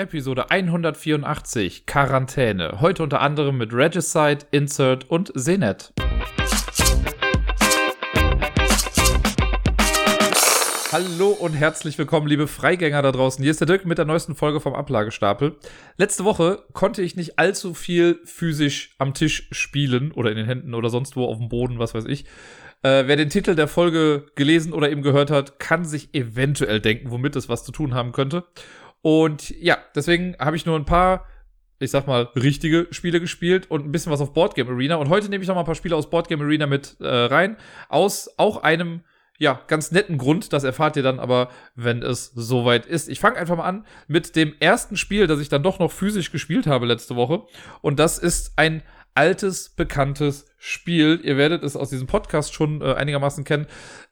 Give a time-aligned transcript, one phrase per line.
[0.00, 2.80] Episode 184 Quarantäne.
[2.80, 5.92] Heute unter anderem mit Regicide, Insert und Zenet.
[10.90, 13.42] Hallo und herzlich willkommen, liebe Freigänger da draußen.
[13.42, 15.56] Hier ist der Dirk mit der neuesten Folge vom Ablagestapel.
[15.98, 20.74] Letzte Woche konnte ich nicht allzu viel physisch am Tisch spielen oder in den Händen
[20.74, 22.24] oder sonst wo auf dem Boden, was weiß ich.
[22.82, 27.10] Äh, wer den Titel der Folge gelesen oder eben gehört hat, kann sich eventuell denken,
[27.10, 28.44] womit es was zu tun haben könnte.
[29.02, 31.26] Und ja, deswegen habe ich nur ein paar,
[31.78, 34.96] ich sag mal, richtige Spiele gespielt und ein bisschen was auf Boardgame Arena.
[34.96, 37.56] Und heute nehme ich noch mal ein paar Spiele aus Boardgame Arena mit äh, rein.
[37.88, 39.02] Aus auch einem,
[39.38, 40.52] ja, ganz netten Grund.
[40.52, 43.08] Das erfahrt ihr dann aber, wenn es soweit ist.
[43.08, 46.30] Ich fange einfach mal an mit dem ersten Spiel, das ich dann doch noch physisch
[46.30, 47.44] gespielt habe letzte Woche.
[47.80, 48.82] Und das ist ein
[49.14, 51.20] altes, bekanntes Spiel.
[51.24, 53.66] Ihr werdet es aus diesem Podcast schon äh, einigermaßen kennen.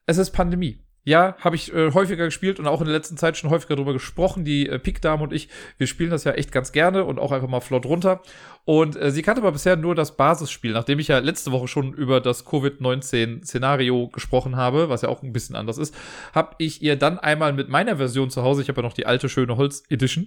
[0.06, 0.87] Es ist Pandemie.
[1.08, 3.94] Ja, habe ich äh, häufiger gespielt und auch in der letzten Zeit schon häufiger darüber
[3.94, 4.44] gesprochen.
[4.44, 5.48] Die äh, Pik-Dame und ich,
[5.78, 8.20] wir spielen das ja echt ganz gerne und auch einfach mal flott runter.
[8.66, 11.94] Und äh, sie kannte aber bisher nur das Basisspiel, nachdem ich ja letzte Woche schon
[11.94, 15.94] über das Covid-19-Szenario gesprochen habe, was ja auch ein bisschen anders ist,
[16.34, 19.06] habe ich ihr dann einmal mit meiner Version zu Hause, ich habe ja noch die
[19.06, 20.26] alte schöne Holz-Edition,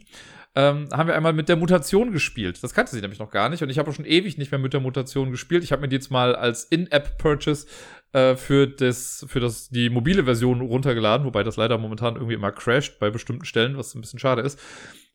[0.55, 2.63] ähm, haben wir einmal mit der Mutation gespielt.
[2.63, 4.73] Das kannte sie nämlich noch gar nicht und ich habe schon ewig nicht mehr mit
[4.73, 5.63] der Mutation gespielt.
[5.63, 7.67] Ich habe mir die jetzt mal als In-App-Purchase
[8.13, 12.51] äh, für, das, für das, die mobile Version runtergeladen, wobei das leider momentan irgendwie immer
[12.51, 14.59] crasht bei bestimmten Stellen, was ein bisschen schade ist.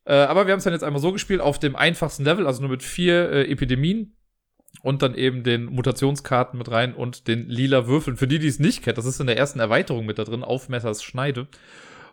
[0.05, 2.61] Äh, aber wir haben es dann jetzt einmal so gespielt, auf dem einfachsten Level, also
[2.61, 4.15] nur mit vier äh, Epidemien
[4.81, 8.17] und dann eben den Mutationskarten mit rein und den lila Würfeln.
[8.17, 10.43] Für die, die es nicht kennt, das ist in der ersten Erweiterung mit da drin,
[10.43, 11.47] auf Messers Schneide.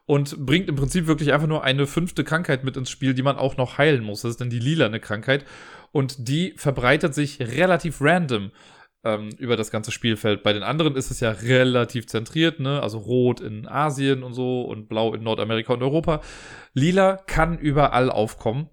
[0.06, 3.36] Und bringt im Prinzip wirklich einfach nur eine fünfte Krankheit mit ins Spiel, die man
[3.36, 4.20] auch noch heilen muss.
[4.20, 5.46] Das ist dann die lilane Krankheit.
[5.92, 8.50] Und die verbreitet sich relativ random
[9.04, 10.42] ähm, über das ganze Spielfeld.
[10.42, 12.82] Bei den anderen ist es ja relativ zentriert, ne?
[12.82, 16.20] Also rot in Asien und so und blau in Nordamerika und Europa.
[16.72, 18.70] Lila kann überall aufkommen.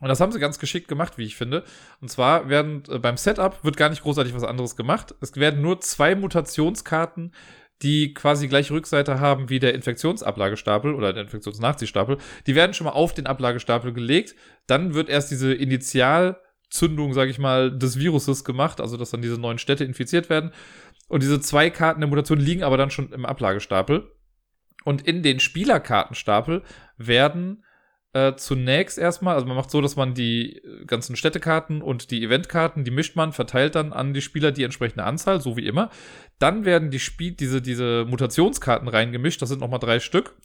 [0.00, 1.64] Und das haben sie ganz geschickt gemacht, wie ich finde.
[2.00, 5.14] Und zwar werden äh, beim Setup wird gar nicht großartig was anderes gemacht.
[5.20, 7.32] Es werden nur zwei Mutationskarten,
[7.82, 12.18] die quasi gleiche Rückseite haben wie der Infektionsablagestapel oder der Infektionsnachziehstapel.
[12.46, 14.34] Die werden schon mal auf den Ablagestapel gelegt.
[14.66, 16.40] Dann wird erst diese Initial
[16.70, 20.52] Zündung, sage ich mal, des Viruses gemacht, also dass dann diese neuen Städte infiziert werden.
[21.08, 24.10] Und diese zwei Karten der Mutation liegen aber dann schon im Ablagestapel.
[24.84, 26.62] Und in den Spielerkartenstapel
[26.96, 27.64] werden
[28.12, 32.84] äh, zunächst erstmal, also man macht so, dass man die ganzen Städtekarten und die Eventkarten,
[32.84, 35.90] die mischt man, verteilt dann an die Spieler die entsprechende Anzahl, so wie immer.
[36.38, 40.36] Dann werden die Spiel diese, diese Mutationskarten reingemischt, das sind nochmal drei Stück.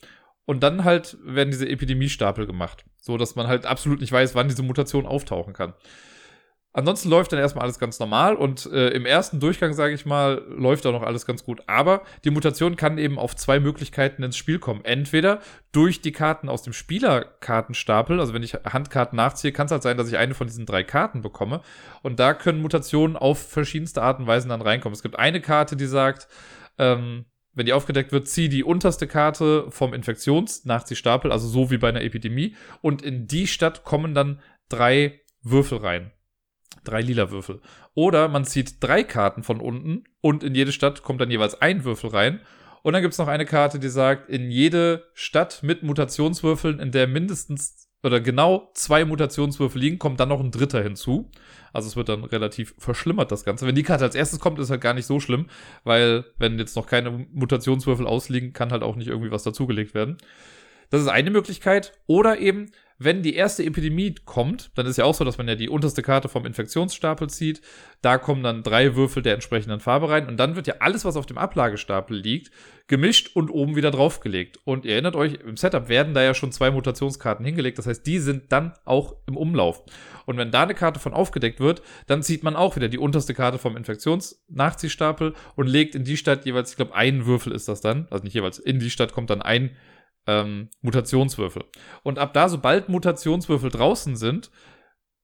[0.45, 4.49] Und dann halt werden diese Epidemiestapel gemacht, so dass man halt absolut nicht weiß, wann
[4.49, 5.73] diese Mutation auftauchen kann.
[6.75, 10.43] Ansonsten läuft dann erstmal alles ganz normal und äh, im ersten Durchgang, sage ich mal,
[10.49, 11.61] läuft da noch alles ganz gut.
[11.67, 14.83] Aber die Mutation kann eben auf zwei Möglichkeiten ins Spiel kommen.
[14.83, 15.39] Entweder
[15.71, 19.97] durch die Karten aus dem Spielerkartenstapel, also wenn ich Handkarten nachziehe, kann es halt sein,
[19.97, 21.61] dass ich eine von diesen drei Karten bekomme.
[22.01, 24.95] Und da können Mutationen auf verschiedenste Arten und Weisen dann reinkommen.
[24.95, 26.27] Es gibt eine Karte, die sagt,
[26.79, 31.89] ähm, wenn die aufgedeckt wird, zieh die unterste Karte vom Infektionsnachziehstapel, also so wie bei
[31.89, 32.55] einer Epidemie.
[32.81, 36.11] Und in die Stadt kommen dann drei Würfel rein
[36.83, 37.61] drei lila Würfel.
[37.93, 41.83] Oder man zieht drei Karten von unten und in jede Stadt kommt dann jeweils ein
[41.83, 42.41] Würfel rein.
[42.81, 46.91] Und dann gibt es noch eine Karte, die sagt, in jede Stadt mit Mutationswürfeln, in
[46.91, 51.31] der mindestens oder genau zwei Mutationswürfel liegen, kommt dann noch ein dritter hinzu.
[51.71, 53.65] Also es wird dann relativ verschlimmert, das Ganze.
[53.65, 55.47] Wenn die Karte als erstes kommt, ist halt gar nicht so schlimm,
[55.85, 60.17] weil wenn jetzt noch keine Mutationswürfel ausliegen, kann halt auch nicht irgendwie was dazugelegt werden.
[60.89, 61.93] Das ist eine Möglichkeit.
[62.05, 65.55] Oder eben, wenn die erste Epidemie kommt, dann ist ja auch so, dass man ja
[65.55, 67.61] die unterste Karte vom Infektionsstapel zieht.
[68.01, 71.15] Da kommen dann drei Würfel der entsprechenden Farbe rein und dann wird ja alles, was
[71.15, 72.51] auf dem Ablagestapel liegt,
[72.87, 74.59] gemischt und oben wieder draufgelegt.
[74.65, 77.77] Und ihr erinnert euch, im Setup werden da ja schon zwei Mutationskarten hingelegt.
[77.77, 79.83] Das heißt, die sind dann auch im Umlauf.
[80.25, 83.33] Und wenn da eine Karte von aufgedeckt wird, dann zieht man auch wieder die unterste
[83.33, 87.81] Karte vom Infektionsnachziehstapel und legt in die Stadt jeweils, ich glaube, einen Würfel ist das
[87.81, 88.07] dann.
[88.09, 89.75] Also nicht jeweils, in die Stadt kommt dann ein
[90.27, 91.63] ähm, Mutationswürfel.
[92.03, 94.51] Und ab da, sobald Mutationswürfel draußen sind,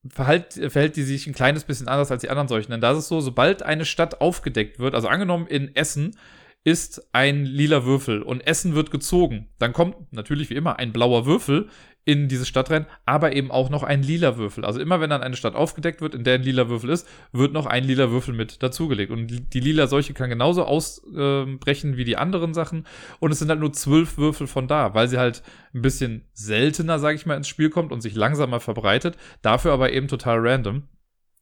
[0.07, 2.71] verhält, verhält die sich ein kleines bisschen anders als die anderen solchen.
[2.71, 6.15] Denn da ist es so, sobald eine Stadt aufgedeckt wird, also angenommen in Essen
[6.63, 11.25] ist ein lila Würfel und Essen wird gezogen, dann kommt natürlich wie immer ein blauer
[11.25, 11.69] Würfel
[12.09, 14.65] in diese Stadt rein, aber eben auch noch ein lila Würfel.
[14.65, 17.53] Also immer wenn dann eine Stadt aufgedeckt wird, in der ein lila Würfel ist, wird
[17.53, 19.11] noch ein lila Würfel mit dazugelegt.
[19.11, 22.87] Und die lila Seuche kann genauso ausbrechen äh, wie die anderen Sachen.
[23.19, 25.43] Und es sind halt nur zwölf Würfel von da, weil sie halt
[25.75, 29.15] ein bisschen seltener, sage ich mal, ins Spiel kommt und sich langsamer verbreitet.
[29.43, 30.87] Dafür aber eben total random.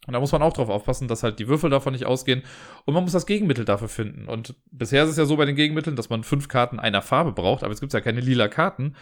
[0.07, 2.43] Und da muss man auch drauf aufpassen, dass halt die Würfel davon nicht ausgehen.
[2.85, 4.29] Und man muss das Gegenmittel dafür finden.
[4.29, 7.33] Und bisher ist es ja so bei den Gegenmitteln, dass man fünf Karten einer Farbe
[7.33, 8.95] braucht, aber es gibt ja keine lila Karten.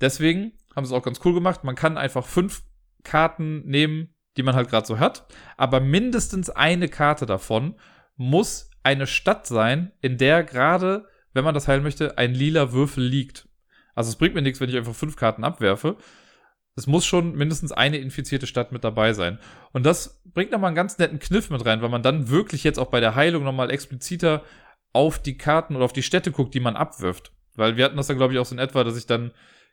[0.00, 1.64] Deswegen haben sie es auch ganz cool gemacht.
[1.64, 2.62] Man kann einfach fünf
[3.04, 5.26] Karten nehmen, die man halt gerade so hat,
[5.56, 7.76] aber mindestens eine Karte davon
[8.16, 13.04] muss eine Stadt sein, in der gerade, wenn man das heilen möchte, ein lila Würfel
[13.04, 13.48] liegt.
[13.94, 15.96] Also es bringt mir nichts, wenn ich einfach fünf Karten abwerfe.
[16.74, 19.38] Es muss schon mindestens eine infizierte Stadt mit dabei sein.
[19.72, 22.78] Und das bringt nochmal einen ganz netten Kniff mit rein, weil man dann wirklich jetzt
[22.78, 24.42] auch bei der Heilung nochmal expliziter
[24.94, 27.32] auf die Karten oder auf die Städte guckt, die man abwirft.
[27.54, 29.32] Weil wir hatten das dann, glaube ich, auch so in etwa, dass ich dann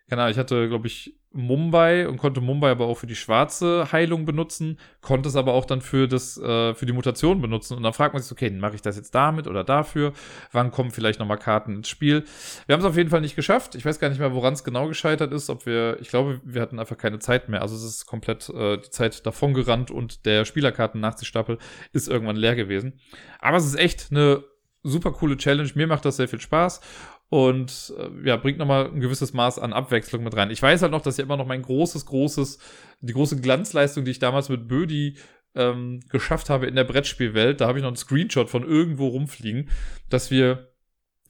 [0.09, 3.91] keine Ahnung, ich hatte, glaube ich, Mumbai und konnte Mumbai aber auch für die schwarze
[3.91, 7.77] Heilung benutzen, konnte es aber auch dann für das, äh, für die Mutation benutzen.
[7.77, 10.13] Und dann fragt man sich, okay, mache ich das jetzt damit oder dafür?
[10.51, 12.23] Wann kommen vielleicht nochmal Karten ins Spiel?
[12.65, 13.75] Wir haben es auf jeden Fall nicht geschafft.
[13.75, 16.61] Ich weiß gar nicht mehr, woran es genau gescheitert ist, ob wir, ich glaube, wir
[16.63, 17.61] hatten einfach keine Zeit mehr.
[17.61, 21.59] Also es ist komplett äh, die Zeit davon gerannt und der Spielerkarten Nachziehstapel
[21.94, 23.00] ist irgendwann leer gewesen.
[23.39, 24.44] Aber es ist echt eine
[24.81, 25.69] super coole Challenge.
[25.75, 26.81] Mir macht das sehr viel Spaß
[27.29, 30.51] und äh, ja, bringt nochmal ein gewisses Maß an Abwechslung mit rein.
[30.51, 32.59] Ich weiß halt noch, dass ja immer noch mein großes, großes,
[33.01, 35.17] die große Glanzleistung, die ich damals mit Bödi
[35.55, 39.69] ähm, geschafft habe in der Brettspielwelt, da habe ich noch einen Screenshot von irgendwo rumfliegen,
[40.09, 40.71] dass wir,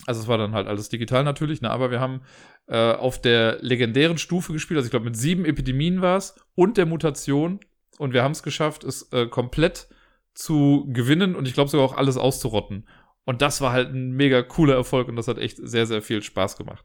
[0.05, 2.21] also es war dann halt alles digital natürlich, ne, aber wir haben
[2.67, 6.77] äh, auf der legendären Stufe gespielt, also ich glaube mit sieben Epidemien war es und
[6.77, 7.59] der Mutation
[7.97, 9.87] und wir haben es geschafft, es äh, komplett
[10.33, 12.87] zu gewinnen und ich glaube sogar auch alles auszurotten.
[13.29, 16.23] Und das war halt ein mega cooler Erfolg und das hat echt sehr, sehr viel
[16.23, 16.83] Spaß gemacht.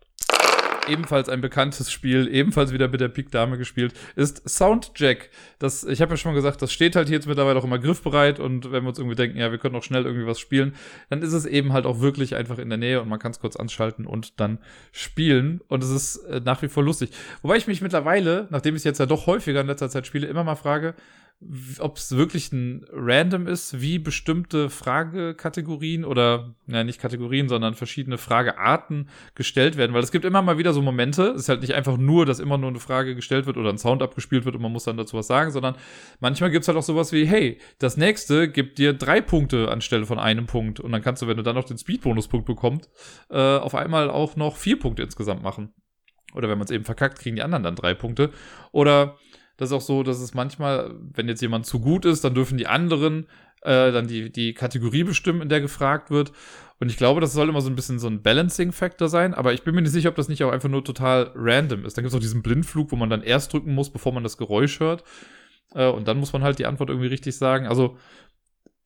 [0.87, 5.31] Ebenfalls ein bekanntes Spiel, ebenfalls wieder mit der Pik Dame gespielt, ist Soundjack.
[5.59, 7.79] Das, ich habe ja schon mal gesagt, das steht halt hier jetzt mittlerweile auch immer
[7.79, 10.75] griffbereit und wenn wir uns irgendwie denken, ja, wir können auch schnell irgendwie was spielen,
[11.09, 13.41] dann ist es eben halt auch wirklich einfach in der Nähe und man kann es
[13.41, 14.59] kurz anschalten und dann
[14.93, 15.63] spielen.
[15.69, 17.09] Und es ist äh, nach wie vor lustig.
[17.41, 20.27] Wobei ich mich mittlerweile, nachdem ich es jetzt ja doch häufiger in letzter Zeit spiele,
[20.27, 20.95] immer mal frage,
[21.79, 28.19] ob es wirklich ein Random ist, wie bestimmte Fragekategorien oder, ja, nicht Kategorien, sondern verschiedene
[28.19, 29.93] Fragearten gestellt werden.
[29.93, 32.41] Weil es gibt immer mal wieder so Momente, es ist halt nicht einfach nur, dass
[32.41, 34.97] immer nur eine Frage gestellt wird oder ein Sound abgespielt wird und man muss dann
[34.97, 35.77] dazu was sagen, sondern
[36.21, 40.07] manchmal gibt es halt auch sowas wie, hey, das nächste gibt dir drei Punkte anstelle
[40.07, 40.81] von einem Punkt.
[40.81, 42.89] Und dann kannst du, wenn du dann noch den Speed-Bonuspunkt bekommst,
[43.31, 45.75] äh, auf einmal auch noch vier Punkte insgesamt machen.
[46.35, 48.31] Oder wenn man es eben verkackt, kriegen die anderen dann drei Punkte.
[48.73, 49.17] Oder
[49.57, 52.59] das ist auch so, dass es manchmal, wenn jetzt jemand zu gut ist, dann dürfen
[52.59, 53.27] die anderen
[53.65, 56.33] äh, dann die, die Kategorie bestimmen, in der gefragt wird.
[56.81, 59.63] Und ich glaube, das soll immer so ein bisschen so ein Balancing-Factor sein, aber ich
[59.63, 61.97] bin mir nicht sicher, ob das nicht auch einfach nur total random ist.
[61.97, 64.37] Dann gibt es auch diesen Blindflug, wo man dann erst drücken muss, bevor man das
[64.37, 65.03] Geräusch hört.
[65.75, 67.67] Äh, und dann muss man halt die Antwort irgendwie richtig sagen.
[67.67, 67.97] Also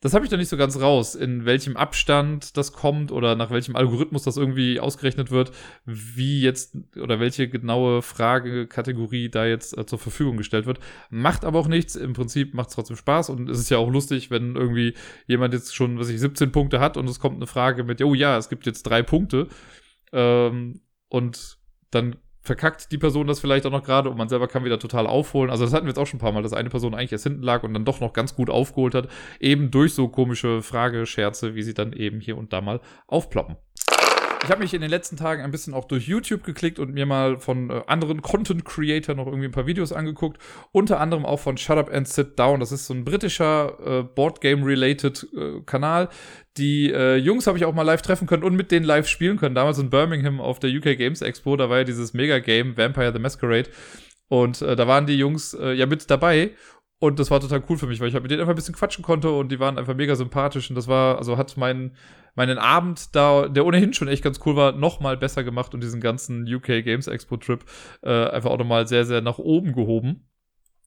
[0.00, 3.50] das habe ich da nicht so ganz raus, in welchem Abstand das kommt oder nach
[3.50, 5.50] welchem Algorithmus das irgendwie ausgerechnet wird,
[5.84, 10.78] wie jetzt oder welche genaue Fragekategorie da jetzt äh, zur Verfügung gestellt wird.
[11.10, 11.96] Macht aber auch nichts.
[11.96, 14.94] Im Prinzip macht es trotzdem Spaß und es ist ja auch lustig, wenn irgendwie
[15.26, 18.14] jemand jetzt schon, was ich, 17 Punkte hat und es kommt eine Frage mit, oh
[18.14, 19.48] ja, es gibt jetzt drei Punkte.
[20.12, 21.58] Ähm, und
[21.90, 22.16] dann
[22.48, 25.50] verkackt die Person das vielleicht auch noch gerade und man selber kann wieder total aufholen.
[25.50, 27.24] Also das hatten wir jetzt auch schon ein paar Mal, dass eine Person eigentlich erst
[27.24, 29.08] hinten lag und dann doch noch ganz gut aufgeholt hat,
[29.38, 33.56] eben durch so komische Fragescherze, wie sie dann eben hier und da mal aufploppen.
[34.44, 37.06] Ich habe mich in den letzten Tagen ein bisschen auch durch YouTube geklickt und mir
[37.06, 40.40] mal von äh, anderen Content Creator noch irgendwie ein paar Videos angeguckt.
[40.72, 42.60] Unter anderem auch von Shut Up and Sit Down.
[42.60, 46.08] Das ist so ein britischer äh, Boardgame-related äh, Kanal.
[46.56, 49.36] Die äh, Jungs habe ich auch mal live treffen können und mit denen live spielen
[49.36, 49.54] können.
[49.54, 51.56] Damals in Birmingham auf der UK Games Expo.
[51.56, 53.68] Da war ja dieses Mega-Game Vampire the Masquerade.
[54.28, 56.52] Und äh, da waren die Jungs äh, ja mit dabei.
[57.00, 58.74] Und das war total cool für mich, weil ich halt mit denen einfach ein bisschen
[58.74, 60.68] quatschen konnte und die waren einfach mega sympathisch.
[60.68, 61.92] Und das war, also hat meinen
[62.34, 65.82] meinen Abend da, der ohnehin schon echt ganz cool war, noch mal besser gemacht und
[65.82, 67.64] diesen ganzen UK Games Expo Trip
[68.02, 70.28] äh, einfach auch nochmal sehr, sehr nach oben gehoben.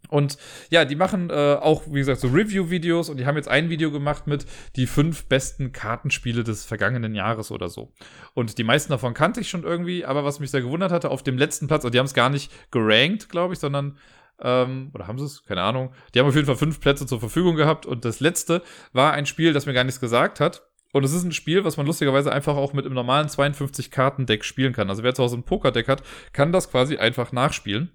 [0.07, 0.37] Und
[0.69, 3.91] ja, die machen äh, auch, wie gesagt, so Review-Videos und die haben jetzt ein Video
[3.91, 7.93] gemacht mit die fünf besten Kartenspiele des vergangenen Jahres oder so.
[8.33, 11.21] Und die meisten davon kannte ich schon irgendwie, aber was mich sehr gewundert hatte, auf
[11.21, 13.97] dem letzten Platz, und die haben es gar nicht gerankt, glaube ich, sondern
[14.41, 15.43] ähm, oder haben sie es?
[15.43, 15.93] Keine Ahnung.
[16.13, 18.61] Die haben auf jeden Fall fünf Plätze zur Verfügung gehabt und das letzte
[18.93, 20.63] war ein Spiel, das mir gar nichts gesagt hat.
[20.93, 24.73] Und es ist ein Spiel, was man lustigerweise einfach auch mit einem normalen 52-Karten-Deck spielen
[24.73, 24.89] kann.
[24.89, 27.91] Also wer zu Hause ein Poker-Deck hat, kann das quasi einfach nachspielen.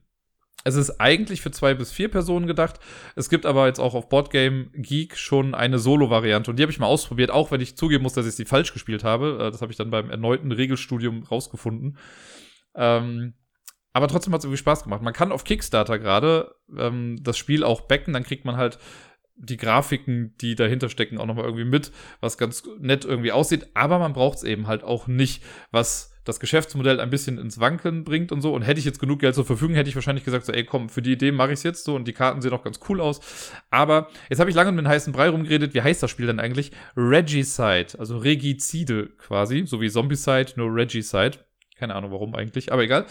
[0.65, 2.81] Es ist eigentlich für zwei bis vier Personen gedacht.
[3.15, 6.50] Es gibt aber jetzt auch auf Boardgame Geek schon eine Solo-Variante.
[6.50, 8.73] Und die habe ich mal ausprobiert, auch wenn ich zugeben muss, dass ich sie falsch
[8.73, 9.38] gespielt habe.
[9.41, 11.99] Äh, das habe ich dann beim erneuten Regelstudium rausgefunden.
[12.75, 13.35] Ähm,
[13.97, 15.00] aber trotzdem hat es irgendwie Spaß gemacht.
[15.00, 18.79] Man kann auf Kickstarter gerade ähm, das Spiel auch backen, dann kriegt man halt
[19.37, 23.69] die Grafiken, die dahinter stecken, auch nochmal irgendwie mit, was ganz nett irgendwie aussieht.
[23.73, 28.05] Aber man braucht es eben halt auch nicht, was das Geschäftsmodell ein bisschen ins Wankeln
[28.05, 28.53] bringt und so.
[28.53, 30.91] Und hätte ich jetzt genug Geld zur Verfügung, hätte ich wahrscheinlich gesagt, so, ey, komm,
[30.91, 33.00] für die Idee mache ich es jetzt so und die Karten sehen auch ganz cool
[33.00, 33.21] aus.
[33.71, 35.73] Aber jetzt habe ich lange um den heißen Brei rumgeredet.
[35.73, 36.71] Wie heißt das Spiel denn eigentlich?
[36.99, 41.38] Regicide, also Regizide quasi, so wie Zombicide, nur Regicide.
[41.78, 43.06] Keine Ahnung warum eigentlich, aber egal.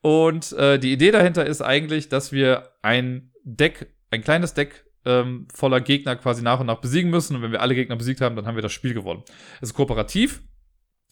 [0.00, 5.46] Und äh, die Idee dahinter ist eigentlich, dass wir ein Deck, ein kleines Deck ähm,
[5.54, 7.36] voller Gegner quasi nach und nach besiegen müssen.
[7.36, 9.22] Und wenn wir alle Gegner besiegt haben, dann haben wir das Spiel gewonnen.
[9.60, 10.42] Es ist kooperativ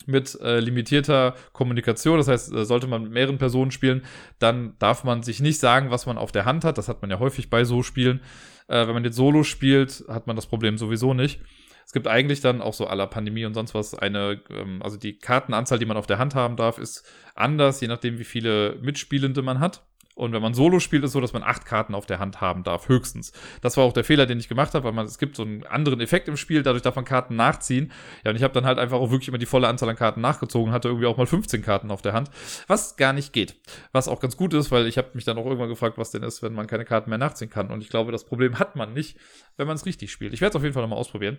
[0.06, 2.18] mit äh, limitierter Kommunikation.
[2.18, 4.02] Das heißt, äh, sollte man mit mehreren Personen spielen,
[4.38, 6.78] dann darf man sich nicht sagen, was man auf der Hand hat.
[6.78, 8.20] Das hat man ja häufig bei so Spielen.
[8.66, 11.40] Äh, wenn man jetzt Solo spielt, hat man das Problem sowieso nicht.
[11.86, 15.18] Es gibt eigentlich dann auch so aller Pandemie und sonst was eine, ähm, also die
[15.18, 19.42] Kartenanzahl, die man auf der Hand haben darf, ist anders, je nachdem, wie viele Mitspielende
[19.42, 19.84] man hat.
[20.14, 22.40] Und wenn man Solo spielt, ist es so, dass man acht Karten auf der Hand
[22.40, 23.32] haben darf, höchstens.
[23.62, 25.64] Das war auch der Fehler, den ich gemacht habe, weil man, es gibt so einen
[25.64, 27.90] anderen Effekt im Spiel, dadurch darf man Karten nachziehen.
[28.24, 30.20] Ja, und ich habe dann halt einfach auch wirklich immer die volle Anzahl an Karten
[30.20, 32.30] nachgezogen, hatte irgendwie auch mal 15 Karten auf der Hand,
[32.68, 33.56] was gar nicht geht.
[33.92, 36.22] Was auch ganz gut ist, weil ich habe mich dann auch irgendwann gefragt, was denn
[36.22, 37.70] ist, wenn man keine Karten mehr nachziehen kann.
[37.70, 39.18] Und ich glaube, das Problem hat man nicht,
[39.56, 40.32] wenn man es richtig spielt.
[40.32, 41.38] Ich werde es auf jeden Fall nochmal ausprobieren.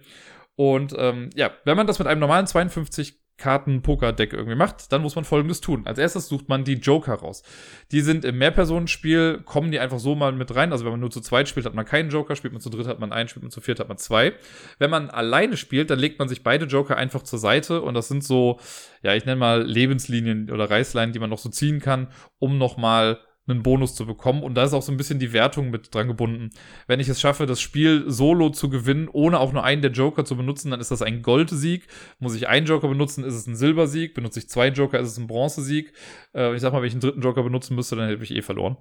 [0.56, 5.16] Und ähm, ja, wenn man das mit einem normalen 52 Karten-Poker-Deck irgendwie macht, dann muss
[5.16, 5.86] man folgendes tun.
[5.86, 7.44] Als erstes sucht man die Joker raus.
[7.92, 10.72] Die sind im Mehrpersonenspiel, kommen die einfach so mal mit rein.
[10.72, 12.88] Also wenn man nur zu zweit spielt, hat man keinen Joker, spielt man zu dritt,
[12.88, 14.34] hat man einen, spielt man zu viert, hat man zwei.
[14.80, 18.08] Wenn man alleine spielt, dann legt man sich beide Joker einfach zur Seite und das
[18.08, 18.60] sind so,
[19.04, 22.08] ja, ich nenne mal Lebenslinien oder Reißleinen, die man noch so ziehen kann,
[22.40, 24.44] um nochmal einen Bonus zu bekommen.
[24.44, 26.50] Und da ist auch so ein bisschen die Wertung mit dran gebunden.
[26.88, 30.26] Wenn ich es schaffe, das Spiel solo zu gewinnen, ohne auch nur einen der Joker
[30.26, 31.88] zu benutzen, dann ist das ein Goldsieg.
[32.20, 34.14] Muss ich einen Joker benutzen, ist es ein Silbersieg.
[34.14, 35.94] Benutze ich zwei Joker, ist es ein Bronzesieg.
[36.34, 38.42] Äh, ich sag mal, wenn ich einen dritten Joker benutzen müsste, dann hätte ich eh
[38.42, 38.78] verloren.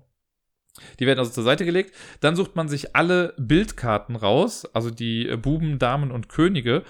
[0.99, 1.95] Die werden also zur Seite gelegt.
[2.21, 6.83] Dann sucht man sich alle Bildkarten raus, also die Buben, Damen und Könige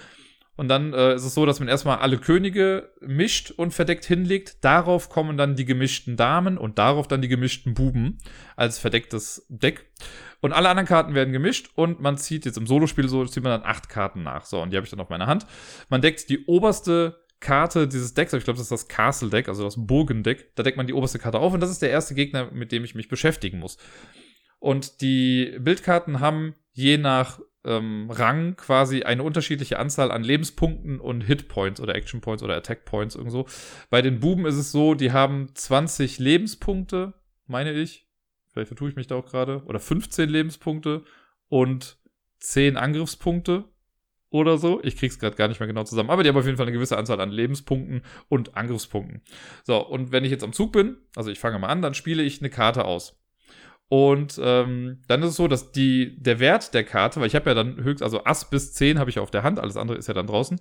[0.57, 4.63] und dann äh, ist es so, dass man erstmal alle Könige mischt und verdeckt hinlegt.
[4.63, 8.19] Darauf kommen dann die gemischten Damen und darauf dann die gemischten Buben
[8.55, 9.91] als verdecktes Deck.
[10.39, 13.61] Und alle anderen Karten werden gemischt und man zieht jetzt im Solospiel so, zieht man
[13.61, 14.45] dann acht Karten nach.
[14.45, 15.45] So, und die habe ich dann auf meiner Hand.
[15.89, 19.63] Man deckt die oberste Karte dieses Decks, ich glaube, das ist das Castle Deck, also
[19.63, 20.55] das Burgendeck.
[20.55, 22.83] Da deckt man die oberste Karte auf und das ist der erste Gegner, mit dem
[22.85, 23.77] ich mich beschäftigen muss.
[24.59, 31.21] Und die Bildkarten haben je nach ähm, Rang quasi eine unterschiedliche Anzahl an Lebenspunkten und
[31.21, 33.47] Hitpoints oder Action Points oder Attack Points irgendwo.
[33.89, 37.13] Bei den Buben ist es so, die haben 20 Lebenspunkte,
[37.47, 38.07] meine ich.
[38.51, 39.63] Vielleicht vertue ich mich da auch gerade.
[39.65, 41.03] Oder 15 Lebenspunkte
[41.49, 41.97] und
[42.39, 43.65] 10 Angriffspunkte
[44.29, 44.81] oder so.
[44.83, 46.09] Ich krieg's gerade gar nicht mehr genau zusammen.
[46.09, 49.21] Aber die haben auf jeden Fall eine gewisse Anzahl an Lebenspunkten und Angriffspunkten.
[49.63, 52.23] So, und wenn ich jetzt am Zug bin, also ich fange mal an, dann spiele
[52.23, 53.19] ich eine Karte aus.
[53.87, 57.49] Und ähm, dann ist es so, dass die, der Wert der Karte, weil ich habe
[57.49, 60.07] ja dann höchst, also Ass bis 10 habe ich auf der Hand, alles andere ist
[60.07, 60.59] ja dann draußen.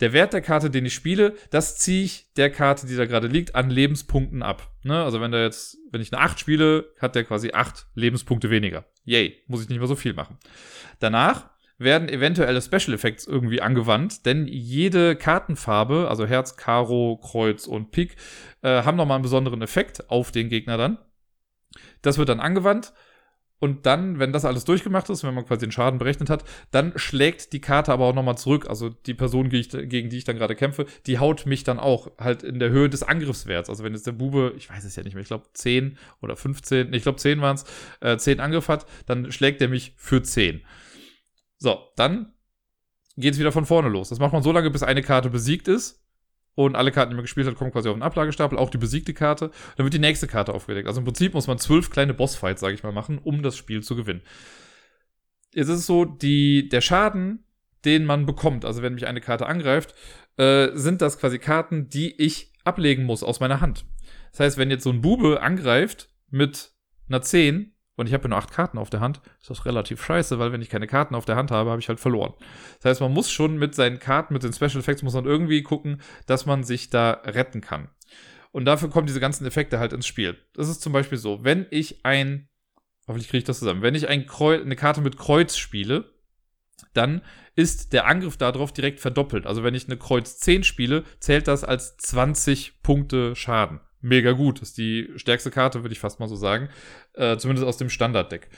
[0.00, 3.28] Der Wert der Karte, den ich spiele, das ziehe ich der Karte, die da gerade
[3.28, 4.70] liegt, an Lebenspunkten ab.
[4.82, 5.02] Ne?
[5.02, 8.84] Also wenn da jetzt, wenn ich eine 8 spiele, hat der quasi 8 Lebenspunkte weniger.
[9.04, 10.38] Yay, muss ich nicht mehr so viel machen.
[10.98, 17.90] Danach werden eventuelle Special Effects irgendwie angewandt, denn jede Kartenfarbe, also Herz, Karo, Kreuz und
[17.90, 18.16] Pik,
[18.62, 20.98] äh, haben nochmal einen besonderen Effekt auf den Gegner dann.
[22.02, 22.92] Das wird dann angewandt.
[23.58, 26.92] Und dann, wenn das alles durchgemacht ist, wenn man quasi den Schaden berechnet hat, dann
[26.96, 28.68] schlägt die Karte aber auch nochmal zurück.
[28.68, 32.42] Also die Person, gegen die ich dann gerade kämpfe, die haut mich dann auch halt
[32.42, 33.70] in der Höhe des Angriffswerts.
[33.70, 36.36] Also wenn jetzt der Bube, ich weiß es ja nicht mehr, ich glaube 10 oder
[36.36, 37.64] 15, ich glaube 10 waren es,
[38.00, 40.60] äh, 10 Angriff hat, dann schlägt er mich für 10.
[41.56, 42.34] So, dann
[43.16, 44.10] geht es wieder von vorne los.
[44.10, 46.05] Das macht man so lange, bis eine Karte besiegt ist
[46.56, 49.14] und alle Karten, die man gespielt hat, kommen quasi auf den Ablagestapel, auch die besiegte
[49.14, 49.50] Karte.
[49.76, 50.88] Dann wird die nächste Karte aufgedeckt.
[50.88, 53.82] Also im Prinzip muss man zwölf kleine Bossfights, sage ich mal, machen, um das Spiel
[53.82, 54.22] zu gewinnen.
[55.54, 57.44] Jetzt ist es so, die, der Schaden,
[57.84, 59.94] den man bekommt, also wenn mich eine Karte angreift,
[60.38, 63.84] äh, sind das quasi Karten, die ich ablegen muss aus meiner Hand.
[64.32, 66.72] Das heißt, wenn jetzt so ein Bube angreift mit
[67.08, 70.04] einer 10, und ich habe ja nur acht Karten auf der Hand, ist das relativ
[70.04, 72.34] scheiße, weil wenn ich keine Karten auf der Hand habe, habe ich halt verloren.
[72.80, 75.62] Das heißt, man muss schon mit seinen Karten, mit den Special Effects, muss man irgendwie
[75.62, 77.88] gucken, dass man sich da retten kann.
[78.52, 80.36] Und dafür kommen diese ganzen Effekte halt ins Spiel.
[80.54, 82.48] Das ist zum Beispiel so, wenn ich ein,
[83.06, 86.12] hoffentlich kriege ich das zusammen, wenn ich ein Kreuz, eine Karte mit Kreuz spiele,
[86.92, 87.22] dann
[87.54, 89.46] ist der Angriff darauf direkt verdoppelt.
[89.46, 94.60] Also wenn ich eine Kreuz 10 spiele, zählt das als 20 Punkte Schaden mega gut.
[94.62, 96.68] Ist die stärkste Karte, würde ich fast mal so sagen.
[97.14, 98.48] Äh, zumindest aus dem Standarddeck.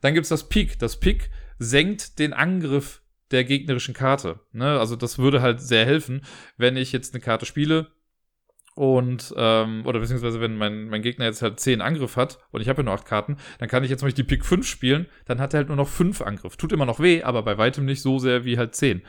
[0.00, 0.78] Dann gibt es das Pik.
[0.78, 4.40] Das Pik senkt den Angriff der gegnerischen Karte.
[4.52, 4.78] Ne?
[4.78, 6.22] Also das würde halt sehr helfen,
[6.56, 7.88] wenn ich jetzt eine Karte spiele
[8.78, 12.68] und, ähm, oder beziehungsweise wenn mein, mein Gegner jetzt halt 10 Angriff hat und ich
[12.68, 15.40] habe ja nur 8 Karten, dann kann ich jetzt mal die Pik 5 spielen, dann
[15.40, 16.56] hat er halt nur noch 5 Angriff.
[16.56, 19.02] Tut immer noch weh, aber bei weitem nicht so sehr wie halt 10.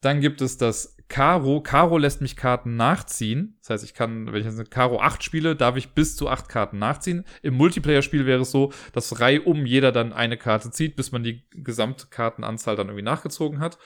[0.00, 1.60] Dann gibt es das Karo.
[1.60, 3.56] Karo lässt mich Karten nachziehen.
[3.60, 6.28] Das heißt, ich kann, wenn ich jetzt eine Karo 8 spiele, darf ich bis zu
[6.28, 7.24] 8 Karten nachziehen.
[7.42, 11.22] Im Multiplayer-Spiel wäre es so, dass Reihe um jeder dann eine Karte zieht, bis man
[11.22, 13.78] die Gesamtkartenanzahl dann irgendwie nachgezogen hat.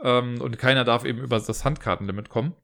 [0.00, 2.54] Ähm, und keiner darf eben über das Handkartenlimit kommen.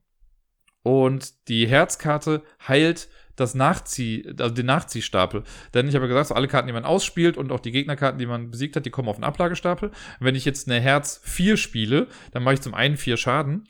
[0.82, 5.44] Und die Herzkarte heilt das Nachzieh, also den Nachziehstapel.
[5.72, 8.26] Denn ich habe gesagt, so alle Karten, die man ausspielt und auch die Gegnerkarten, die
[8.26, 9.90] man besiegt hat, die kommen auf den Ablagestapel.
[10.20, 13.66] Wenn ich jetzt eine Herz 4 spiele, dann mache ich zum einen 4 Schaden.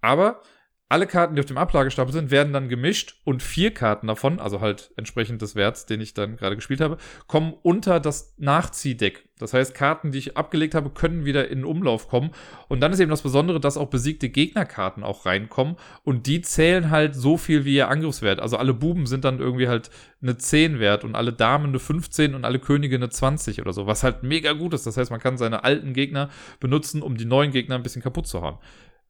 [0.00, 0.42] Aber
[0.88, 4.60] alle Karten, die auf dem Ablagestapel sind, werden dann gemischt und vier Karten davon, also
[4.60, 9.28] halt entsprechend des Werts, den ich dann gerade gespielt habe, kommen unter das Nachziehdeck.
[9.38, 12.30] Das heißt, Karten, die ich abgelegt habe, können wieder in Umlauf kommen.
[12.68, 15.76] Und dann ist eben das Besondere, dass auch besiegte Gegnerkarten auch reinkommen.
[16.04, 18.38] Und die zählen halt so viel wie ihr Angriffswert.
[18.38, 19.90] Also alle Buben sind dann irgendwie halt
[20.22, 23.86] eine 10 wert und alle Damen eine 15 und alle Könige eine 20 oder so.
[23.86, 24.86] Was halt mega gut ist.
[24.86, 26.28] Das heißt, man kann seine alten Gegner
[26.60, 28.58] benutzen, um die neuen Gegner ein bisschen kaputt zu haben.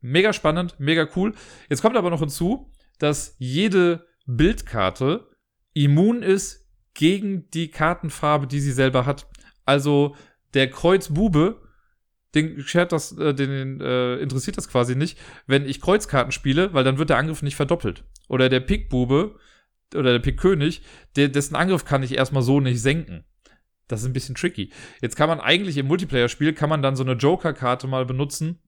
[0.07, 1.33] Mega spannend, mega cool.
[1.71, 5.31] Jetzt kommt aber noch hinzu, dass jede Bildkarte
[5.73, 9.27] immun ist gegen die Kartenfarbe, die sie selber hat.
[9.65, 10.15] Also
[10.53, 11.63] der Kreuzbube,
[12.35, 17.09] den, äh, den äh, interessiert das quasi nicht, wenn ich Kreuzkarten spiele, weil dann wird
[17.09, 18.05] der Angriff nicht verdoppelt.
[18.29, 19.39] Oder der Pikbube
[19.95, 20.83] oder der Pikkönig,
[21.17, 23.25] dessen Angriff kann ich erstmal so nicht senken.
[23.89, 24.71] Das ist ein bisschen tricky.
[25.01, 28.59] Jetzt kann man eigentlich im Multiplayer-Spiel, kann man dann so eine Joker-Karte mal benutzen,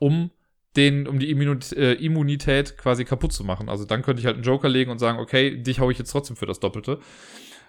[0.00, 0.30] um
[0.76, 3.68] den, um die äh, Immunität quasi kaputt zu machen.
[3.68, 6.10] Also dann könnte ich halt einen Joker legen und sagen, okay, dich hau ich jetzt
[6.10, 6.98] trotzdem für das Doppelte.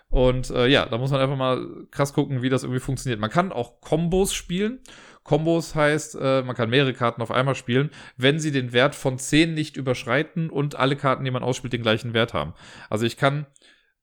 [0.10, 3.20] Und äh, ja, da muss man einfach mal krass gucken, wie das irgendwie funktioniert.
[3.20, 4.80] Man kann auch Kombos spielen.
[5.24, 9.18] Kombos heißt, äh, man kann mehrere Karten auf einmal spielen, wenn sie den Wert von
[9.18, 12.54] 10 nicht überschreiten und alle Karten, die man ausspielt, den gleichen Wert haben.
[12.90, 13.48] Also ich kann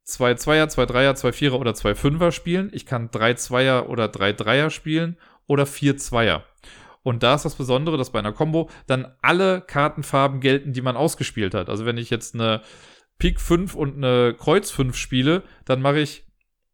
[0.05, 2.71] zwei Zweier, zwei Dreier, zwei Vierer oder zwei Fünfer spielen.
[2.73, 5.17] Ich kann drei Zweier oder drei Dreier spielen
[5.47, 6.45] oder vier Zweier.
[7.03, 10.97] Und da ist das Besondere, dass bei einer Combo dann alle Kartenfarben gelten, die man
[10.97, 11.69] ausgespielt hat.
[11.69, 12.63] Also wenn ich jetzt eine
[13.19, 16.27] Pik 5 und eine Kreuz 5 spiele, dann mache ich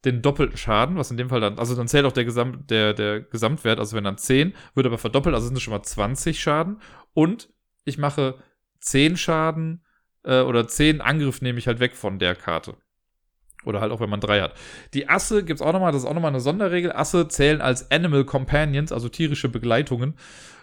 [0.04, 2.94] den doppelten Schaden, was in dem Fall dann, also dann zählt auch der, Gesamt, der,
[2.94, 6.40] der Gesamtwert, also wenn dann 10, wird aber verdoppelt, also sind es schon mal 20
[6.40, 6.80] Schaden.
[7.14, 7.48] Und
[7.84, 8.38] ich mache
[8.80, 9.84] 10 Schaden
[10.22, 12.76] äh, oder 10 Angriff nehme ich halt weg von der Karte.
[13.64, 14.54] Oder halt auch, wenn man drei hat.
[14.94, 16.92] Die Asse gibt es auch nochmal, das ist auch nochmal eine Sonderregel.
[16.92, 20.14] Asse zählen als Animal Companions, also tierische Begleitungen.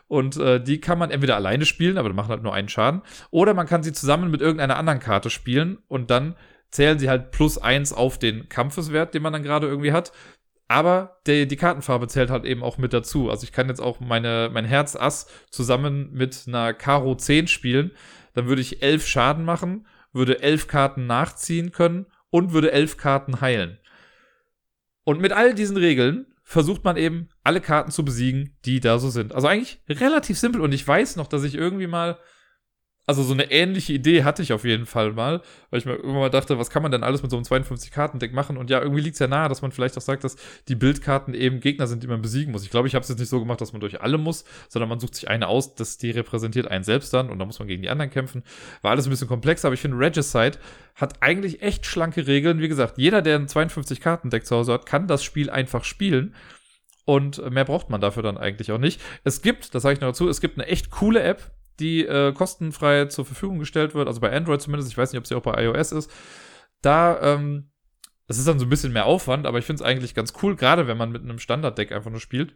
[0.08, 3.02] Und äh, die kann man entweder alleine spielen, aber die machen halt nur einen Schaden.
[3.32, 6.36] Oder man kann sie zusammen mit irgendeiner anderen Karte spielen und dann
[6.70, 10.12] zählen sie halt plus eins auf den Kampfeswert, den man dann gerade irgendwie hat.
[10.68, 13.30] Aber die, die Kartenfarbe zählt halt eben auch mit dazu.
[13.30, 17.92] Also ich kann jetzt auch meine, mein Herz Ass zusammen mit einer Karo 10 spielen.
[18.34, 23.40] Dann würde ich elf Schaden machen, würde elf Karten nachziehen können und würde elf Karten
[23.40, 23.80] heilen.
[25.06, 29.10] Und mit all diesen Regeln versucht man eben, alle Karten zu besiegen, die da so
[29.10, 29.34] sind.
[29.34, 30.60] Also eigentlich relativ simpel.
[30.60, 32.20] Und ich weiß noch, dass ich irgendwie mal
[33.08, 36.22] also so eine ähnliche Idee hatte ich auf jeden Fall mal, weil ich mir irgendwann
[36.22, 38.58] mal dachte, was kann man denn alles mit so einem 52-Karten-Deck machen?
[38.58, 40.38] Und ja, irgendwie liegt es ja nahe, dass man vielleicht auch sagt, dass
[40.68, 42.64] die Bildkarten eben Gegner sind, die man besiegen muss.
[42.64, 44.90] Ich glaube, ich habe es jetzt nicht so gemacht, dass man durch alle muss, sondern
[44.90, 47.68] man sucht sich eine aus, dass die repräsentiert einen selbst dann und da muss man
[47.68, 48.44] gegen die anderen kämpfen.
[48.82, 50.58] War alles ein bisschen komplexer, aber ich finde, Regicide
[50.96, 52.60] hat eigentlich echt schlanke Regeln.
[52.60, 56.34] Wie gesagt, jeder, der ein 52-Karten-Deck zu Hause hat, kann das Spiel einfach spielen.
[57.06, 59.00] Und mehr braucht man dafür dann eigentlich auch nicht.
[59.24, 62.34] Es gibt, das sage ich noch dazu, es gibt eine echt coole App, die äh,
[62.34, 65.42] kostenfrei zur Verfügung gestellt wird, also bei Android zumindest, ich weiß nicht, ob sie auch
[65.42, 66.12] bei iOS ist.
[66.82, 67.72] Da, ähm,
[68.28, 70.56] das ist dann so ein bisschen mehr Aufwand, aber ich finde es eigentlich ganz cool,
[70.56, 72.56] gerade wenn man mit einem Standarddeck einfach nur spielt.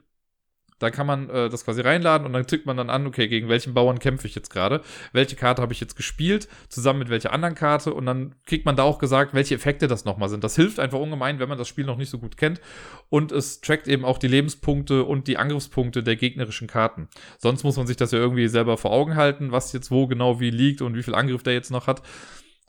[0.80, 3.50] Da kann man äh, das quasi reinladen und dann tickt man dann an, okay, gegen
[3.50, 4.82] welchen Bauern kämpfe ich jetzt gerade?
[5.12, 6.48] Welche Karte habe ich jetzt gespielt?
[6.70, 7.94] Zusammen mit welcher anderen Karte?
[7.94, 10.44] Und dann kriegt man da auch gesagt, welche Effekte das nochmal sind.
[10.44, 12.62] Das hilft einfach ungemein, wenn man das Spiel noch nicht so gut kennt.
[13.10, 17.10] Und es trackt eben auch die Lebenspunkte und die Angriffspunkte der gegnerischen Karten.
[17.38, 20.40] Sonst muss man sich das ja irgendwie selber vor Augen halten, was jetzt wo genau
[20.40, 22.02] wie liegt und wie viel Angriff der jetzt noch hat.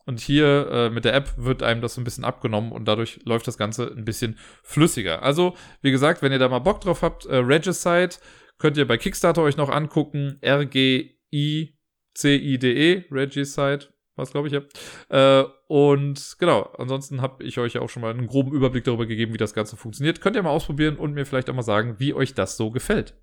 [0.07, 3.21] Und hier äh, mit der App wird einem das so ein bisschen abgenommen und dadurch
[3.25, 5.23] läuft das Ganze ein bisschen flüssiger.
[5.23, 8.17] Also, wie gesagt, wenn ihr da mal Bock drauf habt, äh, Regicide
[8.59, 10.39] könnt ihr bei Kickstarter euch noch angucken.
[10.41, 11.75] R-G-I-C-I-D-E,
[13.11, 14.63] Regicide, was glaube ich, ja.
[15.09, 19.07] Äh, und genau, ansonsten habe ich euch ja auch schon mal einen groben Überblick darüber
[19.07, 20.21] gegeben, wie das Ganze funktioniert.
[20.21, 23.15] Könnt ihr mal ausprobieren und mir vielleicht auch mal sagen, wie euch das so gefällt.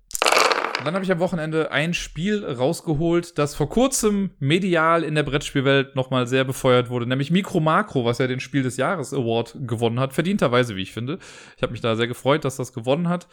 [0.78, 5.24] Und dann habe ich am Wochenende ein Spiel rausgeholt, das vor kurzem medial in der
[5.24, 9.56] Brettspielwelt nochmal sehr befeuert wurde, nämlich Micro Macro, was ja den Spiel des Jahres Award
[9.66, 10.12] gewonnen hat.
[10.12, 11.18] Verdienterweise, wie ich finde.
[11.56, 13.26] Ich habe mich da sehr gefreut, dass das gewonnen hat.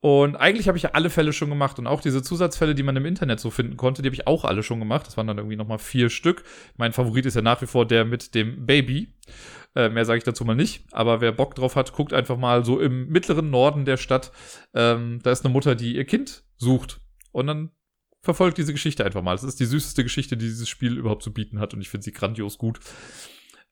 [0.00, 2.96] Und eigentlich habe ich ja alle Fälle schon gemacht und auch diese Zusatzfälle, die man
[2.96, 5.06] im Internet so finden konnte, die habe ich auch alle schon gemacht.
[5.06, 6.44] Das waren dann irgendwie nochmal vier Stück.
[6.76, 9.12] Mein Favorit ist ja nach wie vor der mit dem Baby.
[9.74, 10.84] Äh, mehr sage ich dazu mal nicht.
[10.92, 14.32] Aber wer Bock drauf hat, guckt einfach mal so im mittleren Norden der Stadt.
[14.74, 17.00] Ähm, da ist eine Mutter, die ihr Kind sucht.
[17.32, 17.70] Und dann
[18.22, 19.34] verfolgt diese Geschichte einfach mal.
[19.34, 21.74] Das ist die süßeste Geschichte, die dieses Spiel überhaupt zu bieten hat.
[21.74, 22.80] Und ich finde sie grandios gut.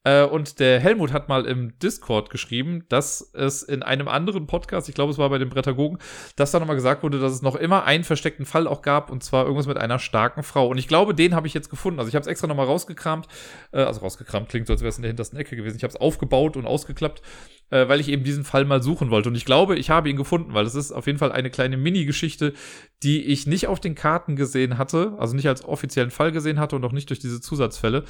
[0.05, 4.87] Äh, und der Helmut hat mal im Discord geschrieben, dass es in einem anderen Podcast,
[4.87, 5.97] ich glaube, es war bei den Brettagogen,
[6.35, 9.23] dass da nochmal gesagt wurde, dass es noch immer einen versteckten Fall auch gab, und
[9.23, 10.67] zwar irgendwas mit einer starken Frau.
[10.67, 11.99] Und ich glaube, den habe ich jetzt gefunden.
[11.99, 13.27] Also ich habe es extra nochmal rausgekramt,
[13.71, 15.77] äh, also rausgekramt klingt so, als wäre es in der hintersten Ecke gewesen.
[15.77, 17.23] Ich habe es aufgebaut und ausgeklappt,
[17.71, 19.29] äh, weil ich eben diesen Fall mal suchen wollte.
[19.29, 21.77] Und ich glaube, ich habe ihn gefunden, weil es ist auf jeden Fall eine kleine
[21.77, 22.53] Mini-Geschichte,
[23.01, 26.75] die ich nicht auf den Karten gesehen hatte, also nicht als offiziellen Fall gesehen hatte
[26.75, 28.03] und auch nicht durch diese Zusatzfälle.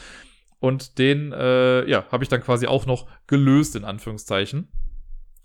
[0.65, 4.71] Und den, äh, ja, habe ich dann quasi auch noch gelöst, in Anführungszeichen.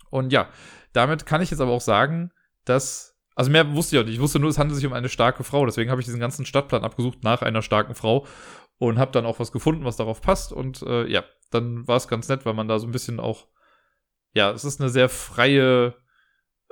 [0.09, 0.49] Und ja,
[0.93, 2.31] damit kann ich jetzt aber auch sagen,
[2.65, 4.15] dass, also mehr wusste ich auch nicht.
[4.15, 5.63] Ich wusste nur, es handelt sich um eine starke Frau.
[5.67, 8.25] Deswegen habe ich diesen ganzen Stadtplan abgesucht nach einer starken Frau
[8.79, 10.53] und habe dann auch was gefunden, was darauf passt.
[10.53, 13.45] Und äh, ja, dann war es ganz nett, weil man da so ein bisschen auch,
[14.33, 15.93] ja, es ist eine sehr freie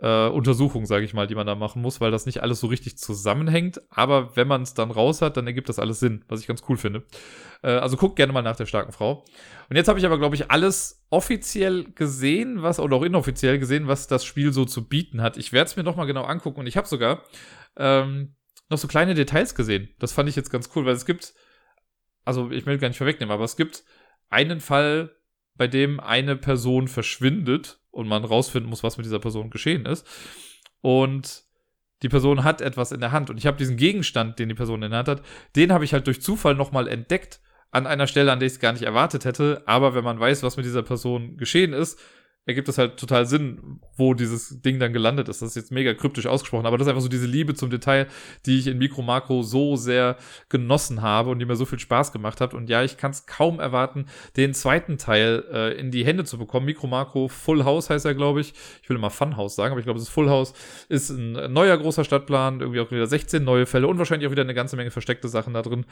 [0.02, 2.68] äh, Untersuchung, sage ich mal, die man da machen muss, weil das nicht alles so
[2.68, 3.82] richtig zusammenhängt.
[3.90, 6.64] Aber wenn man es dann raus hat, dann ergibt das alles Sinn, was ich ganz
[6.70, 7.04] cool finde.
[7.62, 9.26] Äh, also guckt gerne mal nach der starken Frau.
[9.70, 13.88] Und jetzt habe ich aber, glaube ich, alles offiziell gesehen, was oder auch inoffiziell gesehen,
[13.88, 15.38] was das Spiel so zu bieten hat.
[15.38, 17.24] Ich werde es mir noch mal genau angucken und ich habe sogar
[17.76, 18.36] ähm,
[18.70, 19.90] noch so kleine Details gesehen.
[20.00, 21.34] Das fand ich jetzt ganz cool, weil es gibt,
[22.24, 23.84] also ich will gar nicht vorwegnehmen, aber es gibt
[24.30, 25.16] einen Fall,
[25.60, 30.08] bei dem eine Person verschwindet und man rausfinden muss, was mit dieser Person geschehen ist.
[30.80, 31.43] Und
[32.02, 34.82] die Person hat etwas in der Hand und ich habe diesen Gegenstand, den die Person
[34.82, 35.22] in der Hand hat,
[35.58, 37.41] den habe ich halt durch Zufall nochmal entdeckt
[37.72, 39.62] an einer Stelle, an der ich es gar nicht erwartet hätte.
[39.65, 42.00] Aber wenn man weiß, was mit dieser Person geschehen ist,
[42.50, 45.42] ergibt das halt total Sinn, wo dieses Ding dann gelandet ist.
[45.42, 48.08] Das ist jetzt mega kryptisch ausgesprochen, aber das ist einfach so diese Liebe zum Detail,
[48.48, 50.18] die ich in Mikro Makro so sehr
[50.50, 52.56] genossen habe und die mir so viel Spaß gemacht hat.
[52.56, 56.40] Und ja, ich kann es kaum erwarten, den zweiten Teil äh, in die Hände zu
[56.40, 56.66] bekommen.
[56.66, 58.54] Mikro Makro Full House heißt er, glaube ich.
[58.82, 60.54] Ich will immer Fun House sagen, aber ich glaube, es ist Full House.
[60.90, 64.42] Ist ein neuer großer Stadtplan, irgendwie auch wieder 16 neue Fälle und wahrscheinlich auch wieder
[64.42, 65.86] eine ganze Menge versteckte Sachen da drin.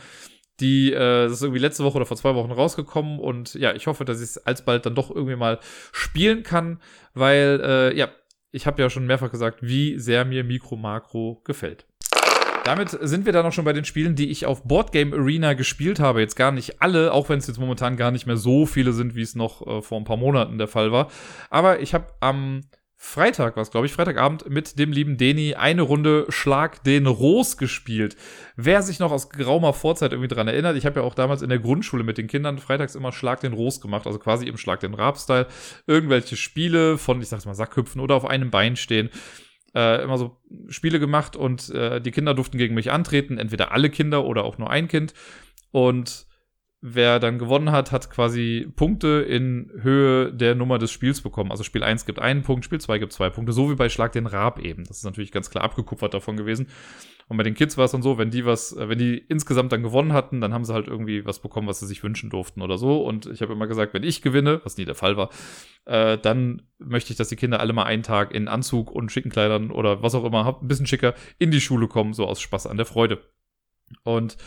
[0.60, 3.86] Die, äh, das ist irgendwie letzte Woche oder vor zwei Wochen rausgekommen und ja, ich
[3.86, 5.60] hoffe, dass ich es alsbald dann doch irgendwie mal
[5.92, 6.82] spielen kann,
[7.14, 8.10] weil, äh, ja,
[8.52, 11.86] ich habe ja schon mehrfach gesagt, wie sehr mir Mikro Makro gefällt.
[12.64, 16.02] Damit sind wir dann auch schon bei den Spielen, die ich auf Boardgame Arena gespielt
[16.02, 16.20] habe.
[16.20, 19.16] Jetzt gar nicht alle, auch wenn es jetzt momentan gar nicht mehr so viele sind,
[19.16, 21.10] wie es noch äh, vor ein paar Monaten der Fall war.
[21.50, 22.62] Aber ich habe am
[23.00, 27.58] Freitag war es, glaube ich, Freitagabend mit dem lieben Deni eine Runde Schlag den Ros
[27.58, 28.18] gespielt.
[28.56, 31.50] Wer sich noch aus geraumer Vorzeit irgendwie dran erinnert, ich habe ja auch damals in
[31.50, 34.80] der Grundschule mit den Kindern freitags immer Schlag den Ros gemacht, also quasi im Schlag
[34.80, 35.48] den Rab-Style.
[35.86, 39.12] Irgendwelche Spiele von, ich sag's mal, Sackhüpfen oder auf einem Bein stehen.
[39.76, 40.38] Äh, immer so
[40.70, 44.58] Spiele gemacht und äh, die Kinder durften gegen mich antreten, entweder alle Kinder oder auch
[44.58, 45.14] nur ein Kind.
[45.72, 46.27] Und
[46.82, 51.52] wer dann gewonnen hat, hat quasi Punkte in Höhe der Nummer des Spiels bekommen.
[51.52, 54.12] Also Spiel 1 gibt einen Punkt, Spiel 2 gibt zwei Punkte, so wie bei Schlag
[54.12, 54.84] den Rab eben.
[54.84, 56.68] Das ist natürlich ganz klar abgekupfert davon gewesen.
[57.30, 59.72] Und bei den Kids war es dann so, wenn die was, äh, wenn die insgesamt
[59.72, 62.62] dann gewonnen hatten, dann haben sie halt irgendwie was bekommen, was sie sich wünschen durften
[62.62, 63.04] oder so.
[63.04, 65.30] Und ich habe immer gesagt, wenn ich gewinne, was nie der Fall war,
[65.86, 69.30] äh, dann möchte ich, dass die Kinder alle mal einen Tag in Anzug und schicken
[69.30, 72.68] Kleidern oder was auch immer, ein bisschen schicker, in die Schule kommen, so aus Spaß
[72.68, 73.20] an der Freude.
[74.04, 74.38] Und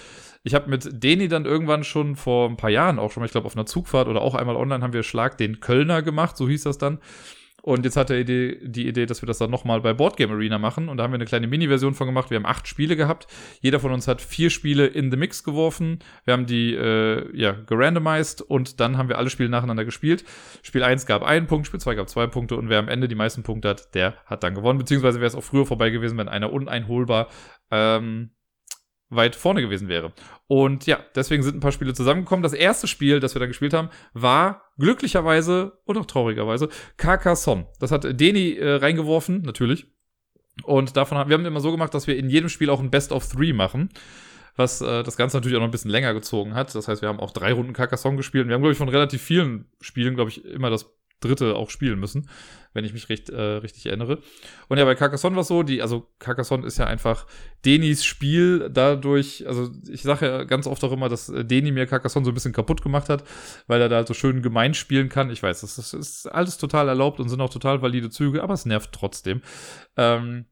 [0.43, 3.33] ich habe mit Deni dann irgendwann schon vor ein paar Jahren auch schon mal, ich
[3.33, 6.49] glaube, auf einer Zugfahrt oder auch einmal online haben wir Schlag den Kölner gemacht, so
[6.49, 6.99] hieß das dann.
[7.63, 10.59] Und jetzt hat er die, die Idee, dass wir das dann nochmal bei Boardgame Arena
[10.59, 10.89] machen.
[10.89, 12.31] Und da haben wir eine kleine Mini-Version von gemacht.
[12.31, 13.27] Wir haben acht Spiele gehabt.
[13.61, 15.99] Jeder von uns hat vier Spiele in the Mix geworfen.
[16.25, 20.25] Wir haben die äh, ja, gerandomized und dann haben wir alle Spiele nacheinander gespielt.
[20.63, 23.15] Spiel 1 gab einen Punkt, Spiel 2 gab zwei Punkte und wer am Ende die
[23.15, 24.79] meisten Punkte hat, der hat dann gewonnen.
[24.79, 27.29] Beziehungsweise wäre es auch früher vorbei gewesen, wenn einer uneinholbar
[27.71, 28.31] ähm,
[29.11, 30.13] weit vorne gewesen wäre.
[30.47, 32.43] Und ja, deswegen sind ein paar Spiele zusammengekommen.
[32.43, 37.67] Das erste Spiel, das wir da gespielt haben, war glücklicherweise und auch traurigerweise Carcassonne.
[37.81, 39.87] Das hat Deni äh, reingeworfen, natürlich.
[40.63, 42.91] Und davon haben wir haben immer so gemacht, dass wir in jedem Spiel auch ein
[42.91, 43.91] Best of Three machen.
[44.57, 46.75] Was äh, das Ganze natürlich auch noch ein bisschen länger gezogen hat.
[46.75, 48.45] Das heißt, wir haben auch drei Runden Carcassonne gespielt.
[48.45, 51.71] Und wir haben, glaube ich, von relativ vielen Spielen, glaube ich, immer das dritte auch
[51.71, 52.29] spielen müssen,
[52.73, 54.19] wenn ich mich recht, äh, richtig erinnere.
[54.69, 57.27] Und ja, bei Carcassonne war es so, die, also Carcassonne ist ja einfach
[57.65, 61.87] Denis Spiel dadurch, also ich sage ja ganz oft auch immer, dass äh, Deni mir
[61.87, 63.25] Carcassonne so ein bisschen kaputt gemacht hat,
[63.67, 65.31] weil er da halt so schön gemein spielen kann.
[65.31, 68.55] Ich weiß, das ist, ist alles total erlaubt und sind auch total valide Züge, aber
[68.55, 69.43] es nervt trotzdem.
[69.97, 70.47] Ähm,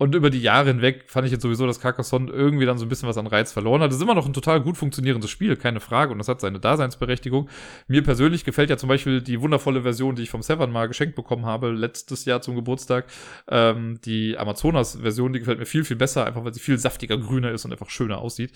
[0.00, 2.88] und über die Jahre hinweg fand ich jetzt sowieso, dass Carcassonne irgendwie dann so ein
[2.88, 3.90] bisschen was an Reiz verloren hat.
[3.90, 6.12] Es ist immer noch ein total gut funktionierendes Spiel, keine Frage.
[6.12, 7.50] Und das hat seine Daseinsberechtigung.
[7.86, 11.16] Mir persönlich gefällt ja zum Beispiel die wundervolle Version, die ich vom Severn mal geschenkt
[11.16, 13.08] bekommen habe, letztes Jahr zum Geburtstag.
[13.46, 17.50] Ähm, die Amazonas-Version, die gefällt mir viel, viel besser, einfach weil sie viel saftiger, grüner
[17.50, 18.52] ist und einfach schöner aussieht.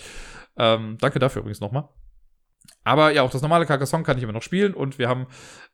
[0.57, 1.91] Ähm, danke dafür übrigens nochmal.
[2.85, 4.75] Aber ja, auch das normale Carcassonne kann ich immer noch spielen.
[4.75, 5.27] Und wir haben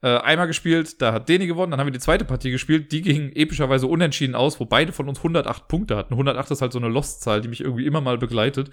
[0.03, 1.73] äh, einmal gespielt, da hat Deni gewonnen.
[1.73, 2.93] Dann haben wir die zweite Partie gespielt.
[2.93, 6.15] Die ging epischerweise unentschieden aus, wo beide von uns 108 Punkte hatten.
[6.15, 8.71] 108 ist halt so eine Lost-Zahl, die mich irgendwie immer mal begleitet.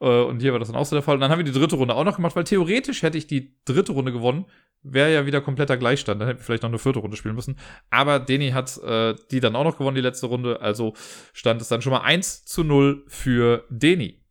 [0.00, 1.14] Äh, und hier war das dann auch so der Fall.
[1.14, 3.56] Und dann haben wir die dritte Runde auch noch gemacht, weil theoretisch hätte ich die
[3.64, 4.44] dritte Runde gewonnen,
[4.82, 6.20] wäre ja wieder kompletter Gleichstand.
[6.20, 7.56] Dann hätten wir vielleicht noch eine vierte Runde spielen müssen.
[7.88, 10.60] Aber Deni hat äh, die dann auch noch gewonnen, die letzte Runde.
[10.60, 10.92] Also
[11.32, 14.21] stand es dann schon mal 1 zu 0 für Deni.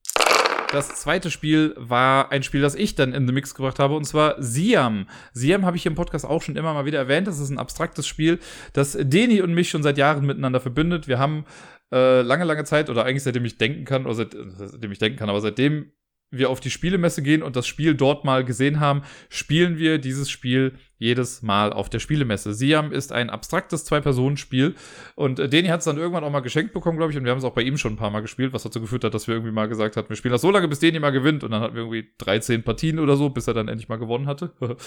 [0.72, 4.06] Das zweite Spiel war ein Spiel, das ich dann in den Mix gebracht habe, und
[4.06, 5.06] zwar Siam.
[5.34, 7.28] Siam habe ich im Podcast auch schon immer mal wieder erwähnt.
[7.28, 8.40] Das ist ein abstraktes Spiel,
[8.72, 11.10] das Deni und mich schon seit Jahren miteinander verbindet.
[11.10, 11.46] Wir haben
[11.92, 15.18] äh, lange, lange Zeit, oder eigentlich seitdem ich denken kann, oder seit, seitdem ich denken
[15.20, 15.92] kann, aber seitdem
[16.32, 20.30] wir auf die Spielemesse gehen und das Spiel dort mal gesehen haben, spielen wir dieses
[20.30, 22.54] Spiel jedes Mal auf der Spielemesse.
[22.54, 24.76] Siam ist ein abstraktes Zwei-Personen-Spiel
[25.16, 27.32] und äh, Deni hat es dann irgendwann auch mal geschenkt bekommen, glaube ich, und wir
[27.32, 29.28] haben es auch bei ihm schon ein paar Mal gespielt, was dazu geführt hat, dass
[29.28, 31.52] wir irgendwie mal gesagt haben, wir spielen das so lange, bis Deni mal gewinnt und
[31.52, 34.54] dann hatten wir irgendwie 13 Partien oder so, bis er dann endlich mal gewonnen hatte.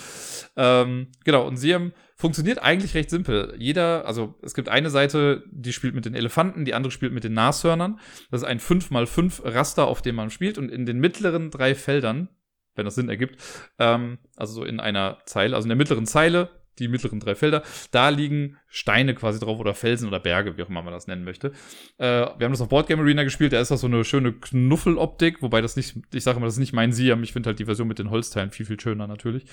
[0.56, 1.92] ähm, genau, und Siam
[2.24, 3.54] funktioniert eigentlich recht simpel.
[3.58, 7.22] Jeder, also es gibt eine Seite, die spielt mit den Elefanten, die andere spielt mit
[7.22, 8.00] den Nashörnern.
[8.30, 12.30] Das ist ein 5x5 Raster, auf dem man spielt und in den mittleren drei Feldern
[12.76, 13.36] wenn das Sinn ergibt.
[13.78, 16.48] Ähm, also so in einer Zeile, also in der mittleren Zeile,
[16.80, 20.68] die mittleren drei Felder, da liegen Steine quasi drauf oder Felsen oder Berge, wie auch
[20.68, 21.52] immer man das nennen möchte.
[21.98, 25.40] Äh, wir haben das auf Boardgame Arena gespielt, da ist das so eine schöne Knuffeloptik,
[25.40, 27.66] wobei das nicht, ich sage mal, das ist nicht mein Siam, ich finde halt die
[27.66, 29.44] Version mit den Holzteilen viel, viel schöner natürlich.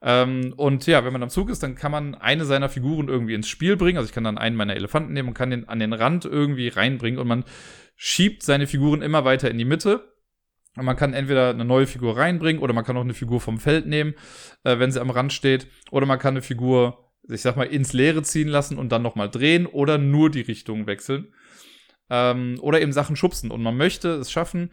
[0.00, 3.34] Ähm, und ja, wenn man am Zug ist, dann kann man eine seiner Figuren irgendwie
[3.34, 3.98] ins Spiel bringen.
[3.98, 6.68] Also ich kann dann einen meiner Elefanten nehmen und kann den an den Rand irgendwie
[6.68, 7.44] reinbringen und man
[7.96, 10.12] schiebt seine Figuren immer weiter in die Mitte
[10.78, 13.58] und man kann entweder eine neue Figur reinbringen oder man kann auch eine Figur vom
[13.58, 14.14] Feld nehmen,
[14.62, 15.66] äh, wenn sie am Rand steht.
[15.90, 19.28] Oder man kann eine Figur, ich sag mal, ins Leere ziehen lassen und dann nochmal
[19.28, 21.34] drehen oder nur die Richtung wechseln.
[22.10, 23.50] Ähm, oder eben Sachen schubsen.
[23.50, 24.72] Und man möchte es schaffen,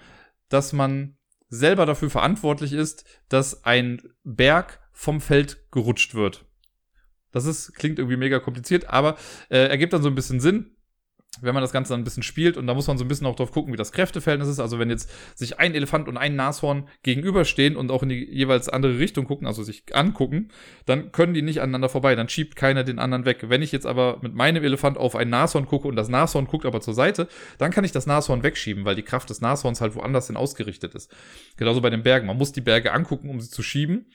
[0.49, 1.17] dass man
[1.49, 6.45] selber dafür verantwortlich ist, dass ein Berg vom Feld gerutscht wird.
[7.31, 9.17] Das ist, klingt irgendwie mega kompliziert, aber
[9.49, 10.75] äh, ergibt dann so ein bisschen Sinn
[11.41, 13.27] wenn man das Ganze dann ein bisschen spielt und da muss man so ein bisschen
[13.27, 14.59] auch drauf gucken, wie das Kräfteverhältnis ist.
[14.59, 18.69] Also wenn jetzt sich ein Elefant und ein Nashorn gegenüberstehen und auch in die jeweils
[18.69, 20.49] andere Richtung gucken, also sich angucken,
[20.85, 22.15] dann können die nicht aneinander vorbei.
[22.15, 23.45] Dann schiebt keiner den anderen weg.
[23.49, 26.65] Wenn ich jetzt aber mit meinem Elefant auf ein Nashorn gucke und das Nashorn guckt
[26.65, 27.27] aber zur Seite,
[27.57, 30.95] dann kann ich das Nashorn wegschieben, weil die Kraft des Nashorns halt woanders hin ausgerichtet
[30.95, 31.13] ist.
[31.57, 32.27] Genauso bei den Bergen.
[32.27, 34.05] Man muss die Berge angucken, um sie zu schieben.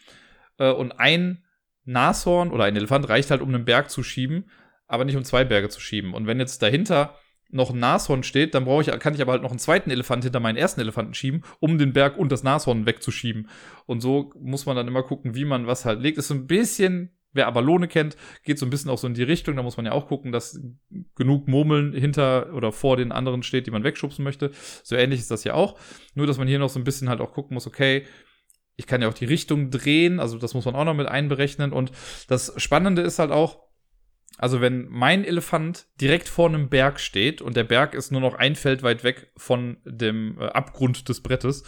[0.60, 1.44] Äh, und ein
[1.84, 4.44] Nashorn oder ein Elefant reicht halt, um einen Berg zu schieben
[4.90, 6.12] aber nicht um zwei Berge zu schieben.
[6.14, 7.14] Und wenn jetzt dahinter
[7.48, 10.24] noch ein Nashorn steht, dann brauche ich, kann ich aber halt noch einen zweiten Elefant
[10.24, 13.48] hinter meinen ersten Elefanten schieben, um den Berg und das Nashorn wegzuschieben.
[13.86, 16.18] Und so muss man dann immer gucken, wie man was halt legt.
[16.18, 19.22] Ist so ein bisschen, wer Abalone kennt, geht so ein bisschen auch so in die
[19.22, 19.54] Richtung.
[19.54, 20.60] Da muss man ja auch gucken, dass
[21.14, 24.50] genug Murmeln hinter oder vor den anderen steht, die man wegschubsen möchte.
[24.82, 25.78] So ähnlich ist das ja auch.
[26.14, 28.06] Nur, dass man hier noch so ein bisschen halt auch gucken muss, okay,
[28.80, 31.70] ich kann ja auch die Richtung drehen, also das muss man auch noch mit einberechnen.
[31.70, 31.92] Und
[32.28, 33.60] das Spannende ist halt auch,
[34.38, 38.32] also wenn mein Elefant direkt vor einem Berg steht und der Berg ist nur noch
[38.32, 41.62] ein Feld weit weg von dem äh, Abgrund des Brettes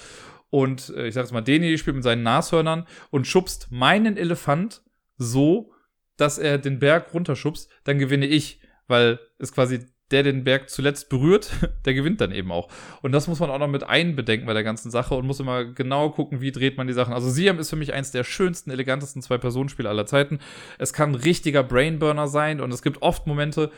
[0.48, 4.82] und äh, ich sag jetzt mal, Deni spielt mit seinen Nashörnern und schubst meinen Elefant
[5.18, 5.74] so,
[6.16, 9.80] dass er den Berg runterschubst, dann gewinne ich, weil es quasi
[10.12, 11.50] der den Berg zuletzt berührt,
[11.84, 12.68] der gewinnt dann eben auch.
[13.02, 15.64] Und das muss man auch noch mit einbedenken bei der ganzen Sache und muss immer
[15.64, 17.14] genau gucken, wie dreht man die Sachen.
[17.14, 20.38] Also Siam ist für mich eins der schönsten, elegantesten Zwei-Personen-Spiele aller Zeiten.
[20.78, 23.70] Es kann ein richtiger Brainburner sein und es gibt oft Momente,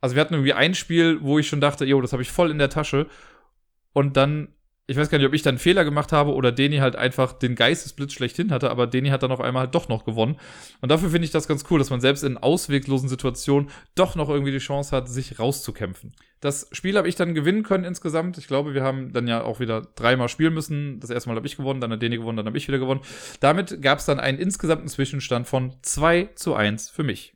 [0.00, 2.50] also wir hatten irgendwie ein Spiel, wo ich schon dachte, jo, das habe ich voll
[2.50, 3.06] in der Tasche.
[3.92, 4.48] Und dann
[4.90, 7.34] ich weiß gar nicht, ob ich dann einen Fehler gemacht habe oder Deni halt einfach
[7.34, 10.38] den Geistesblitz schlechthin hatte, aber Deni hat dann auf einmal halt doch noch gewonnen.
[10.80, 14.30] Und dafür finde ich das ganz cool, dass man selbst in ausweglosen Situationen doch noch
[14.30, 16.14] irgendwie die Chance hat, sich rauszukämpfen.
[16.40, 18.38] Das Spiel habe ich dann gewinnen können insgesamt.
[18.38, 21.00] Ich glaube, wir haben dann ja auch wieder dreimal spielen müssen.
[21.00, 23.02] Das erste Mal habe ich gewonnen, dann hat Deni gewonnen, dann habe ich wieder gewonnen.
[23.40, 27.34] Damit gab es dann einen insgesamten Zwischenstand von 2 zu 1 für mich.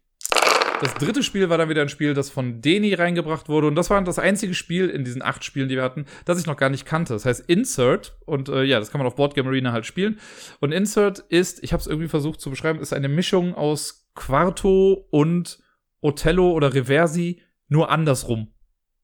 [0.82, 3.68] Das dritte Spiel war dann wieder ein Spiel, das von Deni reingebracht wurde.
[3.68, 6.46] Und das war das einzige Spiel in diesen acht Spielen, die wir hatten, das ich
[6.46, 7.12] noch gar nicht kannte.
[7.12, 8.18] Das heißt Insert.
[8.26, 10.18] Und äh, ja, das kann man auf Boardgame Arena halt spielen.
[10.58, 15.06] Und Insert ist, ich habe es irgendwie versucht zu beschreiben, ist eine Mischung aus Quarto
[15.10, 15.60] und
[16.00, 18.48] Othello oder Reversi, nur andersrum.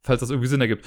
[0.03, 0.85] Falls das irgendwie Sinn ergibt.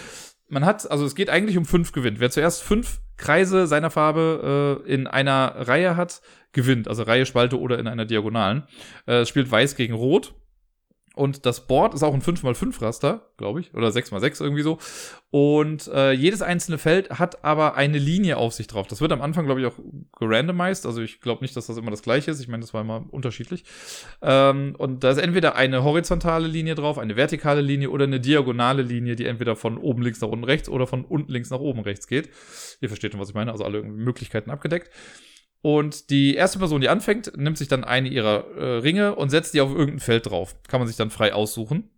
[0.49, 2.19] Man hat, also es geht eigentlich um fünf Gewinn.
[2.19, 6.89] Wer zuerst fünf Kreise seiner Farbe äh, in einer Reihe hat, gewinnt.
[6.89, 8.63] Also Reihe, Spalte oder in einer Diagonalen.
[9.07, 10.35] Äh, es spielt Weiß gegen Rot.
[11.13, 14.77] Und das Board ist auch ein 5x5 Raster, glaube ich, oder 6x6 irgendwie so.
[15.29, 18.87] Und äh, jedes einzelne Feld hat aber eine Linie auf sich drauf.
[18.87, 19.75] Das wird am Anfang, glaube ich, auch
[20.17, 20.85] gerandomized.
[20.85, 22.39] Also ich glaube nicht, dass das immer das gleiche ist.
[22.39, 23.65] Ich meine, das war immer unterschiedlich.
[24.21, 28.81] Ähm, und da ist entweder eine horizontale Linie drauf, eine vertikale Linie oder eine diagonale
[28.81, 31.81] Linie, die entweder von oben links nach unten rechts oder von unten links nach oben
[31.81, 32.29] rechts geht.
[32.79, 33.51] Ihr versteht schon, was ich meine.
[33.51, 34.89] Also alle Möglichkeiten abgedeckt.
[35.61, 39.53] Und die erste Person, die anfängt, nimmt sich dann eine ihrer äh, Ringe und setzt
[39.53, 40.55] die auf irgendein Feld drauf.
[40.67, 41.89] Kann man sich dann frei aussuchen.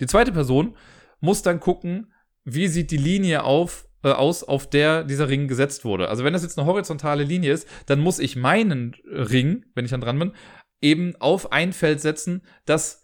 [0.00, 0.74] Die zweite Person
[1.20, 2.12] muss dann gucken,
[2.44, 6.08] wie sieht die Linie auf, äh, aus, auf der dieser Ring gesetzt wurde.
[6.08, 9.90] Also wenn das jetzt eine horizontale Linie ist, dann muss ich meinen Ring, wenn ich
[9.90, 10.32] dann dran bin,
[10.80, 13.01] eben auf ein Feld setzen, das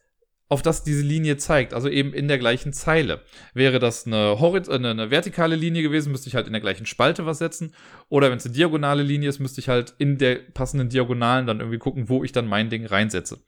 [0.48, 3.22] auf das diese Linie zeigt, also eben in der gleichen Zeile.
[3.52, 6.86] Wäre das eine, Horiz eine, eine vertikale Linie gewesen, müsste ich halt in der gleichen
[6.86, 7.74] Spalte was setzen.
[8.08, 11.60] Oder wenn es eine diagonale Linie ist, müsste ich halt in der passenden Diagonalen dann
[11.60, 13.38] irgendwie gucken, wo ich dann mein Ding reinsetze.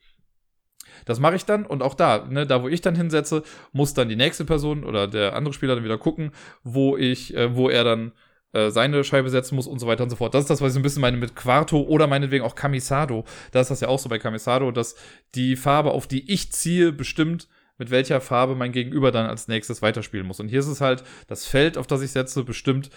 [1.05, 4.09] Das mache ich dann und auch da, ne, da wo ich dann hinsetze, muss dann
[4.09, 6.31] die nächste Person oder der andere Spieler dann wieder gucken,
[6.63, 8.11] wo ich, äh, wo er dann
[8.53, 10.33] äh, seine Scheibe setzen muss und so weiter und so fort.
[10.33, 13.25] Das ist das, was ich so ein bisschen meine mit Quarto oder meinetwegen auch Camisado.
[13.51, 14.95] Da ist das ja auch so bei Camisado, dass
[15.35, 19.81] die Farbe, auf die ich ziehe, bestimmt, mit welcher Farbe mein Gegenüber dann als nächstes
[19.81, 20.39] weiterspielen muss.
[20.39, 22.89] Und hier ist es halt, das Feld, auf das ich setze, bestimmt,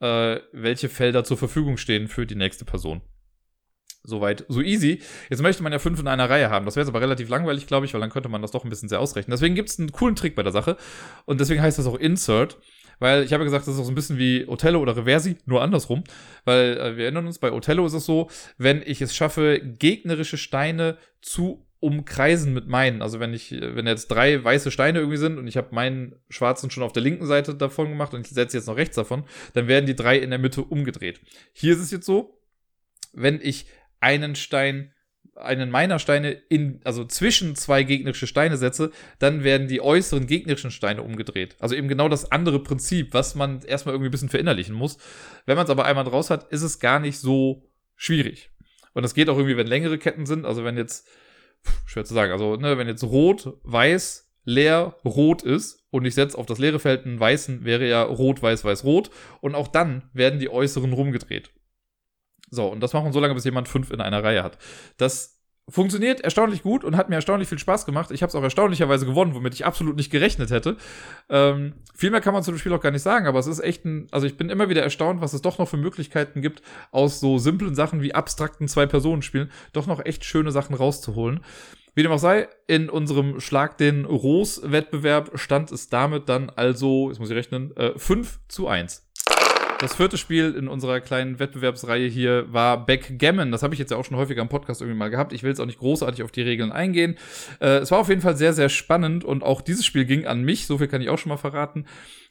[0.00, 3.02] äh, welche Felder zur Verfügung stehen für die nächste Person.
[4.04, 5.02] Soweit, so easy.
[5.28, 6.64] Jetzt möchte man ja fünf in einer Reihe haben.
[6.64, 8.70] Das wäre jetzt aber relativ langweilig, glaube ich, weil dann könnte man das doch ein
[8.70, 9.32] bisschen sehr ausrechnen.
[9.32, 10.76] Deswegen gibt es einen coolen Trick bei der Sache.
[11.26, 12.58] Und deswegen heißt das auch Insert.
[12.98, 15.36] Weil ich habe ja gesagt, das ist auch so ein bisschen wie Othello oder Reversi,
[15.46, 16.04] nur andersrum.
[16.44, 20.38] Weil äh, wir erinnern uns, bei Othello ist es so, wenn ich es schaffe, gegnerische
[20.38, 23.02] Steine zu umkreisen mit meinen.
[23.02, 26.70] Also wenn ich, wenn jetzt drei weiße Steine irgendwie sind und ich habe meinen schwarzen
[26.70, 29.68] schon auf der linken Seite davon gemacht und ich setze jetzt noch rechts davon, dann
[29.68, 31.20] werden die drei in der Mitte umgedreht.
[31.52, 32.40] Hier ist es jetzt so,
[33.12, 33.66] wenn ich
[34.00, 34.92] einen Stein
[35.38, 40.70] einen meiner Steine in, also zwischen zwei gegnerische Steine setze, dann werden die äußeren gegnerischen
[40.70, 41.56] Steine umgedreht.
[41.58, 44.98] Also eben genau das andere Prinzip, was man erstmal irgendwie ein bisschen verinnerlichen muss.
[45.46, 48.50] Wenn man es aber einmal draus hat, ist es gar nicht so schwierig.
[48.94, 50.44] Und das geht auch irgendwie, wenn längere Ketten sind.
[50.44, 51.06] Also wenn jetzt,
[51.86, 56.38] schwer zu sagen, also ne, wenn jetzt rot, weiß, leer, rot ist und ich setze
[56.38, 59.10] auf das leere Feld einen weißen, wäre ja rot, weiß, weiß, rot.
[59.40, 61.50] Und auch dann werden die äußeren rumgedreht.
[62.50, 64.58] So, und das machen so lange, bis jemand fünf in einer Reihe hat.
[64.96, 68.10] Das funktioniert erstaunlich gut und hat mir erstaunlich viel Spaß gemacht.
[68.10, 70.76] Ich habe es auch erstaunlicherweise gewonnen, womit ich absolut nicht gerechnet hätte.
[71.28, 73.60] Ähm, viel mehr kann man zu dem Spiel auch gar nicht sagen, aber es ist
[73.60, 76.62] echt ein, also ich bin immer wieder erstaunt, was es doch noch für Möglichkeiten gibt,
[76.90, 81.40] aus so simplen Sachen wie abstrakten Zwei-Personen-Spielen doch noch echt schöne Sachen rauszuholen.
[81.94, 87.18] Wie dem auch sei, in unserem Schlag den Ros-Wettbewerb stand es damit dann also, jetzt
[87.18, 89.07] muss ich rechnen, äh, 5 zu 1.
[89.80, 93.52] Das vierte Spiel in unserer kleinen Wettbewerbsreihe hier war Backgammon.
[93.52, 95.32] Das habe ich jetzt ja auch schon häufiger im Podcast irgendwie mal gehabt.
[95.32, 97.16] Ich will jetzt auch nicht großartig auf die Regeln eingehen.
[97.60, 100.42] Äh, es war auf jeden Fall sehr, sehr spannend und auch dieses Spiel ging an
[100.42, 100.66] mich.
[100.66, 101.86] So viel kann ich auch schon mal verraten.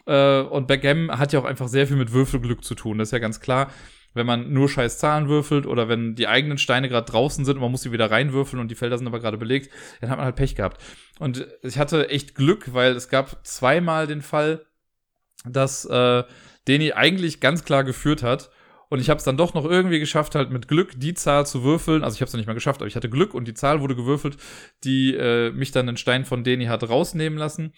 [0.05, 2.97] Äh, und Backgammon hat ja auch einfach sehr viel mit Würfelglück zu tun.
[2.97, 3.71] Das ist ja ganz klar
[4.13, 7.62] wenn man nur scheiß Zahlen würfelt oder wenn die eigenen Steine gerade draußen sind und
[7.62, 10.25] man muss sie wieder reinwürfeln und die Felder sind aber gerade belegt, dann hat man
[10.25, 10.81] halt Pech gehabt.
[11.19, 14.65] Und ich hatte echt Glück, weil es gab zweimal den Fall,
[15.45, 16.23] dass äh,
[16.67, 18.49] Deni eigentlich ganz klar geführt hat.
[18.89, 21.63] Und ich habe es dann doch noch irgendwie geschafft, halt mit Glück die Zahl zu
[21.63, 22.03] würfeln.
[22.03, 23.95] Also ich habe es nicht mal geschafft, aber ich hatte Glück und die Zahl wurde
[23.95, 24.38] gewürfelt,
[24.86, 27.73] die äh, mich dann den Stein von Deni hat rausnehmen lassen.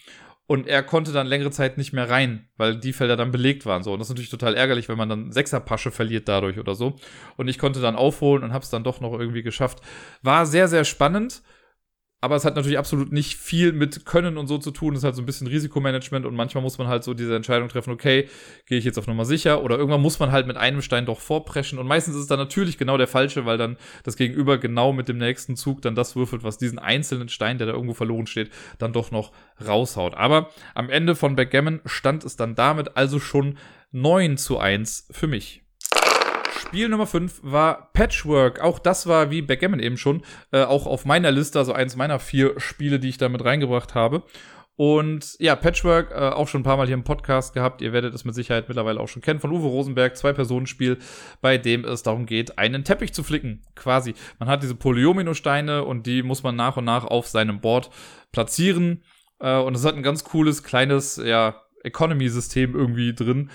[0.45, 3.83] Und er konnte dann längere Zeit nicht mehr rein, weil die Felder dann belegt waren.
[3.83, 3.93] So.
[3.93, 6.95] Und das ist natürlich total ärgerlich, wenn man dann Sechserpasche verliert dadurch oder so.
[7.37, 9.79] Und ich konnte dann aufholen und habe es dann doch noch irgendwie geschafft.
[10.23, 11.43] War sehr, sehr spannend.
[12.21, 14.93] Aber es hat natürlich absolut nicht viel mit Können und so zu tun.
[14.93, 17.69] Es ist halt so ein bisschen Risikomanagement und manchmal muss man halt so diese Entscheidung
[17.69, 18.27] treffen, okay,
[18.65, 21.21] gehe ich jetzt auf Nummer sicher oder irgendwann muss man halt mit einem Stein doch
[21.21, 24.91] vorpreschen und meistens ist es dann natürlich genau der falsche, weil dann das Gegenüber genau
[24.91, 28.27] mit dem nächsten Zug dann das würfelt, was diesen einzelnen Stein, der da irgendwo verloren
[28.27, 29.31] steht, dann doch noch
[29.65, 30.15] raushaut.
[30.15, 33.57] Aber am Ende von Backgammon stand es dann damit also schon
[33.91, 35.63] 9 zu 1 für mich.
[36.69, 38.61] Spiel Nummer 5 war Patchwork.
[38.61, 42.19] Auch das war wie Backgammon eben schon, äh, auch auf meiner Liste, also eins meiner
[42.19, 44.21] vier Spiele, die ich da mit reingebracht habe.
[44.75, 47.81] Und ja, Patchwork, äh, auch schon ein paar Mal hier im Podcast gehabt.
[47.81, 50.99] Ihr werdet es mit Sicherheit mittlerweile auch schon kennen von Uwe Rosenberg, Zwei-Personen-Spiel,
[51.41, 54.13] bei dem es darum geht, einen Teppich zu flicken, quasi.
[54.37, 57.89] Man hat diese Polyomino-Steine und die muss man nach und nach auf seinem Board
[58.31, 59.01] platzieren.
[59.39, 63.49] Äh, und es hat ein ganz cooles, kleines, ja, Economy-System irgendwie drin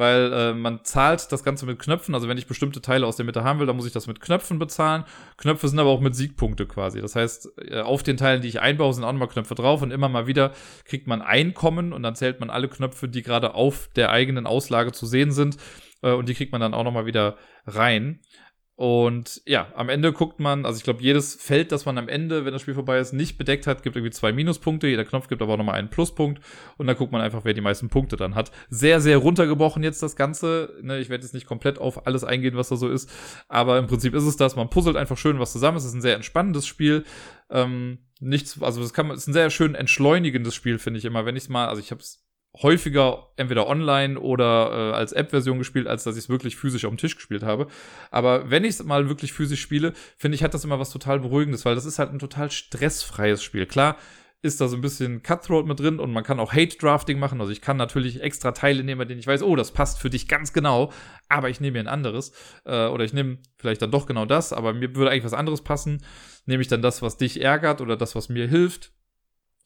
[0.00, 2.14] weil äh, man zahlt das Ganze mit Knöpfen.
[2.14, 4.18] Also wenn ich bestimmte Teile aus der Mitte haben will, dann muss ich das mit
[4.20, 5.04] Knöpfen bezahlen.
[5.36, 7.00] Knöpfe sind aber auch mit Siegpunkte quasi.
[7.02, 9.90] Das heißt, äh, auf den Teilen, die ich einbaue, sind auch nochmal Knöpfe drauf und
[9.90, 10.52] immer mal wieder
[10.84, 14.92] kriegt man Einkommen und dann zählt man alle Knöpfe, die gerade auf der eigenen Auslage
[14.92, 15.58] zu sehen sind.
[16.02, 17.36] Äh, und die kriegt man dann auch nochmal wieder
[17.66, 18.20] rein.
[18.80, 22.46] Und ja, am Ende guckt man, also ich glaube, jedes Feld, das man am Ende,
[22.46, 24.86] wenn das Spiel vorbei ist, nicht bedeckt hat, gibt irgendwie zwei Minuspunkte.
[24.86, 26.40] Jeder Knopf gibt aber auch nochmal einen Pluspunkt.
[26.78, 28.50] Und dann guckt man einfach, wer die meisten Punkte dann hat.
[28.70, 30.72] Sehr, sehr runtergebrochen jetzt das Ganze.
[30.80, 33.10] Ne, ich werde jetzt nicht komplett auf alles eingehen, was da so ist.
[33.48, 34.56] Aber im Prinzip ist es das.
[34.56, 35.76] Man puzzelt einfach schön was zusammen.
[35.76, 37.04] Es ist ein sehr entspannendes Spiel.
[37.50, 41.26] Ähm, nichts, also das kann es ist ein sehr schön entschleunigendes Spiel, finde ich immer.
[41.26, 42.24] Wenn ich es mal, also ich habe es
[42.56, 46.90] häufiger entweder online oder äh, als App-Version gespielt, als dass ich es wirklich physisch auf
[46.90, 47.68] dem Tisch gespielt habe.
[48.10, 51.20] Aber wenn ich es mal wirklich physisch spiele, finde ich, hat das immer was total
[51.20, 53.66] Beruhigendes, weil das ist halt ein total stressfreies Spiel.
[53.66, 53.96] Klar,
[54.42, 57.40] ist da so ein bisschen Cutthroat mit drin und man kann auch Hate-Drafting machen.
[57.40, 60.08] Also ich kann natürlich extra Teile nehmen, bei denen ich weiß, oh, das passt für
[60.08, 60.92] dich ganz genau,
[61.28, 62.32] aber ich nehme mir ein anderes.
[62.64, 65.62] Äh, oder ich nehme vielleicht dann doch genau das, aber mir würde eigentlich was anderes
[65.62, 66.02] passen.
[66.46, 68.92] Nehme ich dann das, was dich ärgert oder das, was mir hilft.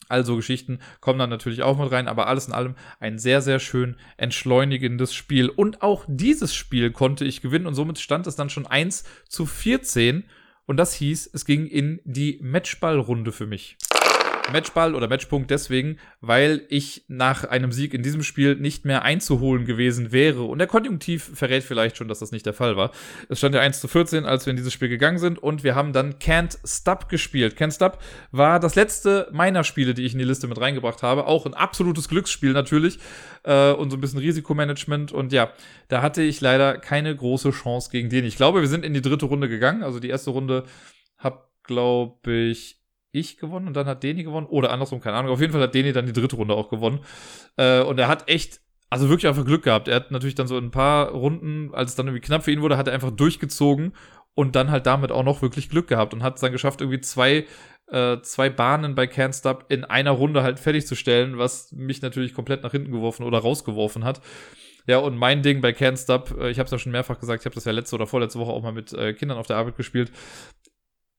[0.09, 3.59] Also Geschichten kommen dann natürlich auch mit rein, aber alles in allem ein sehr, sehr
[3.59, 5.49] schön entschleunigendes Spiel.
[5.49, 9.47] Und auch dieses Spiel konnte ich gewinnen und somit stand es dann schon 1 zu
[9.47, 10.25] 14.
[10.67, 13.77] Und das hieß, es ging in die Matchballrunde für mich.
[14.53, 19.65] Matchball oder Matchpunkt deswegen, weil ich nach einem Sieg in diesem Spiel nicht mehr einzuholen
[19.65, 20.43] gewesen wäre.
[20.43, 22.91] Und der Konjunktiv verrät vielleicht schon, dass das nicht der Fall war.
[23.29, 25.75] Es stand ja 1 zu 14, als wir in dieses Spiel gegangen sind und wir
[25.75, 27.59] haben dann Can't Stop gespielt.
[27.59, 27.99] Can't Stop
[28.33, 31.27] war das letzte meiner Spiele, die ich in die Liste mit reingebracht habe.
[31.27, 32.99] Auch ein absolutes Glücksspiel natürlich
[33.45, 35.13] äh, und so ein bisschen Risikomanagement.
[35.13, 35.53] Und ja,
[35.89, 38.25] da hatte ich leider keine große Chance gegen den.
[38.25, 39.83] Ich glaube, wir sind in die dritte Runde gegangen.
[39.83, 40.65] Also die erste Runde
[41.19, 42.84] hab, glaube ich,
[43.15, 44.47] ich gewonnen und dann hat Deni gewonnen.
[44.47, 45.33] Oder andersrum, keine Ahnung.
[45.33, 47.01] Auf jeden Fall hat Deni dann die dritte Runde auch gewonnen.
[47.57, 48.61] Äh, und er hat echt,
[48.91, 49.89] also wirklich einfach Glück gehabt.
[49.89, 52.61] Er hat natürlich dann so ein paar Runden, als es dann irgendwie knapp für ihn
[52.61, 53.93] wurde, hat er einfach durchgezogen
[54.35, 57.01] und dann halt damit auch noch wirklich Glück gehabt und hat es dann geschafft, irgendwie
[57.01, 57.47] zwei,
[57.89, 62.63] äh, zwei Bahnen bei Can't Stop in einer Runde halt fertigzustellen, was mich natürlich komplett
[62.63, 64.21] nach hinten geworfen oder rausgeworfen hat.
[64.87, 67.43] Ja, und mein Ding bei Can't Stop, äh, ich habe es ja schon mehrfach gesagt,
[67.43, 69.57] ich habe das ja letzte oder vorletzte Woche auch mal mit äh, Kindern auf der
[69.57, 70.11] Arbeit gespielt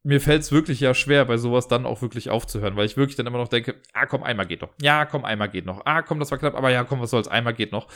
[0.05, 3.15] mir fällt es wirklich ja schwer, bei sowas dann auch wirklich aufzuhören, weil ich wirklich
[3.15, 4.69] dann immer noch denke, ah komm, einmal geht noch.
[4.79, 5.83] Ja, komm, einmal geht noch.
[5.85, 7.87] Ah, komm, das war knapp, aber ja, komm, was soll's, einmal geht noch.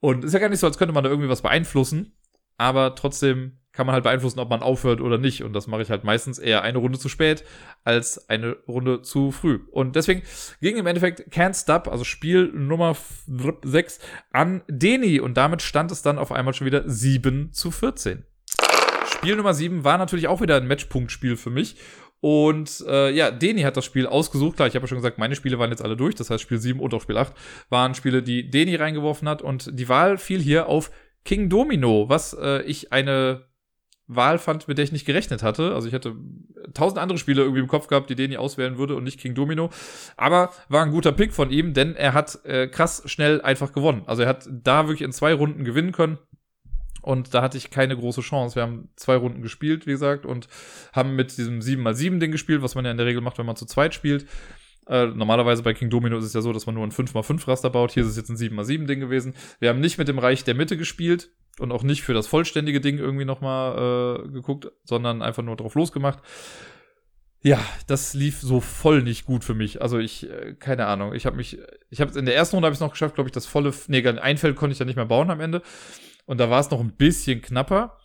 [0.00, 2.12] Und ist ja gar nicht so, als könnte man da irgendwie was beeinflussen,
[2.58, 5.42] aber trotzdem kann man halt beeinflussen, ob man aufhört oder nicht.
[5.42, 7.44] Und das mache ich halt meistens eher eine Runde zu spät
[7.82, 9.60] als eine Runde zu früh.
[9.72, 10.22] Und deswegen
[10.60, 12.94] ging im Endeffekt Can't Stop, also Spiel Nummer
[13.64, 13.98] 6,
[14.30, 15.18] an Deni.
[15.18, 18.24] Und damit stand es dann auf einmal schon wieder 7 zu 14.
[19.24, 21.76] Spiel Nummer 7 war natürlich auch wieder ein Matchpunktspiel für mich.
[22.20, 24.56] Und äh, ja, Deni hat das Spiel ausgesucht.
[24.56, 26.14] Klar, ich habe ja schon gesagt, meine Spiele waren jetzt alle durch.
[26.14, 27.34] Das heißt, Spiel 7 und auch Spiel 8
[27.68, 29.42] waren Spiele, die Deni reingeworfen hat.
[29.42, 30.90] Und die Wahl fiel hier auf
[31.24, 33.46] King Domino, was äh, ich eine
[34.06, 35.74] Wahl fand, mit der ich nicht gerechnet hatte.
[35.74, 36.14] Also ich hatte
[36.72, 39.70] tausend andere Spiele irgendwie im Kopf gehabt, die Deni auswählen würde und nicht King Domino.
[40.16, 44.02] Aber war ein guter Pick von ihm, denn er hat äh, krass schnell einfach gewonnen.
[44.06, 46.18] Also er hat da wirklich in zwei Runden gewinnen können.
[47.04, 48.56] Und da hatte ich keine große Chance.
[48.56, 50.48] Wir haben zwei Runden gespielt, wie gesagt, und
[50.94, 53.66] haben mit diesem 7x7-Ding gespielt, was man ja in der Regel macht, wenn man zu
[53.66, 54.26] zweit spielt.
[54.86, 57.92] Äh, normalerweise bei King Domino ist es ja so, dass man nur ein 5x5-Raster baut.
[57.92, 59.34] Hier ist es jetzt ein 7x7-Ding gewesen.
[59.60, 62.80] Wir haben nicht mit dem Reich der Mitte gespielt und auch nicht für das vollständige
[62.80, 66.20] Ding irgendwie nochmal äh, geguckt, sondern einfach nur drauf losgemacht.
[67.42, 69.82] Ja, das lief so voll nicht gut für mich.
[69.82, 71.12] Also ich, äh, keine Ahnung.
[71.12, 71.58] Ich habe mich,
[71.90, 74.06] ich habe in der ersten Runde habe ich noch geschafft, glaube ich, das volle, nee,
[74.08, 75.60] ein Feld konnte ich ja nicht mehr bauen am Ende.
[76.26, 77.98] Und da war es noch ein bisschen knapper.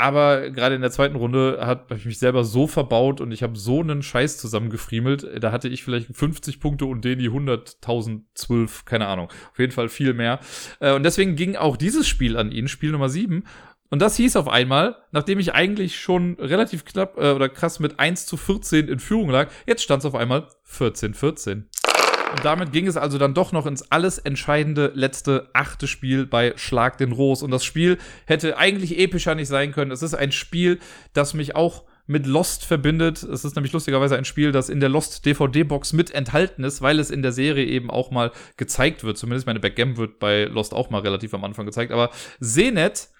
[0.00, 3.58] Aber gerade in der zweiten Runde habe ich mich selber so verbaut und ich habe
[3.58, 5.42] so einen Scheiß zusammengefriemelt.
[5.42, 9.28] Da hatte ich vielleicht 50 Punkte und den die 100.012, keine Ahnung.
[9.52, 10.40] Auf jeden Fall viel mehr.
[10.80, 13.44] Äh, und deswegen ging auch dieses Spiel an ihn, Spiel Nummer 7.
[13.90, 17.98] Und das hieß auf einmal, nachdem ich eigentlich schon relativ knapp äh, oder krass mit
[17.98, 21.64] 1 zu 14 in Führung lag, jetzt stand es auf einmal 14-14.
[22.30, 26.52] Und damit ging es also dann doch noch ins alles entscheidende letzte achte Spiel bei
[26.56, 27.42] Schlag den Ros.
[27.42, 29.90] Und das Spiel hätte eigentlich epischer nicht sein können.
[29.90, 30.78] Es ist ein Spiel,
[31.12, 33.22] das mich auch mit Lost verbindet.
[33.22, 36.98] Es ist nämlich lustigerweise ein Spiel, das in der Lost DVD-Box mit enthalten ist, weil
[36.98, 39.16] es in der Serie eben auch mal gezeigt wird.
[39.16, 41.92] Zumindest meine Backgammon wird bei Lost auch mal relativ am Anfang gezeigt.
[41.92, 42.10] Aber
[42.40, 43.10] Senet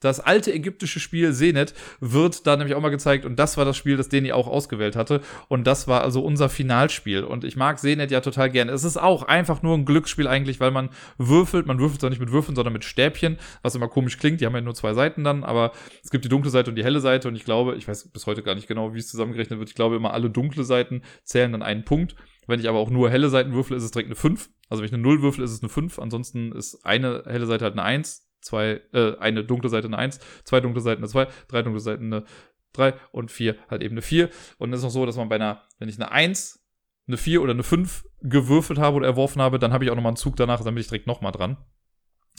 [0.00, 3.76] das alte ägyptische Spiel Senet wird da nämlich auch mal gezeigt und das war das
[3.76, 7.78] Spiel, das Deni auch ausgewählt hatte und das war also unser Finalspiel und ich mag
[7.78, 8.72] Senet ja total gerne.
[8.72, 12.20] Es ist auch einfach nur ein Glücksspiel eigentlich, weil man würfelt, man würfelt zwar nicht
[12.20, 15.24] mit Würfeln, sondern mit Stäbchen, was immer komisch klingt, die haben ja nur zwei Seiten
[15.24, 15.72] dann, aber
[16.02, 18.26] es gibt die dunkle Seite und die helle Seite und ich glaube, ich weiß bis
[18.26, 21.52] heute gar nicht genau, wie es zusammengerechnet wird, ich glaube immer alle dunkle Seiten zählen
[21.52, 22.14] dann einen Punkt.
[22.46, 24.48] Wenn ich aber auch nur helle Seiten würfel, ist es direkt eine 5.
[24.70, 25.98] Also wenn ich eine 0 würfel, ist es eine 5.
[25.98, 30.20] Ansonsten ist eine helle Seite halt eine 1 zwei, äh, eine dunkle Seite eine 1,
[30.44, 32.24] zwei dunkle Seiten eine 2, drei dunkle Seiten eine
[32.72, 34.30] 3 und 4 halt eben eine 4.
[34.58, 36.64] Und es ist noch so, dass man bei einer, wenn ich eine 1,
[37.06, 40.10] eine 4 oder eine 5 gewürfelt habe oder erworfen habe, dann habe ich auch nochmal
[40.10, 41.56] einen Zug danach, dann bin ich direkt nochmal dran.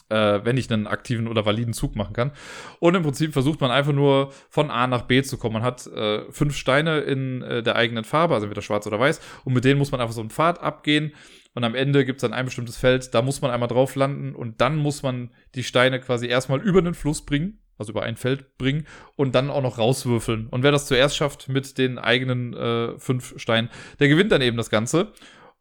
[0.10, 2.32] Äh, wenn ich einen aktiven oder validen Zug machen kann.
[2.80, 5.54] Und im Prinzip versucht man einfach nur von A nach B zu kommen.
[5.54, 9.22] Man hat äh, fünf Steine in äh, der eigenen Farbe, also entweder schwarz oder weiß,
[9.45, 11.14] und mit denen muss man einfach so einen Pfad abgehen.
[11.54, 14.36] Und am Ende gibt es dann ein bestimmtes Feld, da muss man einmal drauf landen
[14.36, 18.18] und dann muss man die Steine quasi erstmal über den Fluss bringen, also über ein
[18.18, 18.86] Feld bringen
[19.16, 20.47] und dann auch noch rauswürfeln.
[20.47, 23.70] Und wer das zuerst schafft mit den eigenen äh, fünf Steinen,
[24.00, 25.12] der gewinnt dann eben das Ganze.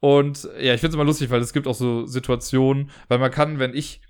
[0.01, 3.31] Und ja, ich finde es immer lustig, weil es gibt auch so Situationen, weil man
[3.31, 4.03] kann, wenn ich,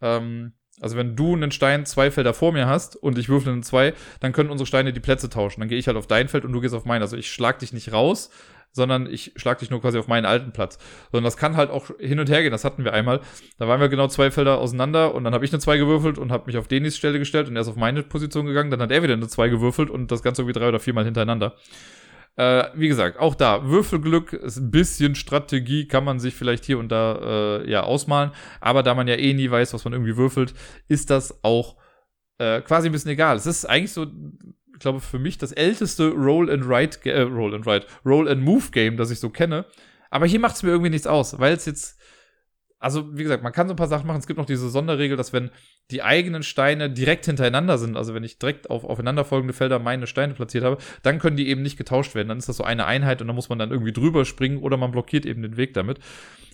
[0.00, 3.62] ähm, also wenn du einen Stein zwei Felder vor mir hast und ich würfel einen
[3.62, 5.60] zwei, dann können unsere Steine die Plätze tauschen.
[5.60, 7.02] Dann gehe ich halt auf dein Feld und du gehst auf mein.
[7.02, 8.30] Also ich schlag dich nicht raus,
[8.72, 10.78] sondern ich schlag dich nur quasi auf meinen alten Platz.
[11.10, 12.52] Sondern das kann halt auch hin und her gehen.
[12.52, 13.20] Das hatten wir einmal.
[13.58, 16.32] Da waren wir genau zwei Felder auseinander und dann habe ich eine 2 gewürfelt und
[16.32, 18.70] habe mich auf Denis Stelle gestellt und er ist auf meine Position gegangen.
[18.70, 21.54] Dann hat er wieder eine 2 gewürfelt und das Ganze irgendwie drei oder viermal hintereinander.
[22.36, 26.78] Äh, wie gesagt, auch da, Würfelglück ist ein bisschen Strategie, kann man sich vielleicht hier
[26.78, 28.30] und da äh, ja ausmalen.
[28.60, 30.54] Aber da man ja eh nie weiß, was man irgendwie würfelt,
[30.86, 31.76] ist das auch
[32.38, 33.36] äh, quasi ein bisschen egal.
[33.36, 34.06] Es ist eigentlich so,
[34.78, 38.42] ich glaube, für mich das älteste Roll and Write, äh, Roll and Write, Roll and
[38.42, 39.66] Move Game, das ich so kenne.
[40.08, 41.98] Aber hier macht es mir irgendwie nichts aus, weil es jetzt
[42.78, 44.20] also wie gesagt, man kann so ein paar Sachen machen.
[44.20, 45.50] Es gibt noch diese Sonderregel, dass wenn
[45.90, 50.34] die eigenen Steine direkt hintereinander sind, also wenn ich direkt auf aufeinanderfolgende Felder meine Steine
[50.34, 52.28] platziert habe, dann können die eben nicht getauscht werden.
[52.28, 54.76] Dann ist das so eine Einheit und dann muss man dann irgendwie drüber springen oder
[54.76, 55.98] man blockiert eben den Weg damit.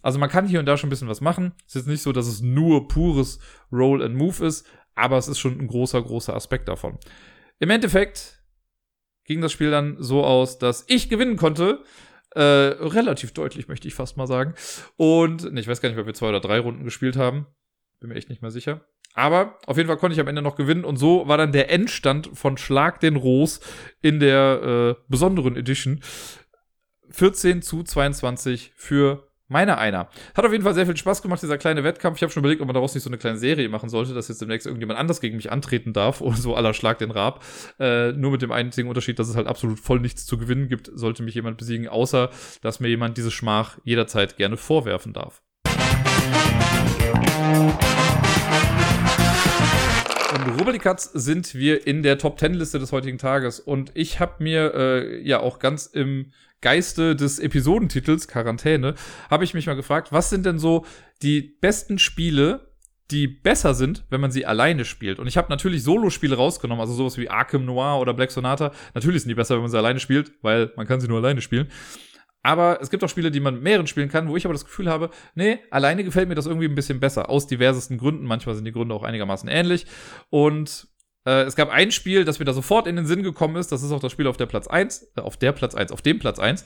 [0.00, 1.52] Also man kann hier und da schon ein bisschen was machen.
[1.66, 3.38] Es ist jetzt nicht so, dass es nur pures
[3.70, 6.98] Roll and Move ist, aber es ist schon ein großer, großer Aspekt davon.
[7.58, 8.42] Im Endeffekt
[9.24, 11.82] ging das Spiel dann so aus, dass ich gewinnen konnte
[12.34, 14.54] äh, relativ deutlich, möchte ich fast mal sagen.
[14.96, 17.46] Und ne, ich weiß gar nicht, ob wir zwei oder drei Runden gespielt haben.
[18.00, 18.84] Bin mir echt nicht mehr sicher.
[19.14, 21.70] Aber auf jeden Fall konnte ich am Ende noch gewinnen und so war dann der
[21.70, 23.60] Endstand von Schlag den Ros
[24.02, 26.00] in der äh, besonderen Edition
[27.10, 30.08] 14 zu 22 für Meiner einer.
[30.34, 32.16] Hat auf jeden Fall sehr viel Spaß gemacht, dieser kleine Wettkampf.
[32.16, 34.28] Ich habe schon überlegt, ob man daraus nicht so eine kleine Serie machen sollte, dass
[34.28, 37.44] jetzt demnächst irgendjemand anders gegen mich antreten darf oder so aller Schlag den Rab.
[37.78, 40.90] Äh, nur mit dem einzigen Unterschied, dass es halt absolut voll nichts zu gewinnen gibt,
[40.94, 42.30] sollte mich jemand besiegen, außer
[42.62, 45.42] dass mir jemand diese Schmach jederzeit gerne vorwerfen darf.
[50.34, 53.60] Und Rubbelkatz sind wir in der Top 10 Liste des heutigen Tages.
[53.60, 56.32] Und ich habe mir äh, ja auch ganz im
[56.64, 58.94] Geiste des Episodentitels Quarantäne,
[59.30, 60.86] habe ich mich mal gefragt, was sind denn so
[61.22, 62.72] die besten Spiele,
[63.10, 65.18] die besser sind, wenn man sie alleine spielt.
[65.18, 68.72] Und ich habe natürlich Solo-Spiele rausgenommen, also sowas wie Arkham Noir oder Black Sonata.
[68.94, 71.42] Natürlich sind die besser, wenn man sie alleine spielt, weil man kann sie nur alleine
[71.42, 71.68] spielen.
[72.42, 74.88] Aber es gibt auch Spiele, die man mehreren spielen kann, wo ich aber das Gefühl
[74.90, 77.28] habe, nee, alleine gefällt mir das irgendwie ein bisschen besser.
[77.28, 78.24] Aus diversesten Gründen.
[78.24, 79.86] Manchmal sind die Gründe auch einigermaßen ähnlich.
[80.30, 80.88] Und
[81.26, 83.72] äh, es gab ein Spiel, das mir da sofort in den Sinn gekommen ist.
[83.72, 86.02] Das ist auch das Spiel auf der Platz 1, äh, auf der Platz 1, auf
[86.02, 86.64] dem Platz 1.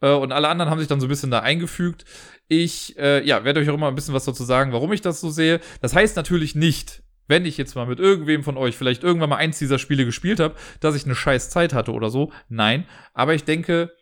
[0.00, 2.04] Äh, und alle anderen haben sich dann so ein bisschen da eingefügt.
[2.46, 5.30] Ich, ja, werde euch auch immer ein bisschen was dazu sagen, warum ich das so
[5.30, 5.60] sehe.
[5.80, 9.36] Das heißt natürlich nicht, wenn ich jetzt mal mit irgendwem von euch vielleicht irgendwann mal
[9.36, 12.32] eins dieser Spiele gespielt habe, dass ich eine scheiß Zeit hatte oder so.
[12.50, 12.86] Nein.
[13.14, 13.92] Aber ich denke,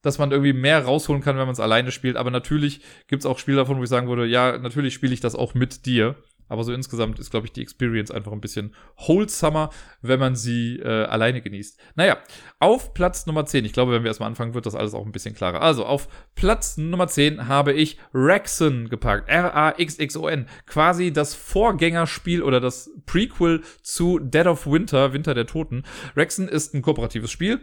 [0.00, 2.16] dass man irgendwie mehr rausholen kann, wenn man es alleine spielt.
[2.16, 5.20] Aber natürlich gibt es auch Spiele davon, wo ich sagen würde, ja, natürlich spiele ich
[5.20, 6.16] das auch mit dir.
[6.48, 9.70] Aber so insgesamt ist, glaube ich, die Experience einfach ein bisschen wholesomer,
[10.02, 11.78] wenn man sie äh, alleine genießt.
[11.94, 12.18] Naja,
[12.58, 15.12] auf Platz Nummer 10, ich glaube, wenn wir erstmal anfangen, wird das alles auch ein
[15.12, 15.62] bisschen klarer.
[15.62, 19.28] Also, auf Platz Nummer 10 habe ich Raxon gepackt.
[19.28, 20.46] R-A-X-X-O-N.
[20.66, 25.84] Quasi das Vorgängerspiel oder das Prequel zu Dead of Winter, Winter der Toten.
[26.14, 27.60] Raxon ist ein kooperatives Spiel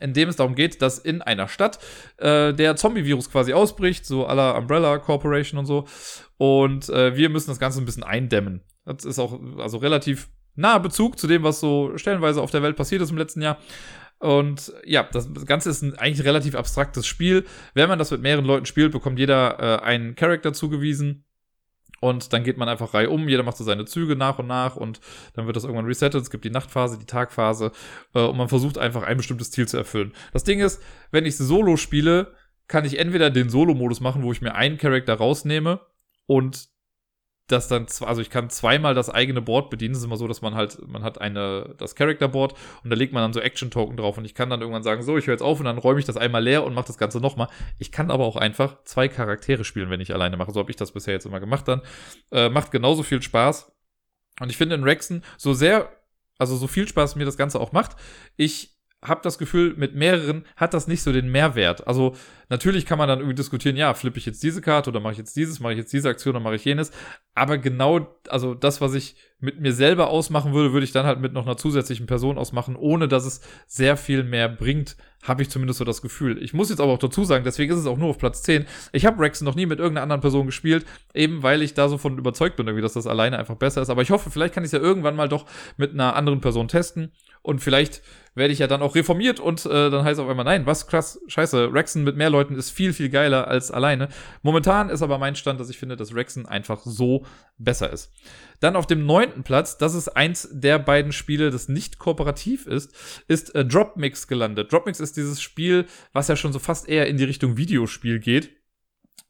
[0.00, 1.78] in dem es darum geht, dass in einer Stadt
[2.18, 5.86] äh, der Zombie-Virus quasi ausbricht, so aller Umbrella Corporation und so.
[6.36, 8.62] Und äh, wir müssen das Ganze ein bisschen eindämmen.
[8.84, 12.76] Das ist auch also relativ naher Bezug zu dem, was so stellenweise auf der Welt
[12.76, 13.58] passiert ist im letzten Jahr.
[14.18, 17.44] Und ja, das Ganze ist ein eigentlich relativ abstraktes Spiel.
[17.74, 21.24] Wenn man das mit mehreren Leuten spielt, bekommt jeder äh, einen Charakter zugewiesen
[22.00, 24.76] und dann geht man einfach rei um, jeder macht so seine Züge nach und nach
[24.76, 25.00] und
[25.34, 26.22] dann wird das irgendwann resettet.
[26.22, 27.72] Es gibt die Nachtphase, die Tagphase
[28.14, 30.12] äh, und man versucht einfach ein bestimmtes Ziel zu erfüllen.
[30.32, 32.34] Das Ding ist, wenn ich Solo spiele,
[32.68, 35.80] kann ich entweder den Solo-Modus machen, wo ich mir einen Charakter rausnehme
[36.26, 36.68] und
[37.48, 39.92] das dann, also ich kann zweimal das eigene Board bedienen.
[39.92, 42.96] Es ist immer so, dass man halt, man hat eine, das Character Board und da
[42.96, 45.34] legt man dann so Action-Token drauf und ich kann dann irgendwann sagen, so, ich höre
[45.34, 47.48] jetzt auf und dann räume ich das einmal leer und mache das Ganze nochmal.
[47.78, 50.52] Ich kann aber auch einfach zwei Charaktere spielen, wenn ich alleine mache.
[50.52, 51.80] So habe ich das bisher jetzt immer gemacht dann.
[52.30, 53.72] Äh, macht genauso viel Spaß.
[54.40, 55.90] Und ich finde in Rexen so sehr,
[56.38, 57.96] also so viel Spaß mir das Ganze auch macht,
[58.36, 61.86] ich habe das Gefühl, mit mehreren hat das nicht so den Mehrwert.
[61.86, 62.16] Also
[62.48, 65.18] natürlich kann man dann irgendwie diskutieren, ja, flippe ich jetzt diese Karte oder mache ich
[65.18, 66.90] jetzt dieses, mache ich jetzt diese Aktion oder mache ich jenes.
[67.34, 71.20] Aber genau, also das, was ich mit mir selber ausmachen würde, würde ich dann halt
[71.20, 75.50] mit noch einer zusätzlichen Person ausmachen, ohne dass es sehr viel mehr bringt, habe ich
[75.50, 76.42] zumindest so das Gefühl.
[76.42, 78.66] Ich muss jetzt aber auch dazu sagen, deswegen ist es auch nur auf Platz 10.
[78.92, 81.98] Ich habe Rex noch nie mit irgendeiner anderen Person gespielt, eben weil ich da so
[81.98, 83.90] von überzeugt bin, irgendwie, dass das alleine einfach besser ist.
[83.90, 85.46] Aber ich hoffe, vielleicht kann ich es ja irgendwann mal doch
[85.76, 87.12] mit einer anderen Person testen
[87.42, 88.02] und vielleicht
[88.34, 91.20] werde ich ja dann auch reformiert und äh, dann heißt auf einmal, nein, was krass,
[91.26, 94.08] scheiße, Rexen mit mehr Leuten ist viel, viel geiler als alleine.
[94.42, 97.24] Momentan ist aber mein Stand, dass ich finde, dass Rexen einfach so
[97.58, 98.12] besser ist.
[98.60, 102.92] Dann auf dem neunten Platz, das ist eins der beiden Spiele, das nicht kooperativ ist,
[103.28, 104.72] ist äh, Dropmix gelandet.
[104.72, 108.50] Dropmix ist dieses Spiel, was ja schon so fast eher in die Richtung Videospiel geht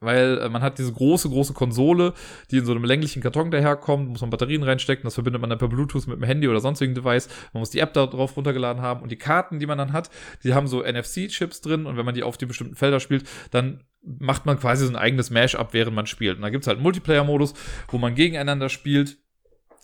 [0.00, 2.14] weil äh, man hat diese große, große Konsole,
[2.50, 5.58] die in so einem länglichen Karton daherkommt, muss man Batterien reinstecken, das verbindet man dann
[5.58, 8.82] per Bluetooth mit dem Handy oder sonstigen Device, man muss die App da drauf runtergeladen
[8.82, 10.10] haben und die Karten, die man dann hat,
[10.44, 13.82] die haben so NFC-Chips drin und wenn man die auf die bestimmten Felder spielt, dann
[14.02, 16.36] macht man quasi so ein eigenes Mash-up, während man spielt.
[16.36, 17.54] Und da gibt's halt einen Multiplayer-Modus,
[17.88, 19.18] wo man gegeneinander spielt,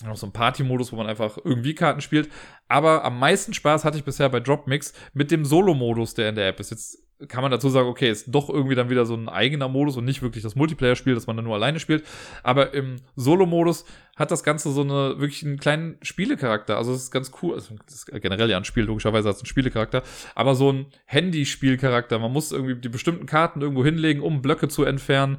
[0.05, 2.29] noch so ein Party-Modus, wo man einfach irgendwie Karten spielt.
[2.69, 6.49] Aber am meisten Spaß hatte ich bisher bei Dropmix mit dem Solo-Modus, der in der
[6.49, 6.71] App ist.
[6.71, 9.97] Jetzt kann man dazu sagen, okay, ist doch irgendwie dann wieder so ein eigener Modus
[9.97, 12.05] und nicht wirklich das Multiplayer-Spiel, das man dann nur alleine spielt.
[12.43, 13.85] Aber im Solo-Modus
[14.17, 16.77] hat das Ganze so eine wirklich einen kleinen Spielecharakter.
[16.77, 17.55] Also es ist ganz cool.
[17.55, 20.03] Also das ist generell ja ein Spiel, logischerweise hat es einen Spielecharakter,
[20.35, 22.19] aber so ein Handy-Spielcharakter.
[22.19, 25.39] Man muss irgendwie die bestimmten Karten irgendwo hinlegen, um Blöcke zu entfernen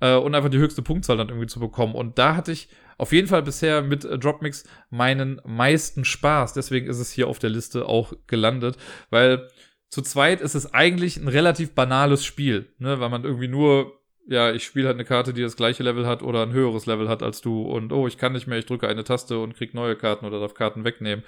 [0.00, 1.94] äh, und einfach die höchste Punktzahl dann irgendwie zu bekommen.
[1.94, 6.52] Und da hatte ich auf jeden Fall bisher mit äh, Dropmix meinen meisten Spaß.
[6.52, 8.76] Deswegen ist es hier auf der Liste auch gelandet,
[9.10, 9.48] weil
[9.92, 13.92] zu zweit ist es eigentlich ein relativ banales Spiel, ne, weil man irgendwie nur
[14.26, 17.08] ja, ich spiele halt eine Karte, die das gleiche Level hat oder ein höheres Level
[17.10, 19.74] hat als du und oh, ich kann nicht mehr, ich drücke eine Taste und krieg
[19.74, 21.24] neue Karten oder darf Karten wegnehmen.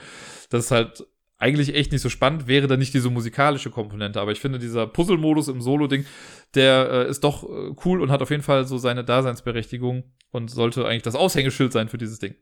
[0.49, 1.05] Das ist halt
[1.37, 4.19] eigentlich echt nicht so spannend, wäre da nicht diese musikalische Komponente.
[4.19, 6.07] Aber ich finde, dieser Puzzle-Modus im Solo-Ding,
[6.55, 10.51] der äh, ist doch äh, cool und hat auf jeden Fall so seine Daseinsberechtigung und
[10.51, 12.37] sollte eigentlich das Aushängeschild sein für dieses Ding.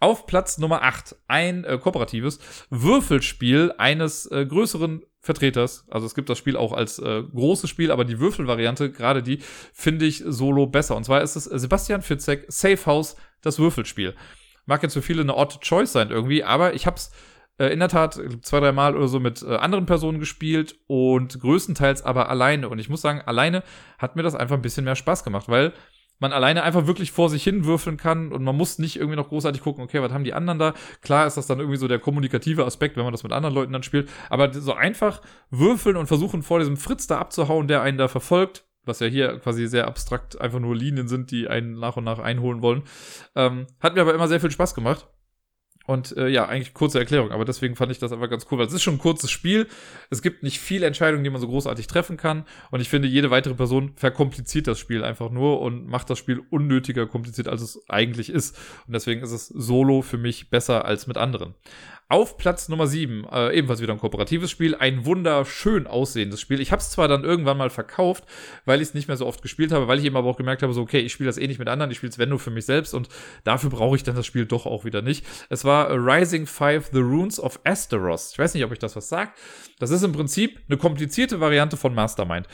[0.00, 2.38] Auf Platz Nummer 8 ein äh, kooperatives
[2.70, 5.86] Würfelspiel eines äh, größeren Vertreters.
[5.90, 9.38] Also es gibt das Spiel auch als äh, großes Spiel, aber die Würfelvariante, gerade die,
[9.72, 10.96] finde ich solo besser.
[10.96, 14.14] Und zwar ist es Sebastian Fitzek, Safe House, das Würfelspiel.
[14.66, 17.10] Mag jetzt für viele eine odd Choice sein irgendwie, aber ich habe es
[17.58, 21.40] äh, in der Tat zwei, drei Mal oder so mit äh, anderen Personen gespielt und
[21.40, 22.68] größtenteils aber alleine.
[22.68, 23.62] Und ich muss sagen, alleine
[23.98, 25.72] hat mir das einfach ein bisschen mehr Spaß gemacht, weil
[26.18, 29.28] man alleine einfach wirklich vor sich hin würfeln kann und man muss nicht irgendwie noch
[29.28, 30.74] großartig gucken, okay, was haben die anderen da?
[31.00, 33.72] Klar ist das dann irgendwie so der kommunikative Aspekt, wenn man das mit anderen Leuten
[33.72, 37.98] dann spielt, aber so einfach würfeln und versuchen vor diesem Fritz da abzuhauen, der einen
[37.98, 41.96] da verfolgt, was ja hier quasi sehr abstrakt einfach nur Linien sind, die einen nach
[41.96, 42.82] und nach einholen wollen,
[43.36, 45.06] ähm, hat mir aber immer sehr viel Spaß gemacht.
[45.88, 48.66] Und äh, ja, eigentlich kurze Erklärung, aber deswegen fand ich das einfach ganz cool, weil
[48.66, 49.66] es ist schon ein kurzes Spiel.
[50.10, 52.44] Es gibt nicht viele Entscheidungen, die man so großartig treffen kann.
[52.70, 56.42] Und ich finde, jede weitere Person verkompliziert das Spiel einfach nur und macht das Spiel
[56.50, 58.54] unnötiger kompliziert, als es eigentlich ist.
[58.86, 61.54] Und deswegen ist es solo für mich besser als mit anderen.
[62.10, 66.58] Auf Platz Nummer 7, äh, ebenfalls wieder ein kooperatives Spiel, ein wunderschön aussehendes Spiel.
[66.58, 68.24] Ich habe es zwar dann irgendwann mal verkauft,
[68.64, 70.62] weil ich es nicht mehr so oft gespielt habe, weil ich eben aber auch gemerkt
[70.62, 72.38] habe, so okay, ich spiele das eh nicht mit anderen, ich spiele es wenn nur
[72.38, 73.10] für mich selbst und
[73.44, 75.26] dafür brauche ich dann das Spiel doch auch wieder nicht.
[75.50, 78.32] Es war Rising 5 The Runes of Asteros.
[78.32, 79.38] Ich weiß nicht, ob ich das was sagt.
[79.78, 82.46] Das ist im Prinzip eine komplizierte Variante von Mastermind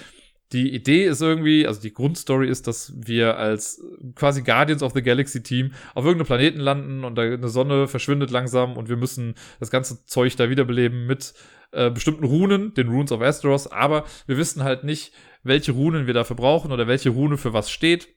[0.54, 3.82] die Idee ist irgendwie, also die Grundstory ist, dass wir als
[4.14, 8.30] quasi Guardians of the Galaxy Team auf irgendeinem Planeten landen und da eine Sonne verschwindet
[8.30, 11.34] langsam und wir müssen das ganze Zeug da wiederbeleben mit
[11.72, 16.14] äh, bestimmten Runen, den Runes of Asteros, aber wir wissen halt nicht, welche Runen wir
[16.14, 18.08] dafür brauchen oder welche Rune für was steht.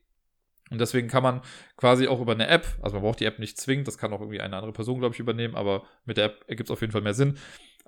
[0.69, 1.41] Und deswegen kann man
[1.75, 4.19] quasi auch über eine App, also man braucht die App nicht zwingend, das kann auch
[4.19, 6.91] irgendwie eine andere Person, glaube ich, übernehmen, aber mit der App ergibt es auf jeden
[6.91, 7.37] Fall mehr Sinn,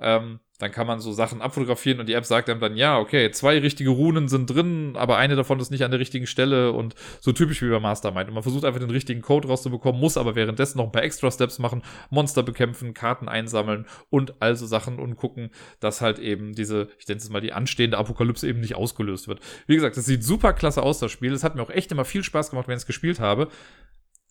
[0.01, 3.31] ähm, dann kann man so Sachen abfotografieren und die App sagt einem dann, ja, okay,
[3.31, 6.95] zwei richtige Runen sind drin, aber eine davon ist nicht an der richtigen Stelle und
[7.21, 8.27] so typisch wie bei Mastermind.
[8.27, 11.31] Und man versucht einfach den richtigen Code rauszubekommen, muss aber währenddessen noch ein paar extra
[11.31, 16.89] Steps machen, Monster bekämpfen, Karten einsammeln und also Sachen und gucken, dass halt eben diese,
[16.99, 19.39] ich nenne es mal die anstehende Apokalypse eben nicht ausgelöst wird.
[19.65, 21.31] Wie gesagt, es sieht super klasse aus, das Spiel.
[21.31, 23.47] Es hat mir auch echt immer viel Spaß gemacht, wenn ich es gespielt habe.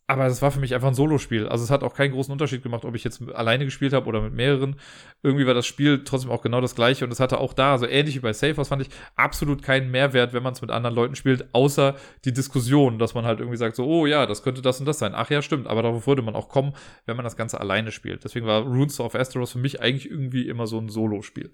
[0.09, 1.47] Aber das war für mich einfach ein Solospiel.
[1.47, 4.21] Also es hat auch keinen großen Unterschied gemacht, ob ich jetzt alleine gespielt habe oder
[4.21, 4.77] mit mehreren.
[5.21, 7.85] Irgendwie war das Spiel trotzdem auch genau das gleiche und es hatte auch da, so
[7.85, 10.95] ähnlich wie bei Safe House, fand ich absolut keinen Mehrwert, wenn man es mit anderen
[10.95, 11.95] Leuten spielt, außer
[12.25, 14.97] die Diskussion, dass man halt irgendwie sagt, so, oh ja, das könnte das und das
[14.97, 15.13] sein.
[15.13, 16.73] Ach ja, stimmt, aber darauf würde man auch kommen,
[17.05, 18.23] wenn man das Ganze alleine spielt.
[18.23, 21.51] Deswegen war Runes of Asteros für mich eigentlich irgendwie immer so ein Solo-Spiel.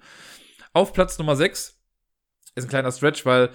[0.72, 1.78] Auf Platz Nummer 6
[2.56, 3.50] ist ein kleiner Stretch, weil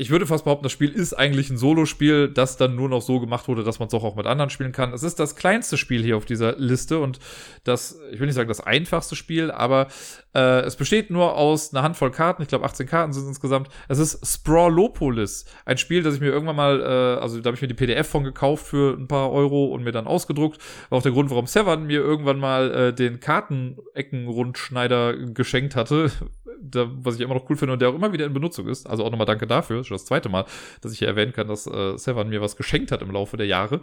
[0.00, 3.18] ich würde fast behaupten, das Spiel ist eigentlich ein Solospiel, das dann nur noch so
[3.18, 4.92] gemacht wurde, dass man es auch, auch mit anderen spielen kann.
[4.92, 7.18] Es ist das kleinste Spiel hier auf dieser Liste und
[7.64, 9.88] das, ich will nicht sagen das einfachste Spiel, aber
[10.36, 12.42] äh, es besteht nur aus einer Handvoll Karten.
[12.42, 13.70] Ich glaube, 18 Karten sind es insgesamt.
[13.88, 17.62] Es ist Sprawlopolis, ein Spiel, das ich mir irgendwann mal, äh, also da habe ich
[17.62, 20.60] mir die PDF von gekauft für ein paar Euro und mir dann ausgedruckt.
[20.90, 26.12] War auch der Grund, warum Sevan mir irgendwann mal äh, den Karteneckenrundschneider geschenkt hatte,
[26.60, 28.88] da, was ich immer noch cool finde und der auch immer wieder in Benutzung ist.
[28.88, 29.84] Also auch nochmal danke dafür.
[29.84, 30.44] Schon das zweite Mal,
[30.80, 33.46] dass ich hier erwähnen kann, dass äh, Sevan mir was geschenkt hat im Laufe der
[33.46, 33.80] Jahre.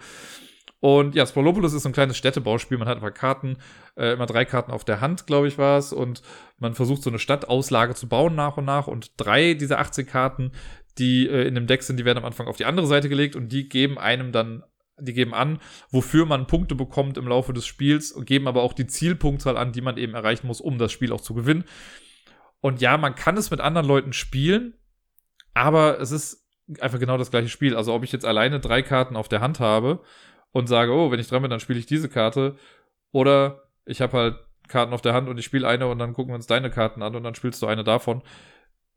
[0.79, 2.77] Und ja, Sprawlopolis ist ein kleines Städtebauspiel.
[2.77, 3.57] Man hat einfach Karten,
[3.95, 5.93] äh, immer drei Karten auf der Hand, glaube ich, war es.
[5.93, 6.21] Und
[6.59, 8.87] man versucht so eine Stadtauslage zu bauen nach und nach.
[8.87, 10.51] Und drei dieser 18 Karten,
[10.97, 13.35] die äh, in dem Deck sind, die werden am Anfang auf die andere Seite gelegt
[13.35, 14.63] und die geben einem dann
[14.97, 15.59] die geben an,
[15.89, 19.73] wofür man Punkte bekommt im Laufe des Spiels und geben aber auch die Zielpunktzahl an,
[19.73, 21.65] die man eben erreichen muss, um das Spiel auch zu gewinnen.
[22.65, 24.73] Und ja, man kann es mit anderen Leuten spielen,
[25.53, 26.47] aber es ist
[26.79, 27.75] einfach genau das gleiche Spiel.
[27.75, 30.01] Also ob ich jetzt alleine drei Karten auf der Hand habe
[30.51, 32.55] und sage, oh, wenn ich dran bin, dann spiele ich diese Karte.
[33.11, 34.35] Oder ich habe halt
[34.67, 37.03] Karten auf der Hand und ich spiele eine und dann gucken wir uns deine Karten
[37.03, 38.23] an und dann spielst du eine davon.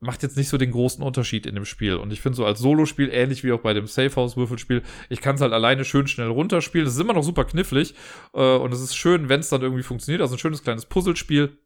[0.01, 1.97] Macht jetzt nicht so den großen Unterschied in dem Spiel.
[1.97, 5.43] Und ich finde so als Solospiel, ähnlich wie auch bei dem Safehouse-Würfelspiel, ich kann es
[5.43, 6.87] halt alleine schön schnell runterspielen.
[6.87, 7.95] Es ist immer noch super knifflig
[8.33, 10.23] äh, und es ist schön, wenn es dann irgendwie funktioniert.
[10.23, 11.59] Also ein schönes kleines Puzzlespiel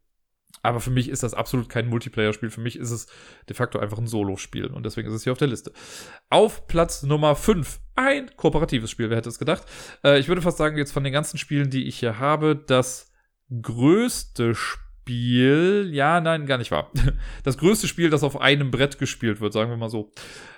[0.61, 2.49] aber für mich ist das absolut kein Multiplayer-Spiel.
[2.49, 3.07] Für mich ist es
[3.49, 4.67] de facto einfach ein Solo-Spiel.
[4.67, 5.73] Und deswegen ist es hier auf der Liste.
[6.29, 7.79] Auf Platz Nummer 5.
[7.95, 9.09] Ein kooperatives Spiel.
[9.09, 9.63] Wer hätte es gedacht?
[10.03, 13.11] Äh, ich würde fast sagen, jetzt von den ganzen Spielen, die ich hier habe, das
[13.61, 15.89] größte Spiel.
[15.91, 16.91] Ja, nein, gar nicht wahr.
[17.43, 20.11] Das größte Spiel, das auf einem Brett gespielt wird, sagen wir mal so.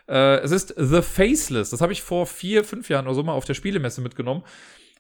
[0.07, 1.71] Äh, es ist The Faceless.
[1.71, 4.43] Das habe ich vor vier, fünf Jahren oder so mal auf der Spielemesse mitgenommen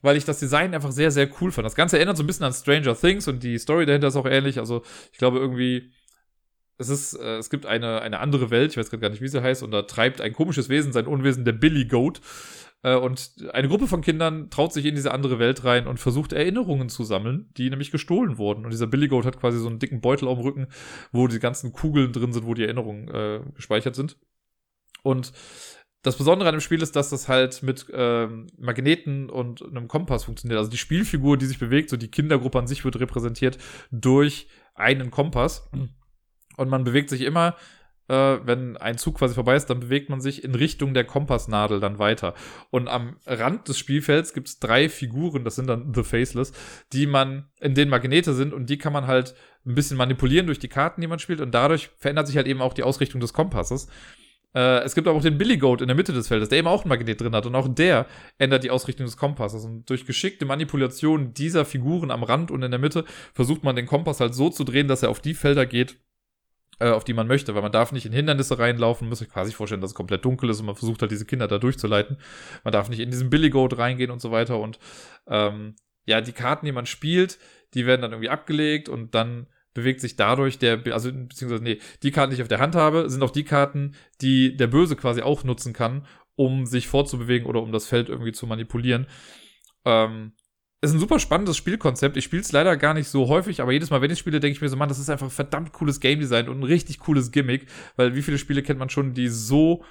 [0.05, 1.65] weil ich das Design einfach sehr, sehr cool fand.
[1.65, 4.27] Das Ganze erinnert so ein bisschen an Stranger Things und die Story dahinter ist auch
[4.27, 4.59] ähnlich.
[4.59, 5.91] Also ich glaube irgendwie,
[6.77, 9.27] es ist, äh, es gibt eine, eine andere Welt, ich weiß gerade gar nicht, wie
[9.27, 12.21] sie heißt, und da treibt ein komisches Wesen sein Unwesen, der Billy Goat.
[12.83, 16.33] Äh, und eine Gruppe von Kindern traut sich in diese andere Welt rein und versucht
[16.33, 18.63] Erinnerungen zu sammeln, die nämlich gestohlen wurden.
[18.63, 20.67] Und dieser Billy Goat hat quasi so einen dicken Beutel dem Rücken,
[21.11, 24.17] wo die ganzen Kugeln drin sind, wo die Erinnerungen äh, gespeichert sind.
[25.01, 25.33] Und
[26.05, 30.25] das Besondere an dem Spiel ist, dass das halt mit ähm, Magneten und einem Kompass
[30.25, 30.59] funktioniert.
[30.59, 33.57] Also die Spielfigur, die sich bewegt, so die Kindergruppe an sich wird repräsentiert
[33.91, 35.67] durch einen Kompass.
[36.57, 37.55] Und man bewegt sich immer,
[38.07, 41.79] äh, wenn ein Zug quasi vorbei ist, dann bewegt man sich in Richtung der Kompassnadel
[41.79, 42.35] dann weiter.
[42.69, 46.53] Und am Rand des Spielfelds gibt es drei Figuren, das sind dann The Faceless,
[46.93, 49.33] die man, in denen Magnete sind und die kann man halt
[49.65, 51.41] ein bisschen manipulieren durch die Karten, die man spielt.
[51.41, 53.87] Und dadurch verändert sich halt eben auch die Ausrichtung des Kompasses.
[54.55, 56.67] Äh, es gibt aber auch den Billy Goat in der Mitte des Feldes, der eben
[56.67, 57.45] auch ein Magnet drin hat.
[57.45, 59.65] Und auch der ändert die Ausrichtung des Kompasses.
[59.65, 63.03] Und durch geschickte Manipulation dieser Figuren am Rand und in der Mitte
[63.33, 65.97] versucht man den Kompass halt so zu drehen, dass er auf die Felder geht,
[66.79, 67.53] äh, auf die man möchte.
[67.53, 70.49] Weil man darf nicht in Hindernisse reinlaufen, muss ich quasi vorstellen, dass es komplett dunkel
[70.49, 72.17] ist und man versucht halt diese Kinder da durchzuleiten.
[72.63, 74.59] Man darf nicht in diesen Billy Goat reingehen und so weiter.
[74.59, 74.79] Und
[75.27, 75.75] ähm,
[76.05, 77.39] ja, die Karten, die man spielt,
[77.73, 82.09] die werden dann irgendwie abgelegt und dann bewegt sich dadurch der, also beziehungsweise, nee, die
[82.09, 85.21] Karten, die ich auf der Hand habe, sind auch die Karten, die der Böse quasi
[85.21, 89.05] auch nutzen kann, um sich fortzubewegen oder um das Feld irgendwie zu manipulieren.
[89.83, 90.31] Ähm,
[90.81, 92.15] ist ein super spannendes Spielkonzept.
[92.17, 94.55] Ich spiele es leider gar nicht so häufig, aber jedes Mal, wenn ich spiele, denke
[94.55, 96.99] ich mir so, Mann, das ist einfach ein verdammt cooles Game Design und ein richtig
[96.99, 97.67] cooles Gimmick,
[97.97, 99.83] weil wie viele Spiele kennt man schon, die so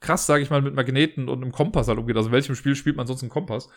[0.00, 2.16] krass, sage ich mal, mit Magneten und einem Kompass halt umgeht.
[2.16, 3.68] Also in welchem Spiel spielt man sonst einen Kompass?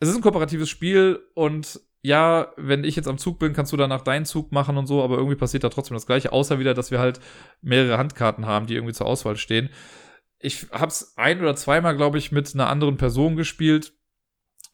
[0.00, 3.76] Es ist ein kooperatives Spiel und ja, wenn ich jetzt am Zug bin, kannst du
[3.76, 6.74] danach deinen Zug machen und so, aber irgendwie passiert da trotzdem das Gleiche, außer wieder,
[6.74, 7.20] dass wir halt
[7.60, 9.70] mehrere Handkarten haben, die irgendwie zur Auswahl stehen.
[10.40, 13.92] Ich hab's ein oder zweimal, glaube ich, mit einer anderen Person gespielt.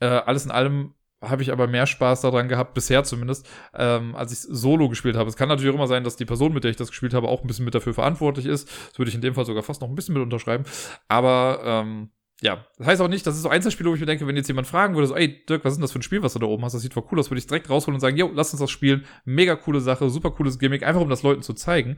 [0.00, 4.32] Äh, alles in allem habe ich aber mehr Spaß daran gehabt, bisher zumindest, ähm, als
[4.32, 5.28] ich solo gespielt habe.
[5.28, 7.28] Es kann natürlich auch immer sein, dass die Person, mit der ich das gespielt habe,
[7.28, 8.68] auch ein bisschen mit dafür verantwortlich ist.
[8.90, 10.64] Das würde ich in dem Fall sogar fast noch ein bisschen mit unterschreiben.
[11.08, 12.10] Aber ähm,
[12.40, 14.46] ja, das heißt auch nicht, das ist so Einzelspiel, wo ich mir denke, wenn jetzt
[14.46, 16.38] jemand fragen würde, so, ey, Dirk, was ist denn das für ein Spiel, was du
[16.38, 16.72] da oben hast?
[16.72, 18.70] Das sieht voll cool aus, würde ich direkt rausholen und sagen, yo, lass uns das
[18.70, 19.04] spielen.
[19.24, 21.96] Mega coole Sache, super cooles Gimmick, einfach um das Leuten zu zeigen.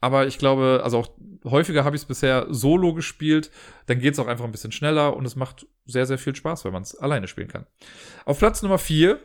[0.00, 1.08] Aber ich glaube, also auch
[1.44, 3.50] häufiger habe ich es bisher solo gespielt,
[3.86, 6.64] dann geht es auch einfach ein bisschen schneller und es macht sehr, sehr viel Spaß,
[6.64, 7.66] wenn man es alleine spielen kann.
[8.24, 9.20] Auf Platz Nummer vier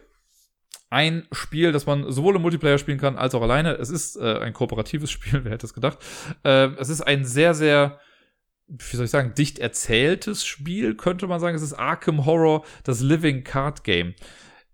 [0.89, 3.75] ein Spiel, das man sowohl im Multiplayer spielen kann als auch alleine.
[3.75, 5.99] Es ist äh, ein kooperatives Spiel, wer hätte es gedacht.
[6.43, 7.99] Äh, es ist ein sehr, sehr
[8.71, 11.55] wie soll ich sagen, dicht erzähltes Spiel, könnte man sagen.
[11.55, 14.13] Es ist Arkham Horror, das Living Card Game.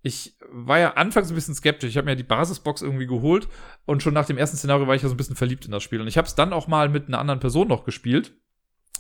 [0.03, 1.89] Ich war ja anfangs ein bisschen skeptisch.
[1.89, 3.47] Ich habe mir die Basisbox irgendwie geholt
[3.85, 5.83] und schon nach dem ersten Szenario war ich ja so ein bisschen verliebt in das
[5.83, 5.99] Spiel.
[5.99, 8.33] Und ich habe es dann auch mal mit einer anderen Person noch gespielt.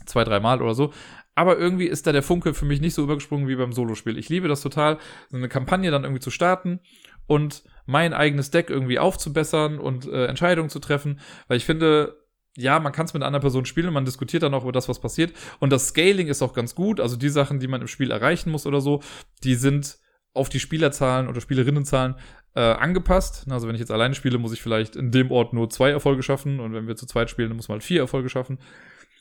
[0.05, 0.93] Zwei, dreimal oder so.
[1.35, 4.17] Aber irgendwie ist da der Funke für mich nicht so übergesprungen wie beim Solospiel.
[4.17, 4.97] Ich liebe das total,
[5.29, 6.79] so eine Kampagne dann irgendwie zu starten
[7.27, 12.17] und mein eigenes Deck irgendwie aufzubessern und äh, Entscheidungen zu treffen, weil ich finde,
[12.57, 14.89] ja, man kann es mit einer anderen Person spielen, man diskutiert dann auch über das,
[14.89, 15.31] was passiert.
[15.59, 16.99] Und das Scaling ist auch ganz gut.
[16.99, 19.01] Also die Sachen, die man im Spiel erreichen muss oder so,
[19.43, 19.99] die sind
[20.33, 22.15] auf die Spielerzahlen oder Spielerinnenzahlen
[22.55, 23.45] äh, angepasst.
[23.49, 26.23] Also wenn ich jetzt alleine spiele, muss ich vielleicht in dem Ort nur zwei Erfolge
[26.23, 26.59] schaffen.
[26.59, 28.57] Und wenn wir zu zweit spielen, dann muss man halt vier Erfolge schaffen.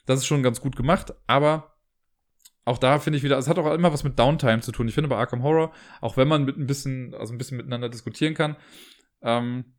[0.07, 1.13] Das ist schon ganz gut gemacht.
[1.27, 1.75] Aber
[2.65, 4.87] auch da finde ich wieder, es hat auch immer was mit Downtime zu tun.
[4.87, 5.71] Ich finde bei Arkham Horror,
[6.01, 8.57] auch wenn man mit ein bisschen, also ein bisschen miteinander diskutieren kann,
[9.21, 9.76] ähm,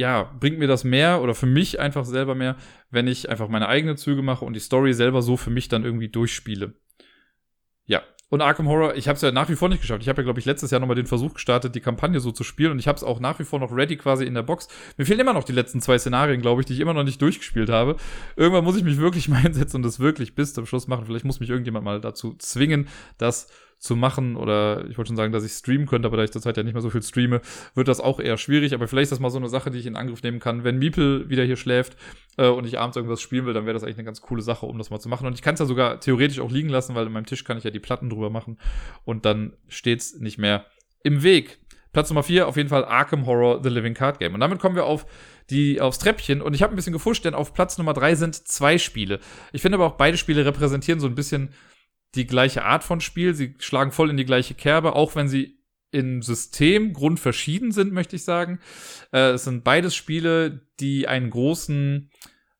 [0.00, 2.56] ja, bringt mir das mehr oder für mich einfach selber mehr,
[2.90, 5.84] wenn ich einfach meine eigenen Züge mache und die Story selber so für mich dann
[5.84, 6.72] irgendwie durchspiele.
[7.84, 8.02] Ja.
[8.30, 10.02] Und Arkham Horror, ich habe es ja nach wie vor nicht geschafft.
[10.02, 12.44] Ich habe ja, glaube ich, letztes Jahr nochmal den Versuch gestartet, die Kampagne so zu
[12.44, 12.70] spielen.
[12.70, 14.68] Und ich habe es auch nach wie vor noch ready quasi in der Box.
[14.96, 17.20] Mir fehlen immer noch die letzten zwei Szenarien, glaube ich, die ich immer noch nicht
[17.20, 17.96] durchgespielt habe.
[18.36, 21.04] Irgendwann muss ich mich wirklich mal hinsetzen und das wirklich bis zum Schluss machen.
[21.06, 22.88] Vielleicht muss mich irgendjemand mal dazu zwingen,
[23.18, 23.48] das
[23.80, 26.54] zu machen oder ich wollte schon sagen, dass ich streamen könnte, aber da ich zurzeit
[26.58, 27.40] ja nicht mehr so viel streame,
[27.74, 28.74] wird das auch eher schwierig.
[28.74, 30.64] Aber vielleicht ist das mal so eine Sache, die ich in Angriff nehmen kann.
[30.64, 31.96] Wenn Miepel wieder hier schläft
[32.36, 34.66] äh, und ich abends irgendwas spielen will, dann wäre das eigentlich eine ganz coole Sache,
[34.66, 35.26] um das mal zu machen.
[35.26, 37.56] Und ich kann es ja sogar theoretisch auch liegen lassen, weil in meinem Tisch kann
[37.56, 38.58] ich ja die Platten drüber machen
[39.06, 40.66] und dann steht's nicht mehr
[41.02, 41.58] im Weg.
[41.92, 44.34] Platz Nummer 4 auf jeden Fall Arkham Horror The Living Card Game.
[44.34, 45.06] Und damit kommen wir auf
[45.48, 48.34] die aufs Treppchen und ich habe ein bisschen gefuscht, denn auf Platz Nummer 3 sind
[48.46, 49.20] zwei Spiele.
[49.52, 51.48] Ich finde aber auch beide Spiele repräsentieren so ein bisschen
[52.14, 53.34] die gleiche Art von Spiel.
[53.34, 55.58] Sie schlagen voll in die gleiche Kerbe, auch wenn sie
[55.92, 58.60] im System grundverschieden sind, möchte ich sagen.
[59.12, 62.10] Äh, es sind beides Spiele, die einen großen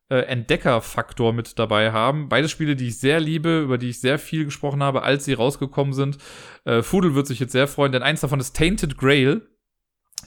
[0.09, 2.29] äh, Entdeckerfaktor mit dabei haben.
[2.29, 5.35] Beides Spiele, die ich sehr liebe, über die ich sehr viel gesprochen habe, als sie
[5.35, 6.19] rausgekommen sind.
[6.65, 9.43] Äh, Fudel wird sich jetzt sehr freuen, denn eins davon ist Tainted Grail.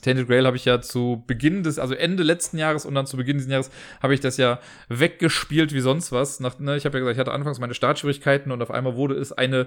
[0.02, 3.16] Tainted Grail habe ich ja zu Beginn des, also Ende letzten Jahres und dann zu
[3.16, 3.70] Beginn dieses Jahres
[4.02, 6.40] habe ich das ja weggespielt wie sonst was.
[6.40, 9.14] Nach, ne, ich habe ja gesagt, ich hatte anfangs meine Startschwierigkeiten und auf einmal wurde
[9.14, 9.66] es eine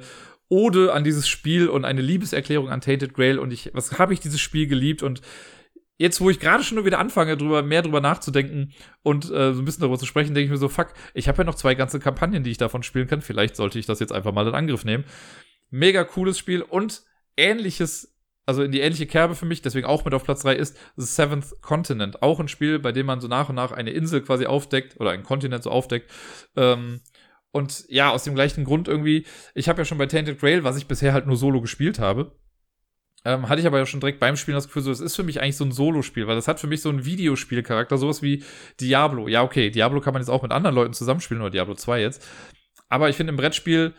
[0.49, 4.19] Ode an dieses Spiel und eine Liebeserklärung an Tainted Grail und ich, was habe ich
[4.19, 5.21] dieses Spiel geliebt und
[5.97, 8.73] jetzt, wo ich gerade schon wieder anfange, drüber, mehr drüber nachzudenken
[9.03, 11.39] und äh, so ein bisschen darüber zu sprechen, denke ich mir so, fuck, ich habe
[11.39, 13.21] ja noch zwei ganze Kampagnen, die ich davon spielen kann.
[13.21, 15.05] Vielleicht sollte ich das jetzt einfach mal in Angriff nehmen.
[15.69, 17.03] Mega cooles Spiel und
[17.35, 18.16] ähnliches
[18.47, 21.05] also in die ähnliche Kerbe für mich, deswegen auch mit auf Platz 3 ist The
[21.05, 22.23] Seventh Continent.
[22.23, 25.11] Auch ein Spiel, bei dem man so nach und nach eine Insel quasi aufdeckt oder
[25.11, 26.09] einen Kontinent so aufdeckt.
[26.55, 27.01] Ähm,
[27.51, 30.77] und ja, aus dem gleichen Grund irgendwie, ich habe ja schon bei Tainted Grail, was
[30.77, 32.31] ich bisher halt nur solo gespielt habe,
[33.25, 35.23] ähm, hatte ich aber ja schon direkt beim Spielen das Gefühl, so, es ist für
[35.23, 38.43] mich eigentlich so ein Solo-Spiel, weil das hat für mich so einen Videospielcharakter, sowas wie
[38.79, 39.27] Diablo.
[39.27, 42.25] Ja, okay, Diablo kann man jetzt auch mit anderen Leuten zusammenspielen oder Diablo 2 jetzt.
[42.87, 43.93] Aber ich finde, im Brettspiel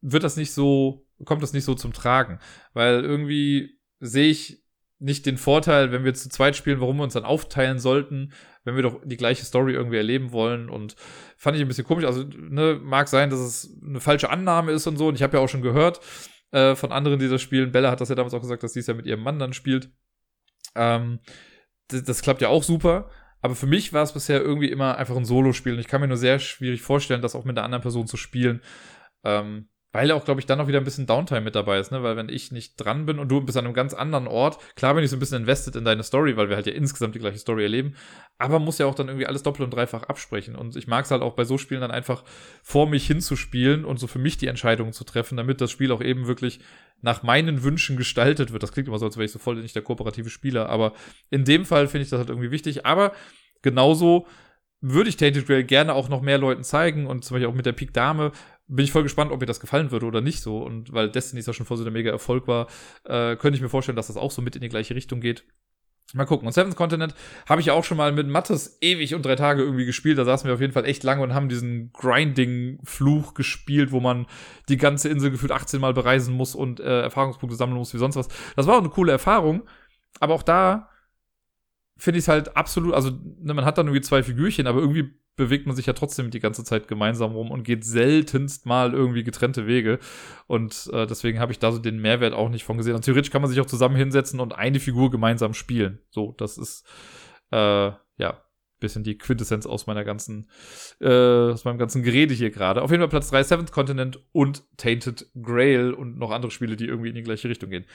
[0.00, 2.38] wird das nicht so kommt das nicht so zum Tragen.
[2.72, 4.64] Weil irgendwie sehe ich
[4.98, 8.32] nicht den Vorteil, wenn wir zu zweit spielen, warum wir uns dann aufteilen sollten,
[8.64, 10.70] wenn wir doch die gleiche Story irgendwie erleben wollen.
[10.70, 10.96] Und
[11.36, 12.04] fand ich ein bisschen komisch.
[12.04, 15.08] Also, ne, mag sein, dass es eine falsche Annahme ist und so.
[15.08, 16.00] Und ich habe ja auch schon gehört
[16.52, 17.72] äh, von anderen, die das spielen.
[17.72, 19.52] Bella hat das ja damals auch gesagt, dass sie es ja mit ihrem Mann dann
[19.52, 19.90] spielt.
[20.74, 21.20] Ähm,
[21.88, 23.10] das, das klappt ja auch super.
[23.42, 25.74] Aber für mich war es bisher irgendwie immer einfach ein Solo-Spiel.
[25.74, 28.16] Und ich kann mir nur sehr schwierig vorstellen, das auch mit einer anderen Person zu
[28.16, 28.62] spielen.
[29.22, 32.02] Ähm, weil auch, glaube ich, dann auch wieder ein bisschen Downtime mit dabei ist, ne?
[32.02, 34.92] Weil wenn ich nicht dran bin und du bist an einem ganz anderen Ort, klar
[34.92, 37.20] bin ich so ein bisschen invested in deine Story, weil wir halt ja insgesamt die
[37.20, 37.94] gleiche Story erleben,
[38.36, 40.56] aber muss ja auch dann irgendwie alles doppelt und dreifach absprechen.
[40.56, 42.24] Und ich mag es halt auch bei so Spielen dann einfach
[42.64, 46.02] vor mich hinzuspielen und so für mich die Entscheidungen zu treffen, damit das Spiel auch
[46.02, 46.58] eben wirklich
[47.00, 48.64] nach meinen Wünschen gestaltet wird.
[48.64, 50.92] Das klingt immer so, als wäre ich so voll nicht der kooperative Spieler, aber
[51.30, 52.84] in dem Fall finde ich das halt irgendwie wichtig.
[52.84, 53.12] Aber
[53.62, 54.26] genauso
[54.86, 57.64] würde ich Tainted Grail gerne auch noch mehr Leuten zeigen und zum Beispiel auch mit
[57.64, 58.32] der Peak Dame
[58.66, 60.58] bin ich voll gespannt, ob mir das gefallen würde oder nicht so.
[60.58, 62.66] Und weil Destiny ja schon vor so der mega Erfolg war,
[63.04, 65.44] äh, könnte ich mir vorstellen, dass das auch so mit in die gleiche Richtung geht.
[66.12, 66.46] Mal gucken.
[66.46, 67.14] Und Seventh Continent
[67.48, 70.16] habe ich ja auch schon mal mit Mattes ewig und drei Tage irgendwie gespielt.
[70.16, 74.26] Da saßen wir auf jeden Fall echt lange und haben diesen Grinding-Fluch gespielt, wo man
[74.68, 78.16] die ganze Insel gefühlt 18 Mal bereisen muss und äh, Erfahrungspunkte sammeln muss, wie sonst
[78.16, 78.28] was.
[78.54, 79.62] Das war auch eine coole Erfahrung.
[80.20, 80.88] Aber auch da
[81.96, 85.14] finde ich es halt absolut, also ne, man hat dann irgendwie zwei Figürchen, aber irgendwie
[85.36, 89.24] bewegt man sich ja trotzdem die ganze Zeit gemeinsam rum und geht seltenst mal irgendwie
[89.24, 89.98] getrennte Wege.
[90.46, 92.94] Und äh, deswegen habe ich da so den Mehrwert auch nicht von gesehen.
[92.94, 96.00] Und theoretisch kann man sich auch zusammen hinsetzen und eine Figur gemeinsam spielen.
[96.10, 96.86] So, das ist
[97.50, 98.44] äh, ja
[98.84, 100.48] bisschen die Quintessenz aus meiner ganzen,
[101.00, 102.82] äh, aus meinem ganzen Gerede hier gerade.
[102.82, 106.86] Auf jeden Fall Platz 3, Seventh Continent und Tainted Grail und noch andere Spiele, die
[106.86, 107.86] irgendwie in die gleiche Richtung gehen.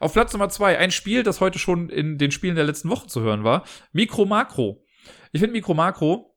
[0.00, 3.06] Auf Platz Nummer 2, ein Spiel, das heute schon in den Spielen der letzten Woche
[3.06, 4.84] zu hören war, Micro Macro.
[5.32, 6.33] Ich finde Micro Macro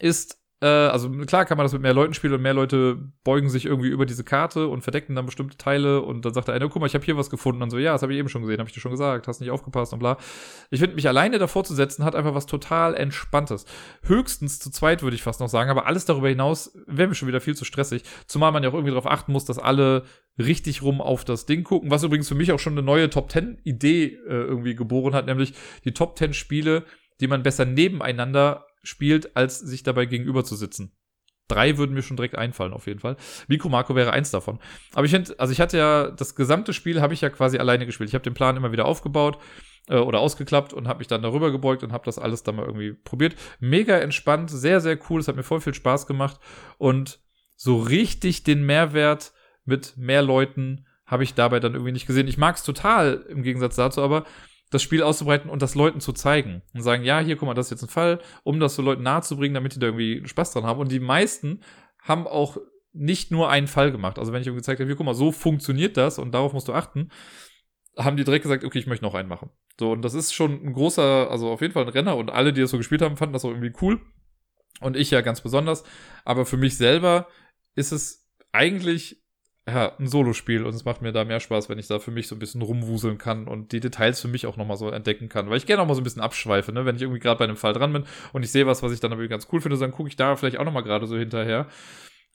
[0.00, 3.48] ist äh, also klar kann man das mit mehr Leuten spielen und mehr Leute beugen
[3.48, 6.68] sich irgendwie über diese Karte und verdecken dann bestimmte Teile und dann sagt der eine,
[6.68, 8.42] guck mal, ich habe hier was gefunden und so, ja, das habe ich eben schon
[8.42, 10.18] gesehen, habe ich dir schon gesagt, hast nicht aufgepasst und bla.
[10.70, 13.64] Ich finde, mich alleine davor zu setzen, hat einfach was total Entspanntes.
[14.02, 17.28] Höchstens zu zweit würde ich fast noch sagen, aber alles darüber hinaus wäre mir schon
[17.28, 20.04] wieder viel zu stressig, zumal man ja auch irgendwie darauf achten muss, dass alle
[20.38, 23.30] richtig rum auf das Ding gucken, was übrigens für mich auch schon eine neue Top
[23.30, 26.84] 10 Idee äh, irgendwie geboren hat, nämlich die Top 10 Spiele,
[27.20, 30.92] die man besser nebeneinander spielt, als sich dabei gegenüber zu sitzen.
[31.48, 33.16] Drei würden mir schon direkt einfallen, auf jeden Fall.
[33.48, 34.60] Mikro Marco wäre eins davon.
[34.94, 37.86] Aber ich finde, also ich hatte ja, das gesamte Spiel habe ich ja quasi alleine
[37.86, 38.08] gespielt.
[38.08, 39.38] Ich habe den Plan immer wieder aufgebaut
[39.88, 42.66] äh, oder ausgeklappt und habe mich dann darüber gebeugt und habe das alles dann mal
[42.66, 43.34] irgendwie probiert.
[43.58, 45.20] Mega entspannt, sehr, sehr cool.
[45.20, 46.38] Es hat mir voll viel Spaß gemacht.
[46.78, 47.18] Und
[47.56, 49.32] so richtig den Mehrwert
[49.64, 52.28] mit mehr Leuten habe ich dabei dann irgendwie nicht gesehen.
[52.28, 54.24] Ich mag es total im Gegensatz dazu, aber
[54.70, 56.62] das Spiel auszubreiten und das Leuten zu zeigen.
[56.74, 59.02] Und sagen, ja, hier, guck mal, das ist jetzt ein Fall, um das so Leuten
[59.02, 60.80] nahezubringen, damit die da irgendwie Spaß dran haben.
[60.80, 61.60] Und die meisten
[62.02, 62.56] haben auch
[62.92, 64.18] nicht nur einen Fall gemacht.
[64.18, 66.68] Also wenn ich irgendwie gezeigt habe, hier, guck mal, so funktioniert das und darauf musst
[66.68, 67.10] du achten,
[67.96, 69.50] haben die direkt gesagt, okay, ich möchte noch einen machen.
[69.78, 72.52] So, und das ist schon ein großer, also auf jeden Fall ein Renner und alle,
[72.52, 74.00] die das so gespielt haben, fanden das auch irgendwie cool.
[74.80, 75.84] Und ich ja ganz besonders.
[76.24, 77.28] Aber für mich selber
[77.74, 79.22] ist es eigentlich
[79.66, 82.28] ja, ein Solospiel und es macht mir da mehr Spaß, wenn ich da für mich
[82.28, 85.50] so ein bisschen rumwuseln kann und die Details für mich auch nochmal so entdecken kann.
[85.50, 86.86] Weil ich gerne auch mal so ein bisschen abschweife, ne?
[86.86, 89.00] Wenn ich irgendwie gerade bei einem Fall dran bin und ich sehe was, was ich
[89.00, 91.68] dann aber ganz cool finde, dann gucke ich da vielleicht auch nochmal gerade so hinterher.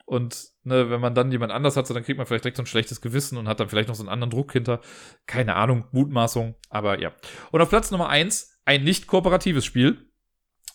[0.06, 2.64] Und ne, wenn man dann jemand anders hat, so, dann kriegt man vielleicht direkt so
[2.64, 4.80] ein schlechtes Gewissen und hat dann vielleicht noch so einen anderen Druck hinter.
[5.26, 7.12] Keine Ahnung, Mutmaßung, aber ja.
[7.52, 10.12] Und auf Platz Nummer eins ein nicht kooperatives Spiel.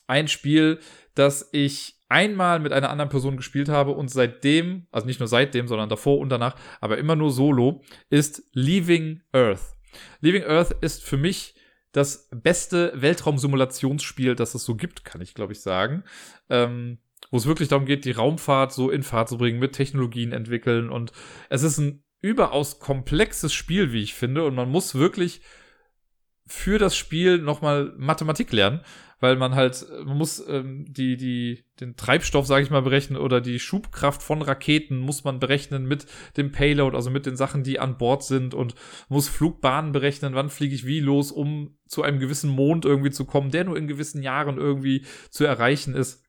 [0.08, 0.80] Ein Spiel,
[1.14, 5.68] das ich einmal mit einer anderen Person gespielt habe und seitdem, also nicht nur seitdem,
[5.68, 9.76] sondern davor und danach, aber immer nur solo, ist Leaving Earth.
[10.20, 11.54] Leaving Earth ist für mich
[11.92, 16.04] das beste Weltraumsimulationsspiel, das es so gibt, kann ich glaube ich sagen.
[16.48, 16.98] Ähm,
[17.30, 20.90] wo es wirklich darum geht, die Raumfahrt so in Fahrt zu bringen, mit Technologien entwickeln
[20.90, 21.12] und
[21.48, 25.40] es ist ein überaus komplexes Spiel, wie ich finde, und man muss wirklich
[26.50, 28.80] für das Spiel nochmal Mathematik lernen,
[29.20, 33.40] weil man halt, man muss ähm, die, die, den Treibstoff, sage ich mal, berechnen oder
[33.40, 37.78] die Schubkraft von Raketen muss man berechnen mit dem Payload, also mit den Sachen, die
[37.78, 38.74] an Bord sind und
[39.08, 43.26] muss Flugbahnen berechnen, wann fliege ich wie los, um zu einem gewissen Mond irgendwie zu
[43.26, 46.24] kommen, der nur in gewissen Jahren irgendwie zu erreichen ist.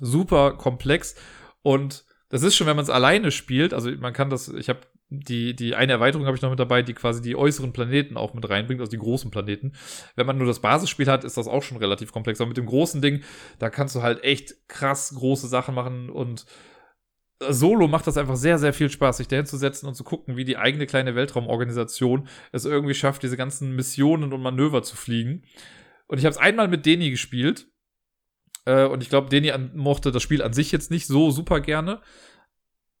[0.00, 1.14] Super komplex
[1.62, 4.80] und das ist schon, wenn man es alleine spielt, also man kann das, ich habe
[5.20, 8.34] die, die eine Erweiterung habe ich noch mit dabei, die quasi die äußeren Planeten auch
[8.34, 9.72] mit reinbringt, also die großen Planeten.
[10.16, 12.40] Wenn man nur das Basisspiel hat, ist das auch schon relativ komplex.
[12.40, 13.22] Aber mit dem großen Ding,
[13.58, 16.46] da kannst du halt echt krass große Sachen machen und
[17.48, 20.36] Solo macht das einfach sehr, sehr viel Spaß, sich dahin zu setzen und zu gucken,
[20.36, 25.42] wie die eigene kleine Weltraumorganisation es irgendwie schafft, diese ganzen Missionen und Manöver zu fliegen.
[26.06, 27.66] Und ich habe es einmal mit Deni gespielt.
[28.66, 32.00] Äh, und ich glaube, Deni mochte das Spiel an sich jetzt nicht so super gerne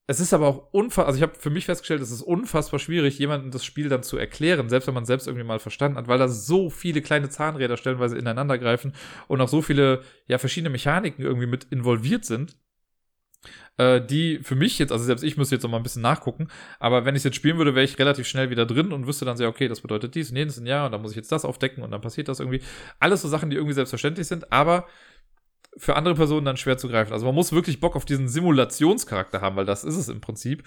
[0.06, 3.18] es ist aber auch unfassbar, also ich habe für mich festgestellt, es ist unfassbar schwierig,
[3.18, 6.18] jemandem das Spiel dann zu erklären, selbst wenn man selbst irgendwie mal verstanden hat, weil
[6.18, 8.92] da so viele kleine Zahnräder stellenweise ineinander greifen
[9.28, 12.58] und auch so viele, ja, verschiedene Mechaniken irgendwie mit involviert sind,
[13.78, 16.48] äh, die für mich jetzt, also selbst ich müsste jetzt noch mal ein bisschen nachgucken,
[16.78, 19.38] aber wenn ich jetzt spielen würde, wäre ich relativ schnell wieder drin und wüsste dann
[19.38, 21.46] sehr, okay, das bedeutet dies und jenes und ja, und dann muss ich jetzt das
[21.46, 22.60] aufdecken und dann passiert das irgendwie.
[23.00, 24.86] Alles so Sachen, die irgendwie selbstverständlich sind, aber
[25.76, 27.12] für andere Personen dann schwer zu greifen.
[27.12, 30.62] Also man muss wirklich Bock auf diesen Simulationscharakter haben, weil das ist es im Prinzip.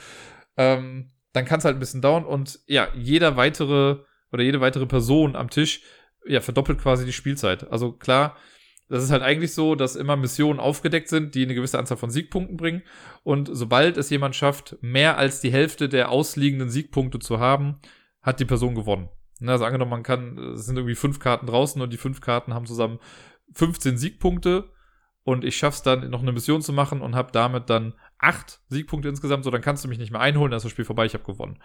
[0.58, 3.98] Ähm, dann kann es halt ein bisschen dauern und ja, jeder weitere
[4.32, 5.82] oder jede weitere Person am Tisch
[6.26, 7.72] ja, verdoppelt quasi die Spielzeit.
[7.72, 8.36] Also klar,
[8.90, 12.10] das ist halt eigentlich so, dass immer Missionen aufgedeckt sind, die eine gewisse Anzahl von
[12.10, 12.84] Siegpunkten bringen.
[13.24, 17.80] Und sobald es jemand schafft, mehr als die Hälfte der ausliegenden Siegpunkte zu haben,
[18.22, 19.10] hat die Person gewonnen.
[19.40, 22.54] Ne, also angenommen, man kann, es sind irgendwie fünf Karten draußen und die fünf Karten
[22.54, 23.00] haben zusammen
[23.54, 24.70] 15 Siegpunkte
[25.28, 29.10] und ich schaff's dann noch eine Mission zu machen und habe damit dann acht Siegpunkte
[29.10, 31.16] insgesamt, so dann kannst du mich nicht mehr einholen, dann ist das Spiel vorbei, ich
[31.16, 31.60] habe gewonnen.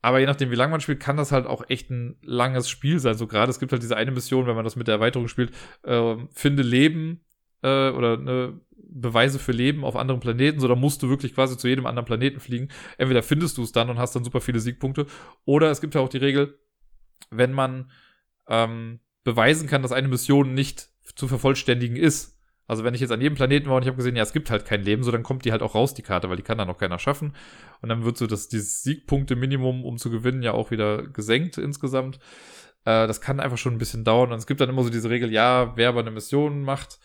[0.00, 3.00] Aber je nachdem, wie lange man spielt, kann das halt auch echt ein langes Spiel
[3.00, 3.18] sein.
[3.18, 5.52] So gerade, es gibt halt diese eine Mission, wenn man das mit der Erweiterung spielt,
[5.82, 7.20] äh, finde Leben
[7.60, 10.58] äh, oder ne, Beweise für Leben auf anderen Planeten.
[10.58, 12.70] So, da musst du wirklich quasi zu jedem anderen Planeten fliegen.
[12.96, 15.04] Entweder findest du es dann und hast dann super viele Siegpunkte.
[15.44, 16.58] Oder es gibt ja auch die Regel,
[17.28, 17.90] wenn man
[18.48, 22.33] ähm, beweisen kann, dass eine Mission nicht zu vervollständigen ist,
[22.66, 24.50] also wenn ich jetzt an jedem Planeten war und ich habe gesehen, ja, es gibt
[24.50, 26.56] halt kein Leben, so dann kommt die halt auch raus, die Karte, weil die kann
[26.56, 27.34] dann noch keiner schaffen.
[27.82, 32.18] Und dann wird so das, dieses Siegpunkte-Minimum, um zu gewinnen, ja auch wieder gesenkt insgesamt.
[32.84, 34.32] Äh, das kann einfach schon ein bisschen dauern.
[34.32, 37.00] Und es gibt dann immer so diese Regel, ja, wer aber eine Mission macht,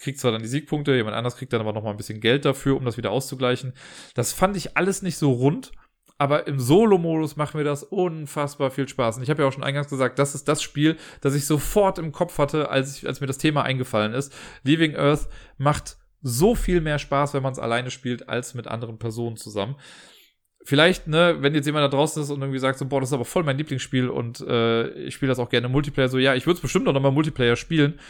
[0.00, 2.44] kriegt zwar dann die Siegpunkte, jemand anders kriegt dann aber noch mal ein bisschen Geld
[2.44, 3.74] dafür, um das wieder auszugleichen.
[4.14, 5.72] Das fand ich alles nicht so rund
[6.18, 9.16] aber im Solo-Modus macht mir das unfassbar viel Spaß.
[9.16, 11.98] Und ich habe ja auch schon eingangs gesagt, das ist das Spiel, das ich sofort
[11.98, 14.34] im Kopf hatte, als, ich, als mir das Thema eingefallen ist.
[14.62, 18.98] Leaving Earth macht so viel mehr Spaß, wenn man es alleine spielt, als mit anderen
[18.98, 19.76] Personen zusammen.
[20.64, 23.14] Vielleicht, ne, wenn jetzt jemand da draußen ist und irgendwie sagt, so, boah, das ist
[23.14, 26.46] aber voll mein Lieblingsspiel und äh, ich spiele das auch gerne Multiplayer, so, ja, ich
[26.46, 28.00] würde es bestimmt auch nochmal Multiplayer spielen.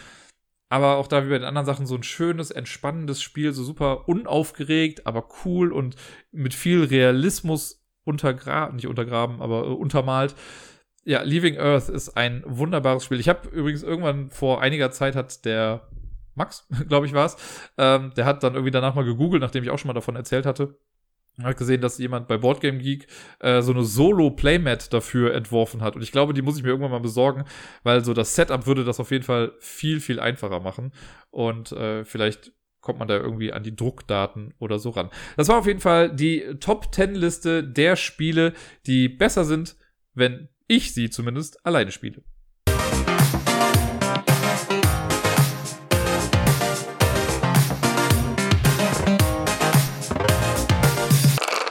[0.69, 4.09] Aber auch da wie bei den anderen Sachen so ein schönes, entspannendes Spiel, so super
[4.09, 5.97] unaufgeregt, aber cool und
[6.33, 10.35] mit viel Realismus untergraben, nicht untergraben, aber äh, untermalt.
[11.05, 13.21] Ja, Leaving Earth ist ein wunderbares Spiel.
[13.21, 15.89] Ich habe übrigens irgendwann vor einiger Zeit hat der
[16.35, 17.37] Max, glaube ich, war es,
[17.77, 20.47] ähm, der hat dann irgendwie danach mal gegoogelt, nachdem ich auch schon mal davon erzählt
[20.47, 20.79] hatte.
[21.43, 23.09] Hat gesehen, dass jemand bei Boardgame Geek
[23.41, 25.95] äh, so eine Solo-Playmat dafür entworfen hat.
[25.95, 27.45] Und ich glaube, die muss ich mir irgendwann mal besorgen,
[27.83, 30.93] weil so das Setup würde das auf jeden Fall viel, viel einfacher machen.
[31.31, 32.53] Und äh, vielleicht
[32.87, 35.11] kommt man da irgendwie an die Druckdaten oder so ran.
[35.37, 38.53] Das war auf jeden Fall die Top 10 Liste der Spiele,
[38.87, 39.75] die besser sind,
[40.15, 42.23] wenn ich sie zumindest alleine spiele.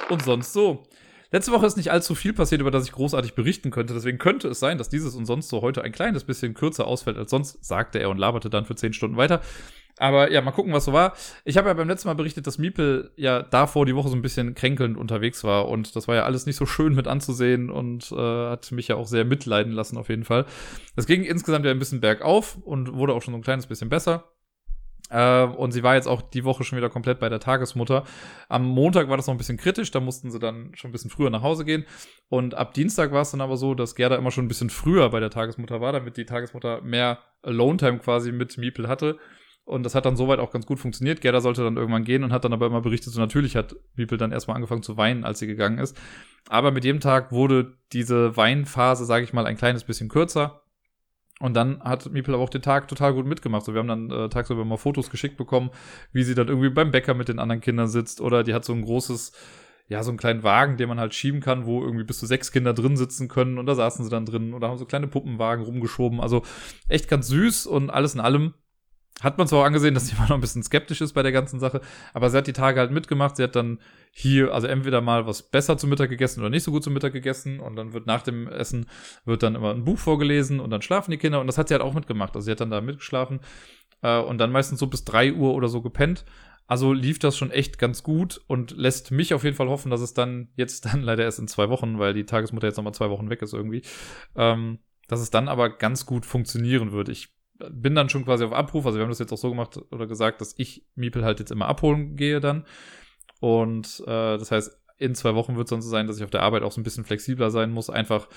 [0.09, 0.83] Und sonst so.
[1.31, 3.93] Letzte Woche ist nicht allzu viel passiert, über das ich großartig berichten könnte.
[3.93, 7.17] Deswegen könnte es sein, dass dieses und sonst so heute ein kleines bisschen kürzer ausfällt
[7.17, 9.41] als sonst, sagte er und laberte dann für 10 Stunden weiter.
[9.97, 11.13] Aber ja, mal gucken, was so war.
[11.45, 14.21] Ich habe ja beim letzten Mal berichtet, dass Miepel ja davor die Woche so ein
[14.21, 18.11] bisschen kränkelnd unterwegs war und das war ja alles nicht so schön mit anzusehen und
[18.11, 20.45] äh, hat mich ja auch sehr mitleiden lassen auf jeden Fall.
[20.95, 23.89] Das ging insgesamt ja ein bisschen bergauf und wurde auch schon so ein kleines bisschen
[23.89, 24.25] besser.
[25.09, 28.03] Äh, und sie war jetzt auch die Woche schon wieder komplett bei der Tagesmutter.
[28.49, 31.11] Am Montag war das noch ein bisschen kritisch, da mussten sie dann schon ein bisschen
[31.11, 31.85] früher nach Hause gehen.
[32.27, 35.09] Und ab Dienstag war es dann aber so, dass Gerda immer schon ein bisschen früher
[35.09, 39.17] bei der Tagesmutter war, damit die Tagesmutter mehr Alone-Time quasi mit Miepel hatte.
[39.65, 41.21] Und das hat dann soweit auch ganz gut funktioniert.
[41.21, 44.19] Gerda sollte dann irgendwann gehen und hat dann aber immer berichtet, so natürlich hat Miepel
[44.19, 45.97] dann erstmal angefangen zu weinen, als sie gegangen ist.
[46.47, 50.61] Aber mit jedem Tag wurde diese Weinphase, sage ich mal, ein kleines bisschen kürzer.
[51.39, 53.65] Und dann hat Miepel aber auch den Tag total gut mitgemacht.
[53.65, 55.71] So, wir haben dann äh, tagsüber mal Fotos geschickt bekommen,
[56.13, 58.21] wie sie dann irgendwie beim Bäcker mit den anderen Kindern sitzt.
[58.21, 59.33] Oder die hat so ein großes,
[59.87, 62.51] ja, so einen kleinen Wagen, den man halt schieben kann, wo irgendwie bis zu sechs
[62.51, 63.57] Kinder drin sitzen können.
[63.57, 66.21] Und da saßen sie dann drin oder haben so kleine Puppenwagen rumgeschoben.
[66.21, 66.43] Also
[66.87, 68.53] echt ganz süß und alles in allem
[69.21, 71.31] hat man zwar auch angesehen, dass sie immer noch ein bisschen skeptisch ist bei der
[71.31, 71.81] ganzen Sache,
[72.13, 73.37] aber sie hat die Tage halt mitgemacht.
[73.37, 73.79] Sie hat dann
[74.11, 77.13] hier, also entweder mal was besser zum Mittag gegessen oder nicht so gut zum Mittag
[77.13, 78.87] gegessen und dann wird nach dem Essen,
[79.25, 81.73] wird dann immer ein Buch vorgelesen und dann schlafen die Kinder und das hat sie
[81.73, 82.35] halt auch mitgemacht.
[82.35, 83.39] Also sie hat dann da mitgeschlafen
[84.01, 86.25] äh, und dann meistens so bis drei Uhr oder so gepennt.
[86.67, 90.01] Also lief das schon echt ganz gut und lässt mich auf jeden Fall hoffen, dass
[90.01, 93.09] es dann jetzt dann leider erst in zwei Wochen, weil die Tagesmutter jetzt nochmal zwei
[93.09, 93.83] Wochen weg ist irgendwie,
[94.35, 97.09] ähm, dass es dann aber ganz gut funktionieren wird.
[97.09, 98.85] Ich bin dann schon quasi auf Abruf.
[98.85, 101.51] Also wir haben das jetzt auch so gemacht oder gesagt, dass ich Miepel halt jetzt
[101.51, 102.65] immer abholen gehe dann.
[103.39, 106.29] Und äh, das heißt, in zwei Wochen wird es dann so sein, dass ich auf
[106.29, 107.89] der Arbeit auch so ein bisschen flexibler sein muss.
[107.89, 108.29] Einfach,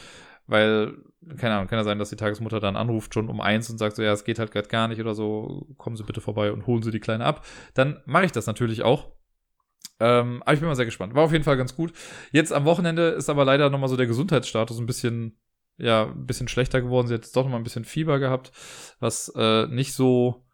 [0.47, 0.97] weil,
[1.37, 3.97] keine Ahnung, kann ja sein, dass die Tagesmutter dann anruft schon um eins und sagt
[3.97, 6.67] so, ja, es geht halt gerade gar nicht oder so, kommen Sie bitte vorbei und
[6.67, 7.45] holen Sie die Kleine ab.
[7.75, 9.13] Dann mache ich das natürlich auch.
[10.01, 11.15] Ähm, aber ich bin mal sehr gespannt.
[11.15, 11.93] War auf jeden Fall ganz gut.
[12.31, 15.39] Jetzt am Wochenende ist aber leider nochmal so der Gesundheitsstatus ein bisschen
[15.79, 17.07] ja ein bisschen schlechter geworden.
[17.07, 18.53] Sie hat jetzt doch noch mal ein bisschen Fieber gehabt,
[19.01, 20.45] was äh, nicht so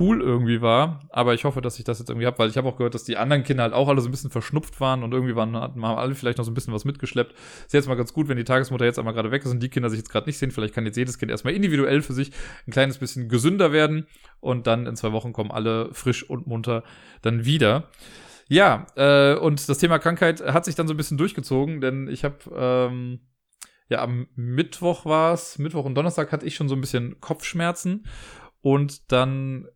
[0.00, 1.06] cool irgendwie war.
[1.10, 3.04] Aber ich hoffe, dass ich das jetzt irgendwie habe, weil ich habe auch gehört, dass
[3.04, 5.84] die anderen Kinder halt auch alle so ein bisschen verschnupft waren und irgendwie waren, haben
[5.84, 7.32] alle vielleicht noch so ein bisschen was mitgeschleppt.
[7.66, 9.68] Ist jetzt mal ganz gut, wenn die Tagesmutter jetzt einmal gerade weg ist und die
[9.68, 10.50] Kinder sich jetzt gerade nicht sehen.
[10.50, 12.32] Vielleicht kann jetzt jedes Kind erstmal individuell für sich
[12.66, 14.06] ein kleines bisschen gesünder werden
[14.40, 16.82] und dann in zwei Wochen kommen alle frisch und munter
[17.22, 17.90] dann wieder.
[18.48, 22.24] Ja, äh, und das Thema Krankheit hat sich dann so ein bisschen durchgezogen, denn ich
[22.24, 23.20] habe ähm,
[23.88, 28.06] ja, am Mittwoch war es, Mittwoch und Donnerstag hatte ich schon so ein bisschen Kopfschmerzen
[28.60, 29.68] und dann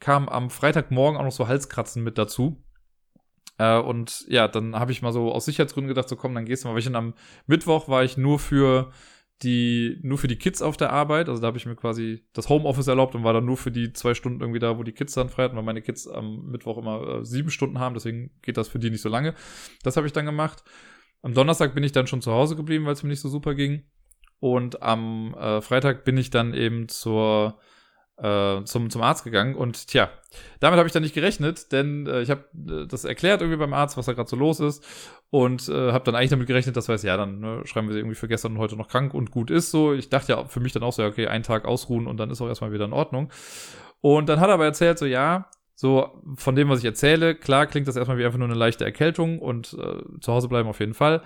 [0.00, 2.64] kam am Freitagmorgen auch noch so Halskratzen mit dazu.
[3.58, 6.64] Äh, und ja, dann habe ich mal so aus Sicherheitsgründen gedacht, so komm, dann gehst
[6.64, 6.72] du mal.
[6.72, 7.14] Weil ich dann am
[7.46, 8.90] Mittwoch war ich nur für
[9.42, 11.28] die, nur für die Kids auf der Arbeit.
[11.28, 13.92] Also da habe ich mir quasi das Homeoffice erlaubt und war dann nur für die
[13.92, 16.78] zwei Stunden irgendwie da, wo die Kids dann frei hatten, weil meine Kids am Mittwoch
[16.78, 19.34] immer äh, sieben Stunden haben, deswegen geht das für die nicht so lange.
[19.82, 20.64] Das habe ich dann gemacht.
[21.22, 23.54] Am Donnerstag bin ich dann schon zu Hause geblieben, weil es mir nicht so super
[23.54, 23.84] ging.
[24.40, 27.58] Und am äh, Freitag bin ich dann eben zur,
[28.16, 29.54] äh, zum, zum Arzt gegangen.
[29.54, 30.08] Und tja,
[30.60, 33.74] damit habe ich dann nicht gerechnet, denn äh, ich habe äh, das erklärt irgendwie beim
[33.74, 34.82] Arzt, was da gerade so los ist.
[35.28, 38.00] Und äh, habe dann eigentlich damit gerechnet, dass es, ja, dann ne, schreiben wir sie
[38.00, 39.92] irgendwie für gestern und heute noch krank und gut ist so.
[39.92, 42.30] Ich dachte ja für mich dann auch so, ja, okay, einen Tag ausruhen und dann
[42.30, 43.30] ist auch erstmal wieder in Ordnung.
[44.00, 45.50] Und dann hat er aber erzählt, so, ja,
[45.80, 48.84] so, von dem, was ich erzähle, klar klingt das erstmal wie einfach nur eine leichte
[48.84, 51.22] Erkältung und äh, zu Hause bleiben auf jeden Fall.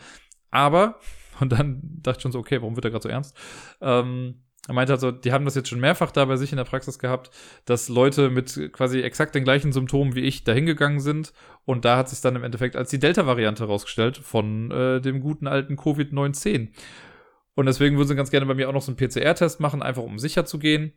[0.52, 1.00] Aber,
[1.40, 3.36] und dann dachte ich schon so, okay, warum wird er gerade so ernst?
[3.80, 6.64] Ähm, er meinte also, die haben das jetzt schon mehrfach da bei sich in der
[6.66, 7.32] Praxis gehabt,
[7.64, 11.32] dass Leute mit quasi exakt den gleichen Symptomen wie ich dahingegangen sind.
[11.64, 15.48] Und da hat sich dann im Endeffekt als die Delta-Variante rausgestellt von äh, dem guten
[15.48, 16.68] alten Covid-19.
[17.56, 20.04] Und deswegen würden sie ganz gerne bei mir auch noch so einen PCR-Test machen, einfach
[20.04, 20.92] um sicher zu gehen.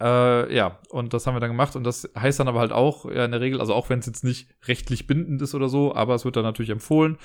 [0.00, 3.04] Äh, ja, und das haben wir dann gemacht und das heißt dann aber halt auch
[3.04, 5.94] ja, in der Regel, also auch wenn es jetzt nicht rechtlich bindend ist oder so,
[5.94, 7.18] aber es wird dann natürlich empfohlen,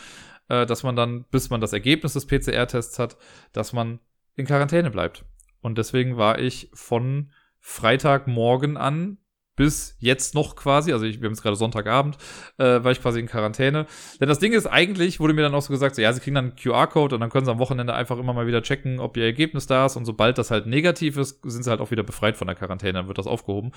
[0.49, 3.17] äh, dass man dann, bis man das Ergebnis des PCR-Tests hat,
[3.51, 3.99] dass man
[4.35, 5.23] in Quarantäne bleibt.
[5.61, 9.17] Und deswegen war ich von Freitagmorgen an
[9.55, 12.17] bis jetzt noch quasi, also ich, wir haben jetzt gerade Sonntagabend,
[12.57, 13.85] äh, war ich quasi in Quarantäne.
[14.19, 16.35] Denn das Ding ist, eigentlich wurde mir dann auch so gesagt, so, ja, sie kriegen
[16.35, 19.15] dann einen QR-Code und dann können sie am Wochenende einfach immer mal wieder checken, ob
[19.17, 22.03] ihr Ergebnis da ist und sobald das halt negativ ist, sind sie halt auch wieder
[22.03, 23.71] befreit von der Quarantäne, dann wird das aufgehoben.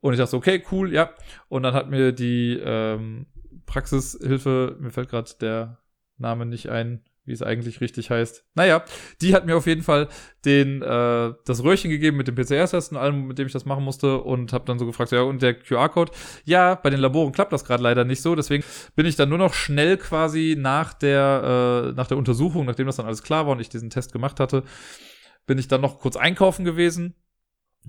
[0.00, 1.10] Und ich dachte so, okay, cool, ja.
[1.48, 3.26] Und dann hat mir die ähm,
[3.66, 5.78] Praxishilfe, mir fällt gerade der
[6.18, 8.44] Name nicht ein, wie es eigentlich richtig heißt.
[8.54, 8.84] Naja,
[9.20, 10.08] die hat mir auf jeden Fall
[10.44, 13.84] den, äh, das Röhrchen gegeben mit dem PCR-Test und allem, mit dem ich das machen
[13.84, 16.12] musste und habe dann so gefragt, ja, und der QR-Code?
[16.44, 19.38] Ja, bei den Laboren klappt das gerade leider nicht so, deswegen bin ich dann nur
[19.38, 23.52] noch schnell quasi nach der, äh, nach der Untersuchung, nachdem das dann alles klar war
[23.52, 24.62] und ich diesen Test gemacht hatte,
[25.46, 27.14] bin ich dann noch kurz einkaufen gewesen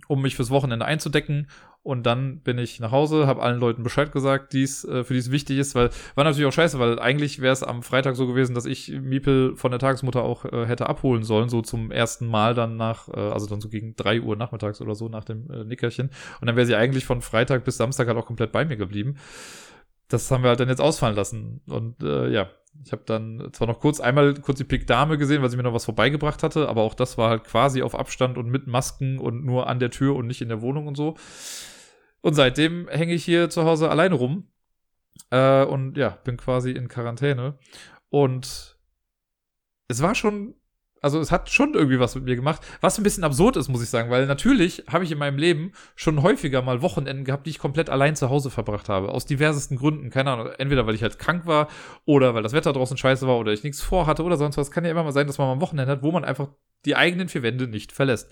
[0.08, 1.48] um mich fürs Wochenende einzudecken.
[1.84, 5.20] Und dann bin ich nach Hause, habe allen Leuten Bescheid gesagt, die's, äh, für die
[5.20, 8.28] es wichtig ist, weil war natürlich auch scheiße, weil eigentlich wäre es am Freitag so
[8.28, 12.28] gewesen, dass ich Miepel von der Tagesmutter auch äh, hätte abholen sollen, so zum ersten
[12.28, 15.50] Mal dann nach, äh, also dann so gegen drei Uhr nachmittags oder so nach dem
[15.50, 16.10] äh, Nickerchen.
[16.42, 19.16] Und dann wäre sie eigentlich von Freitag bis Samstag halt auch komplett bei mir geblieben.
[20.10, 21.62] Das haben wir halt dann jetzt ausfallen lassen.
[21.68, 22.50] Und äh, ja,
[22.84, 25.64] ich habe dann zwar noch kurz einmal kurz die Pick Dame gesehen, weil sie mir
[25.64, 29.20] noch was vorbeigebracht hatte, aber auch das war halt quasi auf Abstand und mit Masken
[29.20, 31.16] und nur an der Tür und nicht in der Wohnung und so.
[32.22, 34.48] Und seitdem hänge ich hier zu Hause alleine rum.
[35.30, 37.58] Äh, und ja, bin quasi in Quarantäne.
[38.10, 38.78] Und
[39.88, 40.56] es war schon
[41.02, 43.84] also es hat schon irgendwie was mit mir gemacht, was ein bisschen absurd ist, muss
[43.84, 47.52] ich sagen, weil natürlich habe ich in meinem Leben schon häufiger mal Wochenenden gehabt, die
[47.52, 51.04] ich komplett allein zu Hause verbracht habe, aus diversesten Gründen, keine Ahnung, entweder weil ich
[51.04, 51.68] halt krank war
[52.06, 54.86] oder weil das Wetter draußen scheiße war oder ich nichts vorhatte oder sonst was, kann
[54.86, 56.50] ja immer mal sein, dass man mal ein Wochenende hat, wo man einfach
[56.86, 58.32] die eigenen vier Wände nicht verlässt.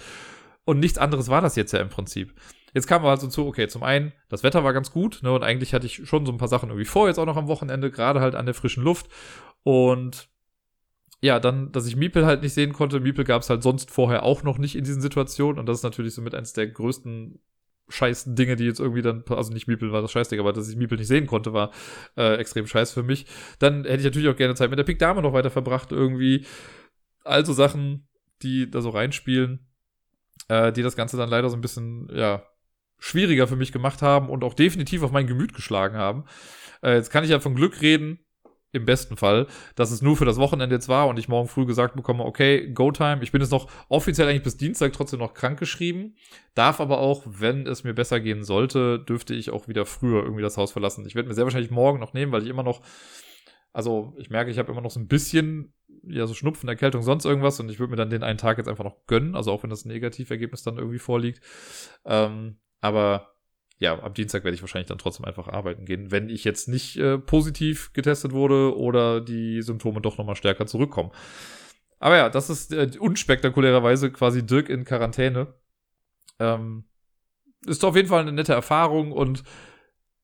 [0.66, 2.34] Und nichts anderes war das jetzt ja im Prinzip.
[2.74, 5.74] Jetzt kam also zu, okay, zum einen, das Wetter war ganz gut, ne, und eigentlich
[5.74, 8.20] hatte ich schon so ein paar Sachen irgendwie vor, jetzt auch noch am Wochenende, gerade
[8.20, 9.08] halt an der frischen Luft.
[9.64, 10.28] Und
[11.26, 13.00] ja, dann, dass ich Miepel halt nicht sehen konnte.
[13.00, 15.60] Miepel gab es halt sonst vorher auch noch nicht in diesen Situationen.
[15.60, 17.40] Und das ist natürlich so mit eins der größten
[17.90, 20.76] scheiß Dinge, die jetzt irgendwie dann, also nicht Miepel war das Scheißding, aber dass ich
[20.76, 21.72] Miepel nicht sehen konnte, war
[22.16, 23.26] äh, extrem scheiß für mich.
[23.58, 26.46] Dann hätte ich natürlich auch gerne Zeit mit der Pik Dame noch weiter verbracht, irgendwie.
[27.24, 28.08] Also Sachen,
[28.44, 29.66] die da so reinspielen,
[30.48, 32.44] äh, die das Ganze dann leider so ein bisschen, ja,
[33.00, 36.26] schwieriger für mich gemacht haben und auch definitiv auf mein Gemüt geschlagen haben.
[36.84, 38.20] Äh, jetzt kann ich ja von Glück reden,
[38.72, 41.66] im besten Fall, dass es nur für das Wochenende jetzt war und ich morgen früh
[41.66, 43.20] gesagt bekomme, okay, Go-Time.
[43.22, 46.16] Ich bin jetzt noch offiziell eigentlich bis Dienstag trotzdem noch krank geschrieben,
[46.56, 50.42] darf aber auch, wenn es mir besser gehen sollte, dürfte ich auch wieder früher irgendwie
[50.42, 51.06] das Haus verlassen.
[51.08, 52.82] Ich werde mir sehr wahrscheinlich morgen noch nehmen, weil ich immer noch,
[53.72, 55.74] also ich merke, ich habe immer noch so ein bisschen,
[56.04, 58.68] ja, so Schnupfen, Erkältung, sonst irgendwas und ich würde mir dann den einen Tag jetzt
[58.68, 61.42] einfach noch gönnen, also auch wenn das Negativergebnis dann irgendwie vorliegt.
[62.04, 63.35] Ähm, aber
[63.78, 66.98] ja, am Dienstag werde ich wahrscheinlich dann trotzdem einfach arbeiten gehen, wenn ich jetzt nicht
[66.98, 71.12] äh, positiv getestet wurde oder die Symptome doch nochmal stärker zurückkommen.
[72.00, 75.54] Aber ja, das ist äh, unspektakulärerweise quasi Dirk in Quarantäne.
[76.40, 76.86] Ähm,
[77.66, 79.44] ist auf jeden Fall eine nette Erfahrung und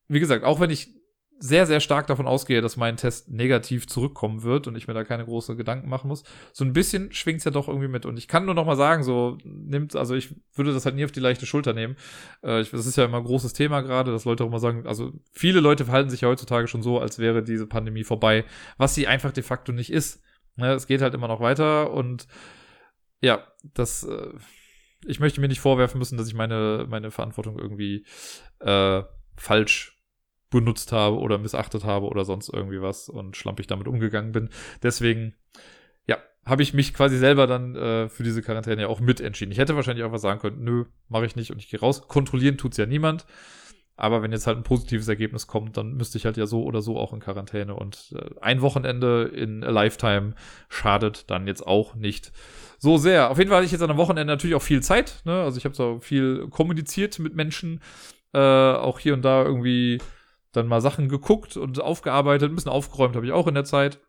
[0.08, 0.94] wie gesagt, auch wenn ich
[1.42, 5.02] sehr, sehr stark davon ausgehe, dass mein Test negativ zurückkommen wird und ich mir da
[5.02, 6.22] keine großen Gedanken machen muss.
[6.52, 8.06] So ein bisschen schwingt es ja doch irgendwie mit.
[8.06, 11.04] Und ich kann nur noch mal sagen, so nimmt, also ich würde das halt nie
[11.04, 11.96] auf die leichte Schulter nehmen.
[12.44, 14.86] Äh, ich, das ist ja immer ein großes Thema gerade, dass Leute auch immer sagen,
[14.86, 18.44] also viele Leute verhalten sich ja heutzutage schon so, als wäre diese Pandemie vorbei,
[18.76, 20.22] was sie einfach de facto nicht ist.
[20.54, 22.28] Ne, es geht halt immer noch weiter und
[23.20, 23.44] ja,
[23.74, 24.28] das, äh,
[25.06, 28.06] ich möchte mir nicht vorwerfen müssen, dass ich meine, meine Verantwortung irgendwie
[28.60, 29.02] äh,
[29.36, 29.91] falsch
[30.52, 34.50] benutzt habe oder missachtet habe oder sonst irgendwie was und schlampig damit umgegangen bin.
[34.82, 35.34] Deswegen,
[36.06, 39.50] ja, habe ich mich quasi selber dann äh, für diese Quarantäne ja auch mitentschieden.
[39.50, 42.06] Ich hätte wahrscheinlich auch was sagen können, nö, mache ich nicht und ich gehe raus.
[42.06, 43.26] Kontrollieren tut's ja niemand.
[43.96, 46.80] Aber wenn jetzt halt ein positives Ergebnis kommt, dann müsste ich halt ja so oder
[46.80, 47.74] so auch in Quarantäne.
[47.74, 50.34] Und äh, ein Wochenende in a Lifetime
[50.68, 52.32] schadet dann jetzt auch nicht
[52.78, 53.30] so sehr.
[53.30, 55.20] Auf jeden Fall hatte ich jetzt an einem Wochenende natürlich auch viel Zeit.
[55.24, 55.42] Ne?
[55.42, 57.80] Also ich habe so viel kommuniziert mit Menschen.
[58.32, 59.98] Äh, auch hier und da irgendwie
[60.52, 64.00] dann mal Sachen geguckt und aufgearbeitet, ein bisschen aufgeräumt habe ich auch in der Zeit.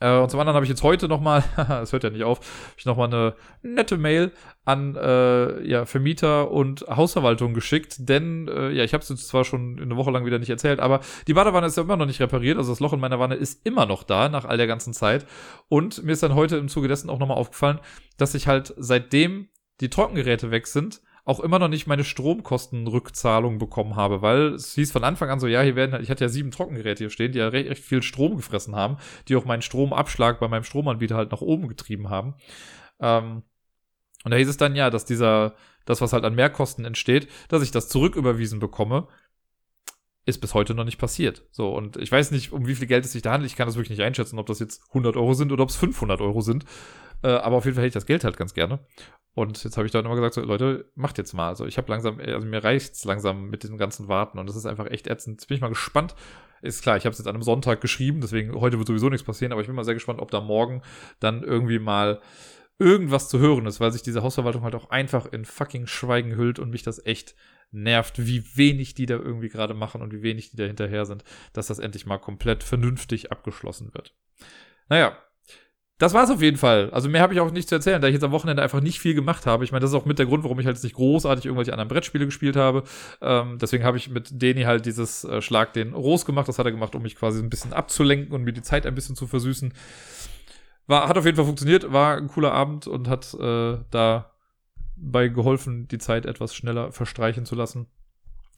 [0.00, 1.44] Äh, und zum anderen habe ich jetzt heute nochmal,
[1.82, 2.40] es hört ja nicht auf,
[2.76, 4.32] ich nochmal eine nette Mail
[4.64, 9.44] an äh, ja, Vermieter und Hausverwaltung geschickt, denn äh, ja, ich habe es jetzt zwar
[9.44, 12.20] schon eine Woche lang wieder nicht erzählt, aber die Badewanne ist ja immer noch nicht
[12.20, 14.92] repariert, also das Loch in meiner Wanne ist immer noch da nach all der ganzen
[14.92, 15.26] Zeit.
[15.68, 17.80] Und mir ist dann heute im Zuge dessen auch nochmal aufgefallen,
[18.16, 19.48] dass ich halt seitdem
[19.80, 24.90] die Trockengeräte weg sind, auch immer noch nicht meine Stromkostenrückzahlung bekommen habe, weil es hieß
[24.92, 27.38] von Anfang an so, ja, hier werden, ich hatte ja sieben Trockengeräte hier stehen, die
[27.38, 28.96] ja recht, recht viel Strom gefressen haben,
[29.28, 32.34] die auch meinen Stromabschlag bei meinem Stromanbieter halt nach oben getrieben haben.
[32.98, 33.42] Ähm,
[34.24, 37.62] und da hieß es dann ja, dass dieser, das, was halt an Mehrkosten entsteht, dass
[37.62, 39.06] ich das zurücküberwiesen bekomme.
[40.28, 41.46] Ist bis heute noch nicht passiert.
[41.50, 43.50] So, und ich weiß nicht, um wie viel Geld es sich da handelt.
[43.50, 45.76] Ich kann das wirklich nicht einschätzen, ob das jetzt 100 Euro sind oder ob es
[45.76, 46.66] 500 Euro sind.
[47.22, 48.80] Äh, aber auf jeden Fall hätte ich das Geld halt ganz gerne.
[49.32, 51.48] Und jetzt habe ich dann immer gesagt, so, Leute, macht jetzt mal.
[51.48, 54.66] Also ich habe langsam, also mir reicht's langsam mit diesem ganzen Warten und das ist
[54.66, 55.40] einfach echt ätzend.
[55.40, 56.14] Jetzt bin ich mal gespannt.
[56.60, 59.24] Ist klar, ich habe es jetzt an einem Sonntag geschrieben, deswegen heute wird sowieso nichts
[59.24, 60.82] passieren, aber ich bin mal sehr gespannt, ob da morgen
[61.20, 62.20] dann irgendwie mal
[62.78, 66.58] irgendwas zu hören ist, weil sich diese Hausverwaltung halt auch einfach in fucking Schweigen hüllt
[66.58, 67.34] und mich das echt
[67.70, 71.24] nervt, wie wenig die da irgendwie gerade machen und wie wenig die da hinterher sind,
[71.52, 74.14] dass das endlich mal komplett vernünftig abgeschlossen wird.
[74.88, 75.16] Naja,
[75.98, 76.90] das war's auf jeden Fall.
[76.92, 79.00] Also mehr habe ich auch nicht zu erzählen, da ich jetzt am Wochenende einfach nicht
[79.00, 79.64] viel gemacht habe.
[79.64, 81.72] Ich meine, das ist auch mit der Grund, warum ich halt jetzt nicht großartig irgendwelche
[81.72, 82.84] anderen Brettspiele gespielt habe.
[83.20, 86.46] Ähm, deswegen habe ich mit Deni halt dieses äh, Schlag den Ros gemacht.
[86.46, 88.94] Das hat er gemacht, um mich quasi ein bisschen abzulenken und mir die Zeit ein
[88.94, 89.74] bisschen zu versüßen.
[90.86, 94.30] War, hat auf jeden Fall funktioniert, war ein cooler Abend und hat äh, da
[95.00, 97.86] bei geholfen, die Zeit etwas schneller verstreichen zu lassen.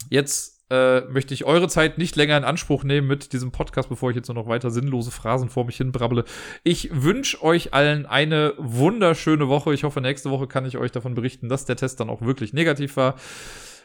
[0.09, 4.11] Jetzt äh, möchte ich eure Zeit nicht länger in Anspruch nehmen mit diesem Podcast, bevor
[4.11, 6.25] ich jetzt nur noch weiter sinnlose Phrasen vor mich hin brabble.
[6.63, 9.75] Ich wünsche euch allen eine wunderschöne Woche.
[9.75, 12.53] Ich hoffe, nächste Woche kann ich euch davon berichten, dass der Test dann auch wirklich
[12.53, 13.17] negativ war.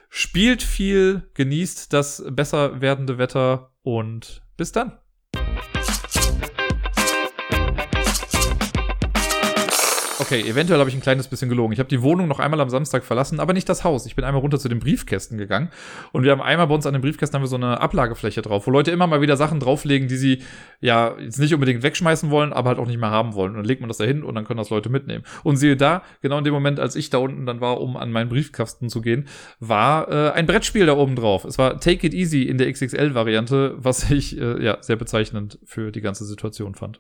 [0.09, 4.93] Spielt viel, genießt das besser werdende Wetter und bis dann.
[10.25, 11.71] Okay, eventuell habe ich ein kleines bisschen gelogen.
[11.71, 14.07] Ich habe die Wohnung noch einmal am Samstag verlassen, aber nicht das Haus.
[14.07, 15.69] Ich bin einmal runter zu den Briefkästen gegangen
[16.13, 18.65] und wir haben einmal bei uns an den Briefkästen haben wir so eine Ablagefläche drauf,
[18.65, 20.41] wo Leute immer mal wieder Sachen drauflegen, die sie
[20.81, 23.51] ja jetzt nicht unbedingt wegschmeißen wollen, aber halt auch nicht mehr haben wollen.
[23.51, 25.23] Und dann legt man das da hin und dann können das Leute mitnehmen.
[25.43, 28.11] Und siehe da, genau in dem Moment, als ich da unten dann war, um an
[28.11, 29.27] meinen Briefkasten zu gehen,
[29.59, 31.45] war äh, ein Brettspiel da oben drauf.
[31.45, 35.91] Es war Take It Easy in der XXL-Variante, was ich äh, ja sehr bezeichnend für
[35.91, 36.99] die ganze Situation fand.